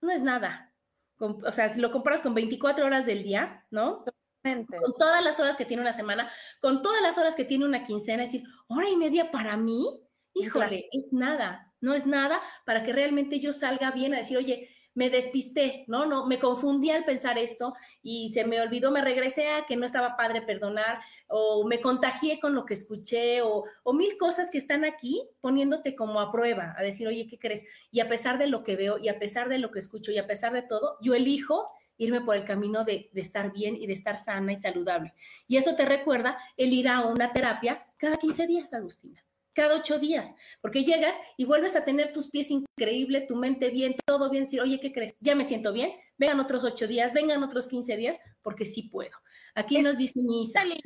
no 0.00 0.10
es 0.10 0.22
nada. 0.22 0.74
o 1.18 1.52
sea, 1.52 1.68
si 1.68 1.80
lo 1.80 1.90
comparas 1.90 2.22
con 2.22 2.34
24 2.34 2.84
horas 2.84 3.06
del 3.06 3.22
día, 3.22 3.66
¿no? 3.70 4.04
Con 4.42 4.96
todas 4.98 5.22
las 5.22 5.40
horas 5.40 5.56
que 5.56 5.64
tiene 5.64 5.82
una 5.82 5.92
semana, 5.92 6.30
con 6.60 6.82
todas 6.82 7.02
las 7.02 7.18
horas 7.18 7.34
que 7.34 7.44
tiene 7.44 7.64
una 7.64 7.84
quincena, 7.84 8.24
es 8.24 8.32
decir, 8.32 8.48
hora 8.68 8.88
y 8.88 8.96
media 8.96 9.30
para 9.30 9.56
mí, 9.56 10.00
híjole, 10.34 10.88
es 10.92 11.12
nada, 11.12 11.74
no 11.80 11.94
es 11.94 12.06
nada 12.06 12.40
para 12.64 12.84
que 12.84 12.92
realmente 12.92 13.40
yo 13.40 13.52
salga 13.52 13.90
bien 13.90 14.14
a 14.14 14.18
decir, 14.18 14.36
oye, 14.38 14.68
me 14.98 15.10
despisté, 15.10 15.84
¿no? 15.86 16.06
No, 16.06 16.26
me 16.26 16.40
confundí 16.40 16.90
al 16.90 17.04
pensar 17.04 17.38
esto 17.38 17.72
y 18.02 18.30
se 18.30 18.44
me 18.44 18.60
olvidó, 18.60 18.90
me 18.90 19.00
regresé 19.00 19.48
a 19.48 19.64
que 19.64 19.76
no 19.76 19.86
estaba 19.86 20.16
padre 20.16 20.42
perdonar 20.42 20.98
o 21.28 21.64
me 21.68 21.80
contagié 21.80 22.40
con 22.40 22.56
lo 22.56 22.66
que 22.66 22.74
escuché 22.74 23.40
o, 23.42 23.62
mil 23.94 24.18
cosas 24.18 24.50
que 24.50 24.58
están 24.58 24.84
aquí 24.84 25.22
poniéndote 25.40 25.94
como 25.94 26.18
a 26.18 26.32
prueba, 26.32 26.74
a 26.76 26.82
decir, 26.82 27.06
oye, 27.06 27.28
¿qué 27.28 27.38
crees? 27.38 27.64
Y 27.92 28.00
a 28.00 28.08
pesar 28.08 28.38
de 28.38 28.48
lo 28.48 28.64
que 28.64 28.74
veo 28.74 28.98
y 28.98 29.08
a 29.08 29.20
pesar 29.20 29.48
de 29.48 29.58
lo 29.58 29.70
que 29.70 29.78
escucho 29.78 30.10
y 30.10 30.18
a 30.18 30.26
pesar 30.26 30.52
de 30.52 30.62
todo, 30.62 30.98
yo 31.00 31.14
elijo 31.14 31.64
irme 31.96 32.20
por 32.20 32.34
el 32.34 32.44
camino 32.44 32.84
de, 32.84 33.08
de 33.12 33.20
estar 33.20 33.52
bien 33.52 33.76
y 33.76 33.86
de 33.86 33.92
estar 33.92 34.18
sana 34.18 34.52
y 34.52 34.56
saludable. 34.56 35.14
Y 35.46 35.58
eso 35.58 35.76
te 35.76 35.84
recuerda 35.84 36.38
el 36.56 36.72
ir 36.72 36.88
a 36.88 37.06
una 37.06 37.32
terapia 37.32 37.86
cada 37.98 38.16
15 38.16 38.48
días, 38.48 38.74
Agustina 38.74 39.27
cada 39.58 39.74
ocho 39.74 39.98
días, 39.98 40.36
porque 40.60 40.84
llegas 40.84 41.18
y 41.36 41.44
vuelves 41.44 41.74
a 41.74 41.84
tener 41.84 42.12
tus 42.12 42.30
pies 42.30 42.48
increíble, 42.52 43.22
tu 43.22 43.34
mente 43.34 43.70
bien, 43.70 43.96
todo 44.06 44.30
bien, 44.30 44.44
decir, 44.44 44.60
oye, 44.60 44.78
¿qué 44.78 44.92
crees? 44.92 45.16
Ya 45.18 45.34
me 45.34 45.44
siento 45.44 45.72
bien, 45.72 45.90
vengan 46.16 46.38
otros 46.38 46.62
ocho 46.62 46.86
días, 46.86 47.12
vengan 47.12 47.42
otros 47.42 47.66
quince 47.66 47.96
días, 47.96 48.20
porque 48.40 48.64
sí 48.64 48.84
puedo. 48.84 49.16
Aquí 49.56 49.82
nos 49.82 49.98
dice 49.98 50.20
Misa. 50.22 50.62
El 50.62 50.80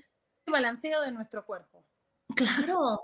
balanceo 0.46 1.02
de 1.02 1.12
nuestro 1.12 1.44
cuerpo. 1.44 1.84
Claro. 2.34 3.02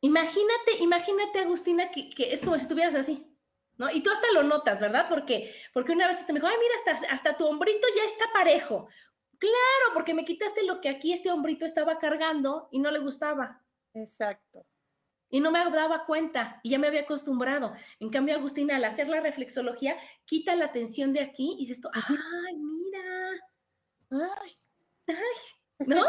Imagínate, 0.00 0.78
imagínate, 0.80 1.38
Agustina, 1.38 1.92
que, 1.92 2.10
que, 2.10 2.32
es 2.32 2.40
como 2.40 2.56
si 2.56 2.62
estuvieras 2.62 2.96
así, 2.96 3.24
¿no? 3.78 3.88
Y 3.88 4.02
tú 4.02 4.10
hasta 4.10 4.32
lo 4.32 4.42
notas, 4.42 4.80
¿verdad? 4.80 5.06
Porque, 5.08 5.54
porque 5.72 5.92
una 5.92 6.08
vez 6.08 6.26
te 6.26 6.32
me 6.32 6.40
dijo, 6.40 6.48
ay, 6.48 6.56
mira, 6.58 6.96
hasta, 6.96 7.14
hasta 7.14 7.36
tu 7.36 7.46
hombrito 7.46 7.86
ya 7.96 8.04
está 8.04 8.24
parejo. 8.32 8.88
Claro, 9.38 9.94
porque 9.94 10.12
me 10.12 10.24
quitaste 10.24 10.64
lo 10.64 10.80
que 10.80 10.88
aquí 10.88 11.12
este 11.12 11.30
hombrito 11.30 11.64
estaba 11.64 11.98
cargando 11.98 12.68
y 12.72 12.80
no 12.80 12.90
le 12.90 12.98
gustaba. 12.98 13.62
Exacto 13.94 14.66
y 15.32 15.40
no 15.40 15.50
me 15.50 15.58
daba 15.58 16.04
cuenta 16.04 16.60
y 16.62 16.70
ya 16.70 16.78
me 16.78 16.86
había 16.86 17.00
acostumbrado. 17.00 17.72
En 17.98 18.10
cambio, 18.10 18.36
Agustina, 18.36 18.76
al 18.76 18.84
hacer 18.84 19.08
la 19.08 19.18
reflexología, 19.20 19.96
quita 20.26 20.54
la 20.54 20.70
tensión 20.72 21.14
de 21.14 21.20
aquí 21.20 21.54
y 21.54 21.62
dices, 21.66 21.78
esto, 21.78 21.90
ay, 21.94 22.56
mira, 22.58 23.00
ay, 24.10 24.52
ay, 25.08 25.86
¿no? 25.86 26.02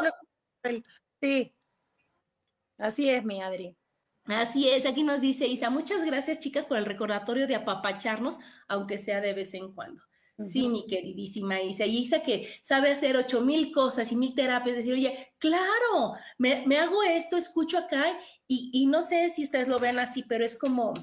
Sí, 1.21 1.55
así 2.77 3.09
es, 3.09 3.23
mi 3.23 3.41
Adri. 3.41 3.77
Así 4.25 4.69
es, 4.69 4.85
aquí 4.85 5.03
nos 5.03 5.21
dice 5.21 5.47
Isa, 5.47 5.69
muchas 5.69 6.03
gracias 6.05 6.39
chicas 6.39 6.65
por 6.65 6.77
el 6.77 6.85
recordatorio 6.85 7.47
de 7.47 7.55
apapacharnos, 7.55 8.39
aunque 8.67 8.97
sea 8.97 9.21
de 9.21 9.33
vez 9.33 9.53
en 9.53 9.73
cuando. 9.73 10.03
Sí, 10.41 10.67
mi 10.67 10.87
queridísima 10.87 11.61
Isa. 11.61 11.85
Y 11.85 11.99
Isa 11.99 12.23
que 12.23 12.47
sabe 12.61 12.91
hacer 12.91 13.15
ocho 13.17 13.41
mil 13.41 13.71
cosas 13.71 14.11
y 14.11 14.15
mil 14.15 14.33
terapias, 14.33 14.77
decir, 14.77 14.93
oye, 14.93 15.33
claro, 15.37 16.13
me, 16.39 16.65
me 16.65 16.79
hago 16.79 17.03
esto, 17.03 17.37
escucho 17.37 17.77
acá 17.77 18.17
y, 18.47 18.71
y, 18.73 18.87
no 18.87 19.01
sé 19.03 19.29
si 19.29 19.43
ustedes 19.43 19.67
lo 19.67 19.79
vean 19.79 19.99
así, 19.99 20.23
pero 20.23 20.43
es 20.43 20.57
como, 20.57 20.93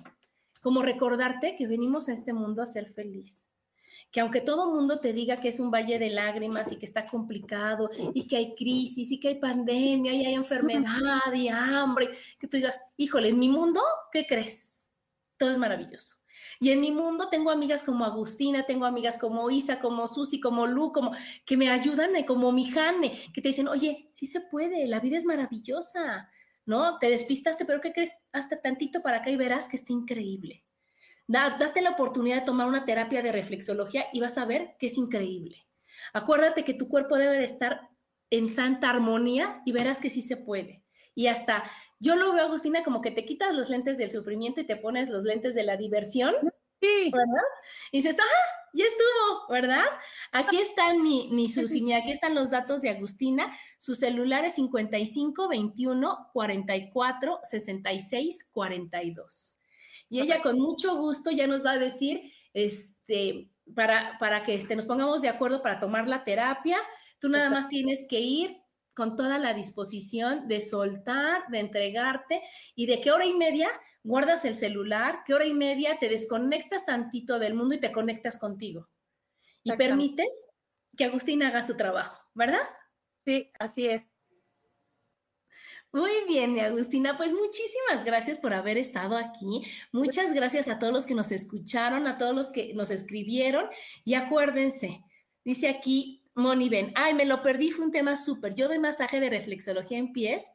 como 0.60 0.82
recordarte 0.82 1.54
que 1.56 1.68
venimos 1.68 2.08
a 2.08 2.12
este 2.12 2.32
mundo 2.32 2.62
a 2.62 2.66
ser 2.66 2.88
feliz. 2.88 3.44
Que 4.10 4.20
aunque 4.20 4.40
todo 4.40 4.74
mundo 4.74 4.98
te 4.98 5.12
diga 5.12 5.36
que 5.36 5.48
es 5.48 5.60
un 5.60 5.70
valle 5.70 6.00
de 6.00 6.10
lágrimas 6.10 6.72
y 6.72 6.76
que 6.76 6.86
está 6.86 7.06
complicado 7.06 7.88
y 8.12 8.26
que 8.26 8.36
hay 8.36 8.54
crisis 8.56 9.12
y 9.12 9.20
que 9.20 9.28
hay 9.28 9.38
pandemia 9.38 10.12
y 10.12 10.26
hay 10.26 10.34
enfermedad 10.34 11.32
y 11.32 11.46
hambre, 11.48 12.10
que 12.40 12.48
tú 12.48 12.56
digas, 12.56 12.82
híjole, 12.96 13.28
en 13.28 13.38
mi 13.38 13.48
mundo, 13.48 13.80
¿qué 14.10 14.26
crees? 14.26 14.88
Todo 15.38 15.52
es 15.52 15.58
maravilloso. 15.58 16.19
Y 16.62 16.70
en 16.70 16.80
mi 16.82 16.90
mundo 16.90 17.30
tengo 17.30 17.50
amigas 17.50 17.82
como 17.82 18.04
Agustina, 18.04 18.66
tengo 18.66 18.84
amigas 18.84 19.16
como 19.16 19.50
Isa, 19.50 19.80
como 19.80 20.06
Susi, 20.06 20.40
como 20.40 20.66
Lu, 20.66 20.92
como 20.92 21.12
que 21.46 21.56
me 21.56 21.70
ayudan, 21.70 22.14
eh, 22.16 22.26
como 22.26 22.52
mi 22.52 22.70
Jane, 22.70 23.18
que 23.32 23.40
te 23.40 23.48
dicen, 23.48 23.66
oye, 23.66 24.08
sí 24.12 24.26
se 24.26 24.42
puede, 24.42 24.86
la 24.86 25.00
vida 25.00 25.16
es 25.16 25.24
maravillosa, 25.24 26.28
¿no? 26.66 26.98
Te 26.98 27.08
despistaste, 27.08 27.64
pero 27.64 27.80
¿qué 27.80 27.94
crees? 27.94 28.14
Hasta 28.32 28.60
tantito 28.60 29.00
para 29.00 29.18
acá 29.18 29.30
y 29.30 29.36
verás 29.36 29.68
que 29.68 29.76
está 29.76 29.94
increíble. 29.94 30.66
date 31.26 31.80
la 31.80 31.92
oportunidad 31.92 32.40
de 32.40 32.46
tomar 32.46 32.68
una 32.68 32.84
terapia 32.84 33.22
de 33.22 33.32
reflexología 33.32 34.04
y 34.12 34.20
vas 34.20 34.36
a 34.36 34.44
ver 34.44 34.76
que 34.78 34.88
es 34.88 34.98
increíble. 34.98 35.66
Acuérdate 36.12 36.64
que 36.64 36.74
tu 36.74 36.88
cuerpo 36.88 37.16
debe 37.16 37.38
de 37.38 37.44
estar 37.44 37.88
en 38.28 38.48
santa 38.48 38.90
armonía 38.90 39.62
y 39.64 39.72
verás 39.72 39.98
que 39.98 40.10
sí 40.10 40.20
se 40.20 40.36
puede. 40.36 40.84
Y 41.14 41.28
hasta 41.28 41.64
yo 42.00 42.16
lo 42.16 42.32
veo, 42.32 42.46
Agustina, 42.46 42.82
como 42.82 43.00
que 43.00 43.10
te 43.10 43.24
quitas 43.24 43.54
los 43.54 43.68
lentes 43.68 43.98
del 43.98 44.10
sufrimiento 44.10 44.60
y 44.60 44.66
te 44.66 44.76
pones 44.76 45.08
los 45.10 45.22
lentes 45.22 45.54
de 45.54 45.62
la 45.62 45.76
diversión. 45.76 46.34
Sí. 46.80 47.10
¿Verdad? 47.12 47.44
Y 47.92 47.98
dices, 47.98 48.16
¡ah! 48.18 48.60
Ya 48.72 48.84
estuvo, 48.84 49.48
¿verdad? 49.48 49.84
Aquí 50.32 50.58
están 50.58 51.02
mi, 51.02 51.28
mi 51.32 51.48
Susi, 51.48 51.92
aquí 51.92 52.12
están 52.12 52.34
los 52.34 52.50
datos 52.50 52.80
de 52.82 52.90
Agustina. 52.90 53.50
Su 53.78 53.94
celular 53.94 54.44
es 54.44 54.54
55 54.54 55.48
21 55.48 56.30
44 56.32 57.40
66 57.42 58.48
42. 58.52 59.56
Y 60.08 60.20
ella 60.20 60.40
con 60.40 60.58
mucho 60.58 60.96
gusto 60.96 61.30
ya 61.30 61.46
nos 61.46 61.64
va 61.64 61.72
a 61.72 61.78
decir, 61.78 62.32
este, 62.54 63.50
para, 63.74 64.18
para 64.18 64.44
que 64.44 64.54
este, 64.54 64.76
nos 64.76 64.86
pongamos 64.86 65.20
de 65.20 65.28
acuerdo 65.28 65.62
para 65.62 65.80
tomar 65.80 66.08
la 66.08 66.24
terapia. 66.24 66.78
Tú 67.18 67.28
nada 67.28 67.50
más 67.50 67.68
tienes 67.68 68.06
que 68.08 68.20
ir, 68.20 68.59
con 69.00 69.16
toda 69.16 69.38
la 69.38 69.54
disposición 69.54 70.46
de 70.46 70.60
soltar, 70.60 71.44
de 71.48 71.60
entregarte 71.60 72.42
y 72.74 72.84
de 72.84 73.00
qué 73.00 73.10
hora 73.12 73.24
y 73.24 73.32
media 73.32 73.70
guardas 74.02 74.44
el 74.44 74.54
celular, 74.54 75.20
qué 75.24 75.32
hora 75.32 75.46
y 75.46 75.54
media 75.54 75.96
te 75.98 76.10
desconectas 76.10 76.84
tantito 76.84 77.38
del 77.38 77.54
mundo 77.54 77.74
y 77.74 77.80
te 77.80 77.92
conectas 77.92 78.36
contigo. 78.36 78.90
Y 79.62 79.72
permites 79.72 80.48
que 80.98 81.06
Agustín 81.06 81.42
haga 81.42 81.66
su 81.66 81.78
trabajo, 81.78 82.20
¿verdad? 82.34 82.60
Sí, 83.24 83.50
así 83.58 83.88
es. 83.88 84.12
Muy 85.92 86.10
bien, 86.28 86.60
Agustina, 86.60 87.16
pues 87.16 87.32
muchísimas 87.32 88.04
gracias 88.04 88.38
por 88.38 88.52
haber 88.52 88.76
estado 88.76 89.16
aquí. 89.16 89.62
Muchas 89.92 90.34
gracias 90.34 90.68
a 90.68 90.78
todos 90.78 90.92
los 90.92 91.06
que 91.06 91.14
nos 91.14 91.32
escucharon, 91.32 92.06
a 92.06 92.18
todos 92.18 92.34
los 92.34 92.50
que 92.50 92.74
nos 92.74 92.90
escribieron. 92.90 93.64
Y 94.04 94.12
acuérdense, 94.12 95.02
dice 95.42 95.70
aquí 95.70 96.19
Moni 96.34 96.68
Ben, 96.68 96.92
ay, 96.94 97.14
me 97.14 97.24
lo 97.24 97.42
perdí, 97.42 97.70
fue 97.70 97.84
un 97.84 97.92
tema 97.92 98.16
súper. 98.16 98.54
Yo 98.54 98.68
doy 98.68 98.78
masaje 98.78 99.20
de 99.20 99.30
reflexología 99.30 99.98
en 99.98 100.12
pies, 100.12 100.50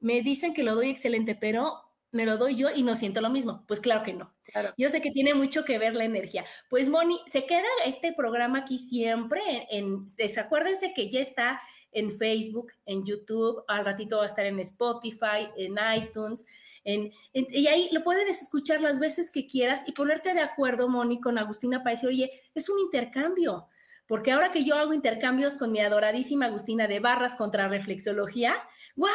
me 0.00 0.22
dicen 0.22 0.54
que 0.54 0.62
lo 0.62 0.74
doy 0.74 0.90
excelente, 0.90 1.34
pero 1.34 1.80
me 2.12 2.26
lo 2.26 2.38
doy 2.38 2.56
yo 2.56 2.68
y 2.74 2.82
no 2.82 2.96
siento 2.96 3.20
lo 3.20 3.30
mismo. 3.30 3.64
Pues 3.66 3.80
claro 3.80 4.02
que 4.02 4.12
no. 4.12 4.32
Yo 4.76 4.88
sé 4.88 5.00
que 5.00 5.10
tiene 5.10 5.34
mucho 5.34 5.64
que 5.64 5.78
ver 5.78 5.94
la 5.94 6.04
energía. 6.04 6.44
Pues 6.68 6.88
Moni, 6.88 7.20
se 7.26 7.46
queda 7.46 7.68
este 7.86 8.12
programa 8.12 8.60
aquí 8.60 8.78
siempre 8.78 9.40
en, 9.70 10.06
desacuérdense 10.16 10.92
que 10.92 11.08
ya 11.08 11.20
está 11.20 11.60
en 11.92 12.10
Facebook, 12.10 12.72
en 12.86 13.04
YouTube, 13.04 13.64
al 13.68 13.84
ratito 13.84 14.18
va 14.18 14.24
a 14.24 14.26
estar 14.26 14.44
en 14.44 14.58
Spotify, 14.60 15.48
en 15.56 15.76
iTunes. 15.96 16.46
En, 16.82 17.12
y 17.32 17.66
ahí 17.66 17.88
lo 17.92 18.02
puedes 18.02 18.42
escuchar 18.42 18.80
las 18.80 18.98
veces 18.98 19.30
que 19.30 19.46
quieras 19.46 19.82
y 19.86 19.92
ponerte 19.92 20.34
de 20.34 20.40
acuerdo, 20.40 20.88
Moni, 20.88 21.20
con 21.20 21.38
Agustina 21.38 21.82
decir, 21.84 22.08
oye, 22.08 22.30
es 22.54 22.68
un 22.68 22.78
intercambio 22.80 23.68
porque 24.10 24.32
ahora 24.32 24.50
que 24.50 24.64
yo 24.64 24.74
hago 24.74 24.92
intercambios 24.92 25.56
con 25.56 25.70
mi 25.70 25.78
adoradísima 25.78 26.46
Agustina 26.46 26.88
de 26.88 26.98
Barras 26.98 27.36
contra 27.36 27.68
reflexología, 27.68 28.56
¡wow! 28.96 29.08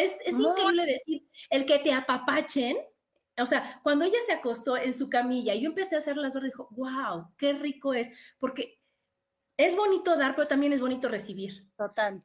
Es, 0.00 0.16
es 0.24 0.40
increíble 0.40 0.86
decir, 0.86 1.28
el 1.50 1.66
que 1.66 1.78
te 1.78 1.92
apapachen 1.92 2.78
O 3.36 3.44
sea, 3.44 3.82
cuando 3.82 4.06
ella 4.06 4.16
se 4.24 4.32
acostó 4.32 4.78
en 4.78 4.94
su 4.94 5.10
camilla 5.10 5.52
y 5.54 5.60
yo 5.60 5.68
empecé 5.68 5.96
a 5.96 5.98
hacer 5.98 6.16
las 6.16 6.32
verdes, 6.32 6.52
dijo, 6.52 6.68
wow, 6.70 7.34
qué 7.36 7.52
rico 7.52 7.92
es, 7.92 8.10
porque 8.38 8.80
es 9.58 9.76
bonito 9.76 10.16
dar, 10.16 10.34
pero 10.34 10.48
también 10.48 10.72
es 10.72 10.80
bonito 10.80 11.10
recibir. 11.10 11.68
Total. 11.76 12.24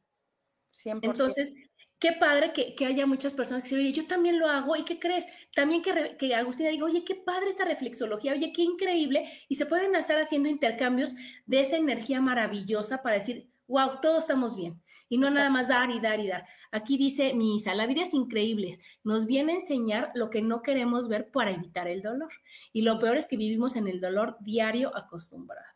100%. 0.70 1.00
Entonces, 1.02 1.52
qué 2.00 2.12
padre 2.12 2.52
que, 2.52 2.86
haya 2.86 3.06
muchas 3.06 3.34
personas 3.34 3.62
que 3.62 3.68
dicen, 3.68 3.78
oye, 3.78 3.92
yo 3.92 4.06
también 4.06 4.38
lo 4.38 4.48
hago, 4.48 4.74
¿y 4.74 4.84
qué 4.84 4.98
crees? 4.98 5.26
También 5.54 5.82
que, 5.82 6.16
que 6.18 6.34
Agustina 6.34 6.70
diga, 6.70 6.86
oye, 6.86 7.04
qué 7.04 7.14
padre 7.14 7.50
esta 7.50 7.64
reflexología, 7.64 8.32
oye, 8.32 8.52
qué 8.52 8.62
increíble, 8.62 9.30
y 9.48 9.56
se 9.56 9.66
pueden 9.66 9.94
estar 9.94 10.18
haciendo 10.18 10.48
intercambios 10.48 11.14
de 11.44 11.60
esa 11.60 11.76
energía 11.76 12.20
maravillosa 12.22 13.02
para 13.02 13.16
decir, 13.16 13.50
wow, 13.68 14.00
todos 14.00 14.24
estamos 14.24 14.56
bien. 14.56 14.82
Y 15.08 15.18
no 15.18 15.30
nada 15.30 15.50
más 15.50 15.68
dar 15.68 15.90
y 15.90 16.00
dar 16.00 16.20
y 16.20 16.28
dar. 16.28 16.46
Aquí 16.70 16.96
dice 16.96 17.34
Misa, 17.34 17.74
la 17.74 17.86
vida 17.86 18.02
es 18.02 18.14
increíble, 18.14 18.78
nos 19.04 19.26
viene 19.26 19.52
a 19.52 19.56
enseñar 19.56 20.10
lo 20.14 20.30
que 20.30 20.40
no 20.40 20.62
queremos 20.62 21.08
ver 21.08 21.30
para 21.30 21.52
evitar 21.52 21.86
el 21.86 22.00
dolor. 22.00 22.32
Y 22.72 22.82
lo 22.82 22.98
peor 22.98 23.18
es 23.18 23.26
que 23.26 23.36
vivimos 23.36 23.76
en 23.76 23.88
el 23.88 24.00
dolor 24.00 24.36
diario 24.40 24.96
acostumbrado. 24.96 25.66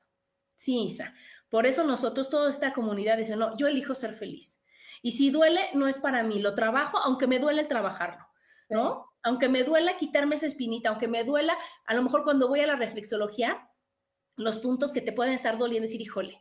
Sí, 0.56 0.84
Isa. 0.84 1.14
Por 1.50 1.66
eso 1.66 1.84
nosotros, 1.84 2.30
toda 2.30 2.48
esta 2.48 2.72
comunidad 2.72 3.18
dice, 3.18 3.36
no, 3.36 3.56
yo 3.56 3.66
elijo 3.66 3.94
ser 3.94 4.14
feliz. 4.14 4.58
Y 5.04 5.12
si 5.12 5.30
duele, 5.30 5.68
no 5.74 5.86
es 5.86 5.98
para 5.98 6.22
mí, 6.22 6.38
lo 6.38 6.54
trabajo, 6.54 6.96
aunque 6.96 7.26
me 7.26 7.38
duele 7.38 7.64
trabajarlo, 7.64 8.26
¿no? 8.70 9.12
Aunque 9.22 9.50
me 9.50 9.62
duela 9.62 9.98
quitarme 9.98 10.36
esa 10.36 10.46
espinita, 10.46 10.88
aunque 10.88 11.08
me 11.08 11.24
duela, 11.24 11.58
a 11.84 11.92
lo 11.92 12.02
mejor 12.02 12.24
cuando 12.24 12.48
voy 12.48 12.60
a 12.60 12.66
la 12.66 12.76
reflexología, 12.76 13.68
los 14.36 14.60
puntos 14.60 14.94
que 14.94 15.02
te 15.02 15.12
pueden 15.12 15.34
estar 15.34 15.58
doliendo, 15.58 15.84
decir, 15.84 16.00
híjole, 16.00 16.40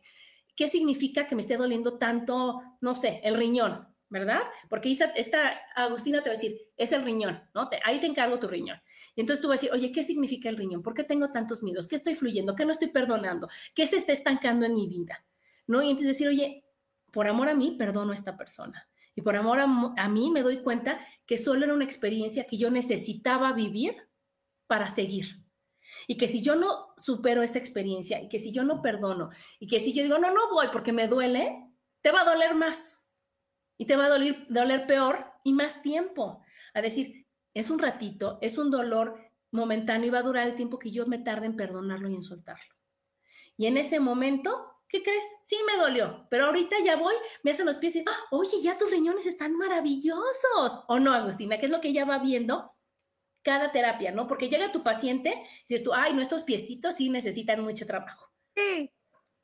¿qué 0.56 0.66
significa 0.66 1.26
que 1.26 1.34
me 1.34 1.42
esté 1.42 1.58
doliendo 1.58 1.98
tanto, 1.98 2.62
no 2.80 2.94
sé, 2.94 3.20
el 3.22 3.36
riñón? 3.36 3.86
¿Verdad? 4.08 4.40
Porque 4.70 4.90
esta, 4.90 5.60
Agustina 5.76 6.22
te 6.22 6.30
va 6.30 6.34
a 6.34 6.38
decir, 6.38 6.58
es 6.78 6.92
el 6.92 7.02
riñón, 7.02 7.42
¿no? 7.54 7.68
ahí 7.84 8.00
te 8.00 8.06
encargo 8.06 8.38
tu 8.38 8.48
riñón. 8.48 8.80
Y 9.14 9.20
entonces 9.20 9.42
tú 9.42 9.48
vas 9.48 9.58
a 9.58 9.60
decir, 9.60 9.72
oye, 9.74 9.92
¿qué 9.92 10.02
significa 10.02 10.48
el 10.48 10.56
riñón? 10.56 10.82
¿Por 10.82 10.94
qué 10.94 11.04
tengo 11.04 11.32
tantos 11.32 11.62
miedos? 11.62 11.86
¿Qué 11.86 11.96
estoy 11.96 12.14
fluyendo? 12.14 12.54
¿Qué 12.54 12.64
no 12.64 12.72
estoy 12.72 12.88
perdonando? 12.88 13.48
¿Qué 13.74 13.86
se 13.86 13.98
está 13.98 14.12
estancando 14.12 14.64
en 14.64 14.74
mi 14.74 14.88
vida? 14.88 15.26
¿No? 15.66 15.82
Y 15.82 15.90
entonces 15.90 16.16
decir, 16.16 16.28
oye, 16.28 16.63
por 17.14 17.28
amor 17.28 17.48
a 17.48 17.54
mí, 17.54 17.76
perdono 17.78 18.10
a 18.10 18.14
esta 18.14 18.36
persona. 18.36 18.88
Y 19.14 19.22
por 19.22 19.36
amor 19.36 19.60
a, 19.60 20.08
mí 20.08 20.30
me 20.30 20.42
doy 20.42 20.62
cuenta 20.62 20.98
que 21.24 21.38
solo 21.38 21.64
era 21.64 21.72
una 21.72 21.84
experiencia 21.84 22.44
que 22.44 22.58
yo 22.58 22.70
necesitaba 22.70 23.52
vivir 23.52 23.96
para 24.66 24.88
seguir. 24.88 25.40
Y 26.08 26.16
que 26.16 26.26
si 26.26 26.42
yo 26.42 26.56
no 26.56 26.88
supero 26.96 27.42
esa 27.42 27.60
experiencia 27.60 28.20
y 28.20 28.28
que 28.28 28.40
si 28.40 28.50
yo 28.50 28.64
no 28.64 28.82
perdono 28.82 29.30
y 29.60 29.68
que 29.68 29.78
si 29.78 29.92
yo 29.92 30.02
digo, 30.02 30.18
no, 30.18 30.32
no 30.32 30.52
voy 30.52 30.66
porque 30.72 30.92
me 30.92 31.06
duele, 31.06 31.70
te 32.02 32.10
va 32.10 32.22
a 32.22 32.24
doler 32.24 32.54
más. 32.54 33.06
Y 33.78 33.86
te 33.86 33.96
va 33.96 34.06
a 34.06 34.08
doler, 34.08 34.46
doler 34.48 34.86
peor 34.86 35.24
y 35.44 35.52
más 35.52 35.80
tiempo. 35.82 36.42
A 36.74 36.82
decir, 36.82 37.26
es 37.54 37.70
un 37.70 37.78
ratito, 37.78 38.38
es 38.42 38.58
un 38.58 38.72
dolor 38.72 39.30
momentáneo 39.52 40.08
y 40.08 40.10
va 40.10 40.18
a 40.18 40.22
durar 40.22 40.48
el 40.48 40.56
tiempo 40.56 40.80
que 40.80 40.90
yo 40.90 41.06
me 41.06 41.18
tarde 41.18 41.46
en 41.46 41.54
perdonarlo 41.54 42.08
y 42.08 42.14
en 42.16 42.22
soltarlo. 42.22 42.74
Y 43.56 43.66
en 43.66 43.76
ese 43.76 44.00
momento 44.00 44.73
¿qué 44.94 45.02
crees? 45.02 45.24
Sí 45.42 45.56
me 45.66 45.76
dolió, 45.76 46.24
pero 46.30 46.46
ahorita 46.46 46.76
ya 46.84 46.94
voy, 46.94 47.16
me 47.42 47.50
hacen 47.50 47.66
los 47.66 47.78
pies 47.78 47.96
y, 47.96 48.04
¡Ah, 48.06 48.16
oye, 48.30 48.62
ya 48.62 48.78
tus 48.78 48.92
riñones 48.92 49.26
están 49.26 49.56
maravillosos. 49.56 50.84
¿O 50.86 51.00
no, 51.00 51.12
Agustina? 51.12 51.58
¿Qué 51.58 51.66
es 51.66 51.72
lo 51.72 51.80
que 51.80 51.88
ella 51.88 52.04
va 52.04 52.18
viendo? 52.18 52.72
Cada 53.42 53.72
terapia, 53.72 54.12
¿no? 54.12 54.28
Porque 54.28 54.48
llega 54.48 54.70
tu 54.70 54.84
paciente 54.84 55.30
y 55.64 55.74
dices 55.74 55.82
tú, 55.82 55.92
ay, 55.92 56.12
nuestros 56.12 56.44
piecitos 56.44 56.94
sí 56.94 57.10
necesitan 57.10 57.60
mucho 57.60 57.86
trabajo. 57.86 58.30
Sí. 58.54 58.88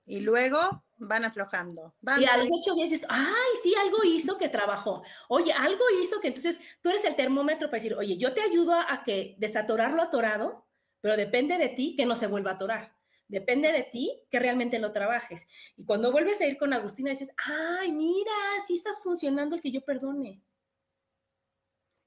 Y 0.06 0.20
luego 0.20 0.84
van 0.98 1.24
aflojando. 1.24 1.96
y 2.00 2.24
a 2.26 2.36
los 2.36 2.48
ocho 2.48 2.76
días 2.76 2.90
dices, 2.90 3.06
ay, 3.08 3.50
sí, 3.60 3.74
algo 3.74 4.04
hizo 4.04 4.38
que 4.38 4.48
trabajó. 4.48 5.02
Oye, 5.28 5.52
algo 5.52 5.84
hizo 6.00 6.20
que 6.20 6.28
entonces 6.28 6.60
tú 6.80 6.90
eres 6.90 7.04
el 7.04 7.16
termómetro 7.16 7.68
para 7.68 7.82
decir, 7.82 7.96
oye, 7.96 8.16
yo 8.16 8.34
te 8.34 8.40
ayudo 8.40 8.74
a, 8.74 8.92
a 8.92 9.02
que 9.02 9.34
desatorar 9.38 9.94
lo 9.94 10.02
atorado, 10.02 10.64
pero 11.00 11.16
depende 11.16 11.58
de 11.58 11.70
ti 11.70 11.96
que 11.96 12.06
no 12.06 12.14
se 12.14 12.28
vuelva 12.28 12.52
a 12.52 12.54
atorar. 12.54 12.99
Depende 13.30 13.70
de 13.70 13.84
ti 13.84 14.20
que 14.28 14.40
realmente 14.40 14.80
lo 14.80 14.90
trabajes. 14.90 15.46
Y 15.76 15.84
cuando 15.84 16.10
vuelves 16.10 16.40
a 16.40 16.46
ir 16.46 16.58
con 16.58 16.72
Agustina, 16.72 17.10
dices, 17.10 17.30
ay, 17.36 17.92
mira, 17.92 18.32
sí 18.66 18.74
estás 18.74 19.00
funcionando 19.00 19.54
el 19.54 19.62
que 19.62 19.70
yo 19.70 19.84
perdone. 19.84 20.42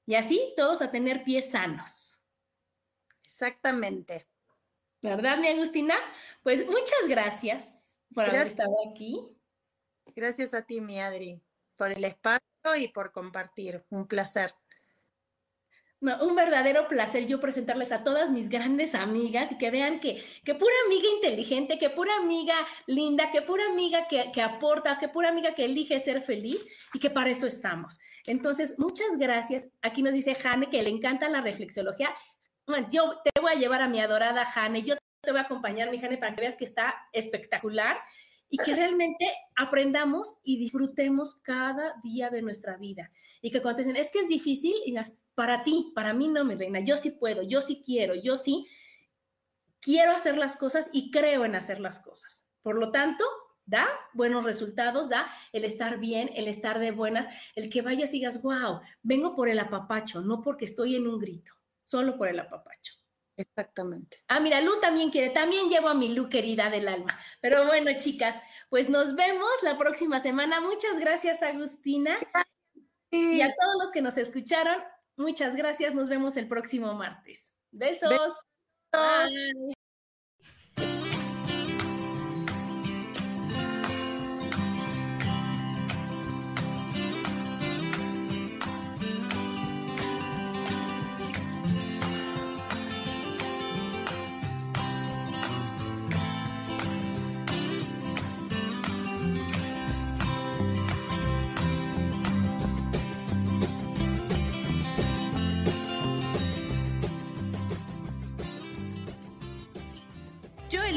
Y 0.04 0.16
así 0.16 0.52
todos 0.54 0.82
a 0.82 0.90
tener 0.90 1.24
pies 1.24 1.50
sanos. 1.50 2.20
Exactamente. 3.24 4.28
¿Verdad, 5.00 5.38
mi 5.38 5.48
Agustina? 5.48 5.94
Pues 6.42 6.66
muchas 6.66 7.08
gracias 7.08 7.98
por 8.12 8.26
haber 8.26 8.46
estado 8.46 8.74
aquí. 8.90 9.34
Gracias 10.14 10.52
a 10.52 10.60
ti, 10.60 10.82
mi 10.82 11.00
Adri, 11.00 11.40
por 11.76 11.90
el 11.90 12.04
espacio 12.04 12.76
y 12.76 12.88
por 12.88 13.12
compartir. 13.12 13.82
Un 13.88 14.06
placer 14.06 14.52
un 16.20 16.36
verdadero 16.36 16.86
placer 16.88 17.26
yo 17.26 17.40
presentarles 17.40 17.92
a 17.92 18.04
todas 18.04 18.30
mis 18.30 18.48
grandes 18.48 18.94
amigas 18.94 19.52
y 19.52 19.58
que 19.58 19.70
vean 19.70 20.00
que, 20.00 20.22
que 20.44 20.54
pura 20.54 20.74
amiga 20.86 21.08
inteligente, 21.16 21.78
que 21.78 21.90
pura 21.90 22.16
amiga 22.16 22.54
linda, 22.86 23.30
que 23.30 23.42
pura 23.42 23.64
amiga 23.66 24.06
que, 24.08 24.30
que 24.32 24.42
aporta, 24.42 24.98
que 24.98 25.08
pura 25.08 25.30
amiga 25.30 25.54
que 25.54 25.64
elige 25.64 25.98
ser 25.98 26.20
feliz 26.20 26.66
y 26.92 26.98
que 26.98 27.10
para 27.10 27.30
eso 27.30 27.46
estamos. 27.46 27.98
Entonces, 28.26 28.78
muchas 28.78 29.16
gracias. 29.18 29.68
Aquí 29.82 30.02
nos 30.02 30.14
dice 30.14 30.34
Jane 30.34 30.68
que 30.68 30.82
le 30.82 30.90
encanta 30.90 31.28
la 31.28 31.40
reflexología. 31.40 32.14
Yo 32.90 33.20
te 33.22 33.40
voy 33.40 33.52
a 33.52 33.58
llevar 33.58 33.82
a 33.82 33.88
mi 33.88 34.00
adorada 34.00 34.44
Jane, 34.44 34.82
yo 34.82 34.96
te 35.20 35.30
voy 35.30 35.40
a 35.40 35.44
acompañar, 35.44 35.90
mi 35.90 35.98
Jane, 35.98 36.18
para 36.18 36.34
que 36.34 36.40
veas 36.40 36.56
que 36.56 36.64
está 36.64 36.94
espectacular 37.12 37.98
y 38.48 38.58
que 38.58 38.74
realmente 38.74 39.26
aprendamos 39.56 40.34
y 40.42 40.58
disfrutemos 40.58 41.36
cada 41.42 41.94
día 42.02 42.30
de 42.30 42.42
nuestra 42.42 42.76
vida. 42.76 43.10
Y 43.42 43.50
que 43.50 43.60
cuando 43.60 43.82
es 43.82 44.10
que 44.10 44.20
es 44.20 44.28
difícil, 44.28 44.74
digas, 44.86 45.14
para 45.34 45.64
ti, 45.64 45.92
para 45.94 46.12
mí 46.12 46.28
no, 46.28 46.44
mi 46.44 46.54
reina, 46.54 46.80
yo 46.80 46.96
sí 46.96 47.10
puedo, 47.10 47.42
yo 47.42 47.60
sí 47.60 47.82
quiero, 47.84 48.14
yo 48.14 48.36
sí 48.36 48.68
quiero 49.80 50.12
hacer 50.12 50.38
las 50.38 50.56
cosas 50.56 50.88
y 50.92 51.10
creo 51.10 51.44
en 51.44 51.54
hacer 51.54 51.80
las 51.80 51.98
cosas. 51.98 52.48
Por 52.62 52.76
lo 52.76 52.90
tanto, 52.90 53.24
da 53.66 53.86
buenos 54.12 54.44
resultados, 54.44 55.08
da 55.08 55.30
el 55.52 55.64
estar 55.64 55.98
bien, 55.98 56.30
el 56.34 56.48
estar 56.48 56.78
de 56.78 56.90
buenas, 56.90 57.28
el 57.54 57.70
que 57.70 57.82
vayas 57.82 58.10
y 58.10 58.18
digas, 58.18 58.42
wow, 58.42 58.80
vengo 59.02 59.34
por 59.34 59.48
el 59.48 59.58
apapacho, 59.58 60.20
no 60.20 60.40
porque 60.40 60.64
estoy 60.64 60.96
en 60.96 61.06
un 61.06 61.18
grito, 61.18 61.52
solo 61.84 62.16
por 62.16 62.28
el 62.28 62.40
apapacho. 62.40 62.94
Exactamente. 63.36 64.18
Ah, 64.28 64.38
mira, 64.38 64.60
Lu 64.60 64.80
también 64.80 65.10
quiere, 65.10 65.30
también 65.30 65.68
llevo 65.68 65.88
a 65.88 65.94
mi 65.94 66.14
Lu 66.14 66.28
querida 66.28 66.70
del 66.70 66.86
alma. 66.86 67.18
Pero 67.40 67.66
bueno, 67.66 67.90
chicas, 67.98 68.40
pues 68.68 68.88
nos 68.88 69.16
vemos 69.16 69.50
la 69.62 69.76
próxima 69.76 70.20
semana. 70.20 70.60
Muchas 70.60 71.00
gracias, 71.00 71.42
Agustina. 71.42 72.16
Y 73.10 73.40
a 73.40 73.52
todos 73.54 73.74
los 73.82 73.92
que 73.92 74.02
nos 74.02 74.16
escucharon, 74.18 74.76
muchas 75.16 75.56
gracias. 75.56 75.94
Nos 75.94 76.08
vemos 76.08 76.36
el 76.36 76.48
próximo 76.48 76.94
martes. 76.94 77.52
Besos. 77.70 78.10
Besos. 78.10 79.73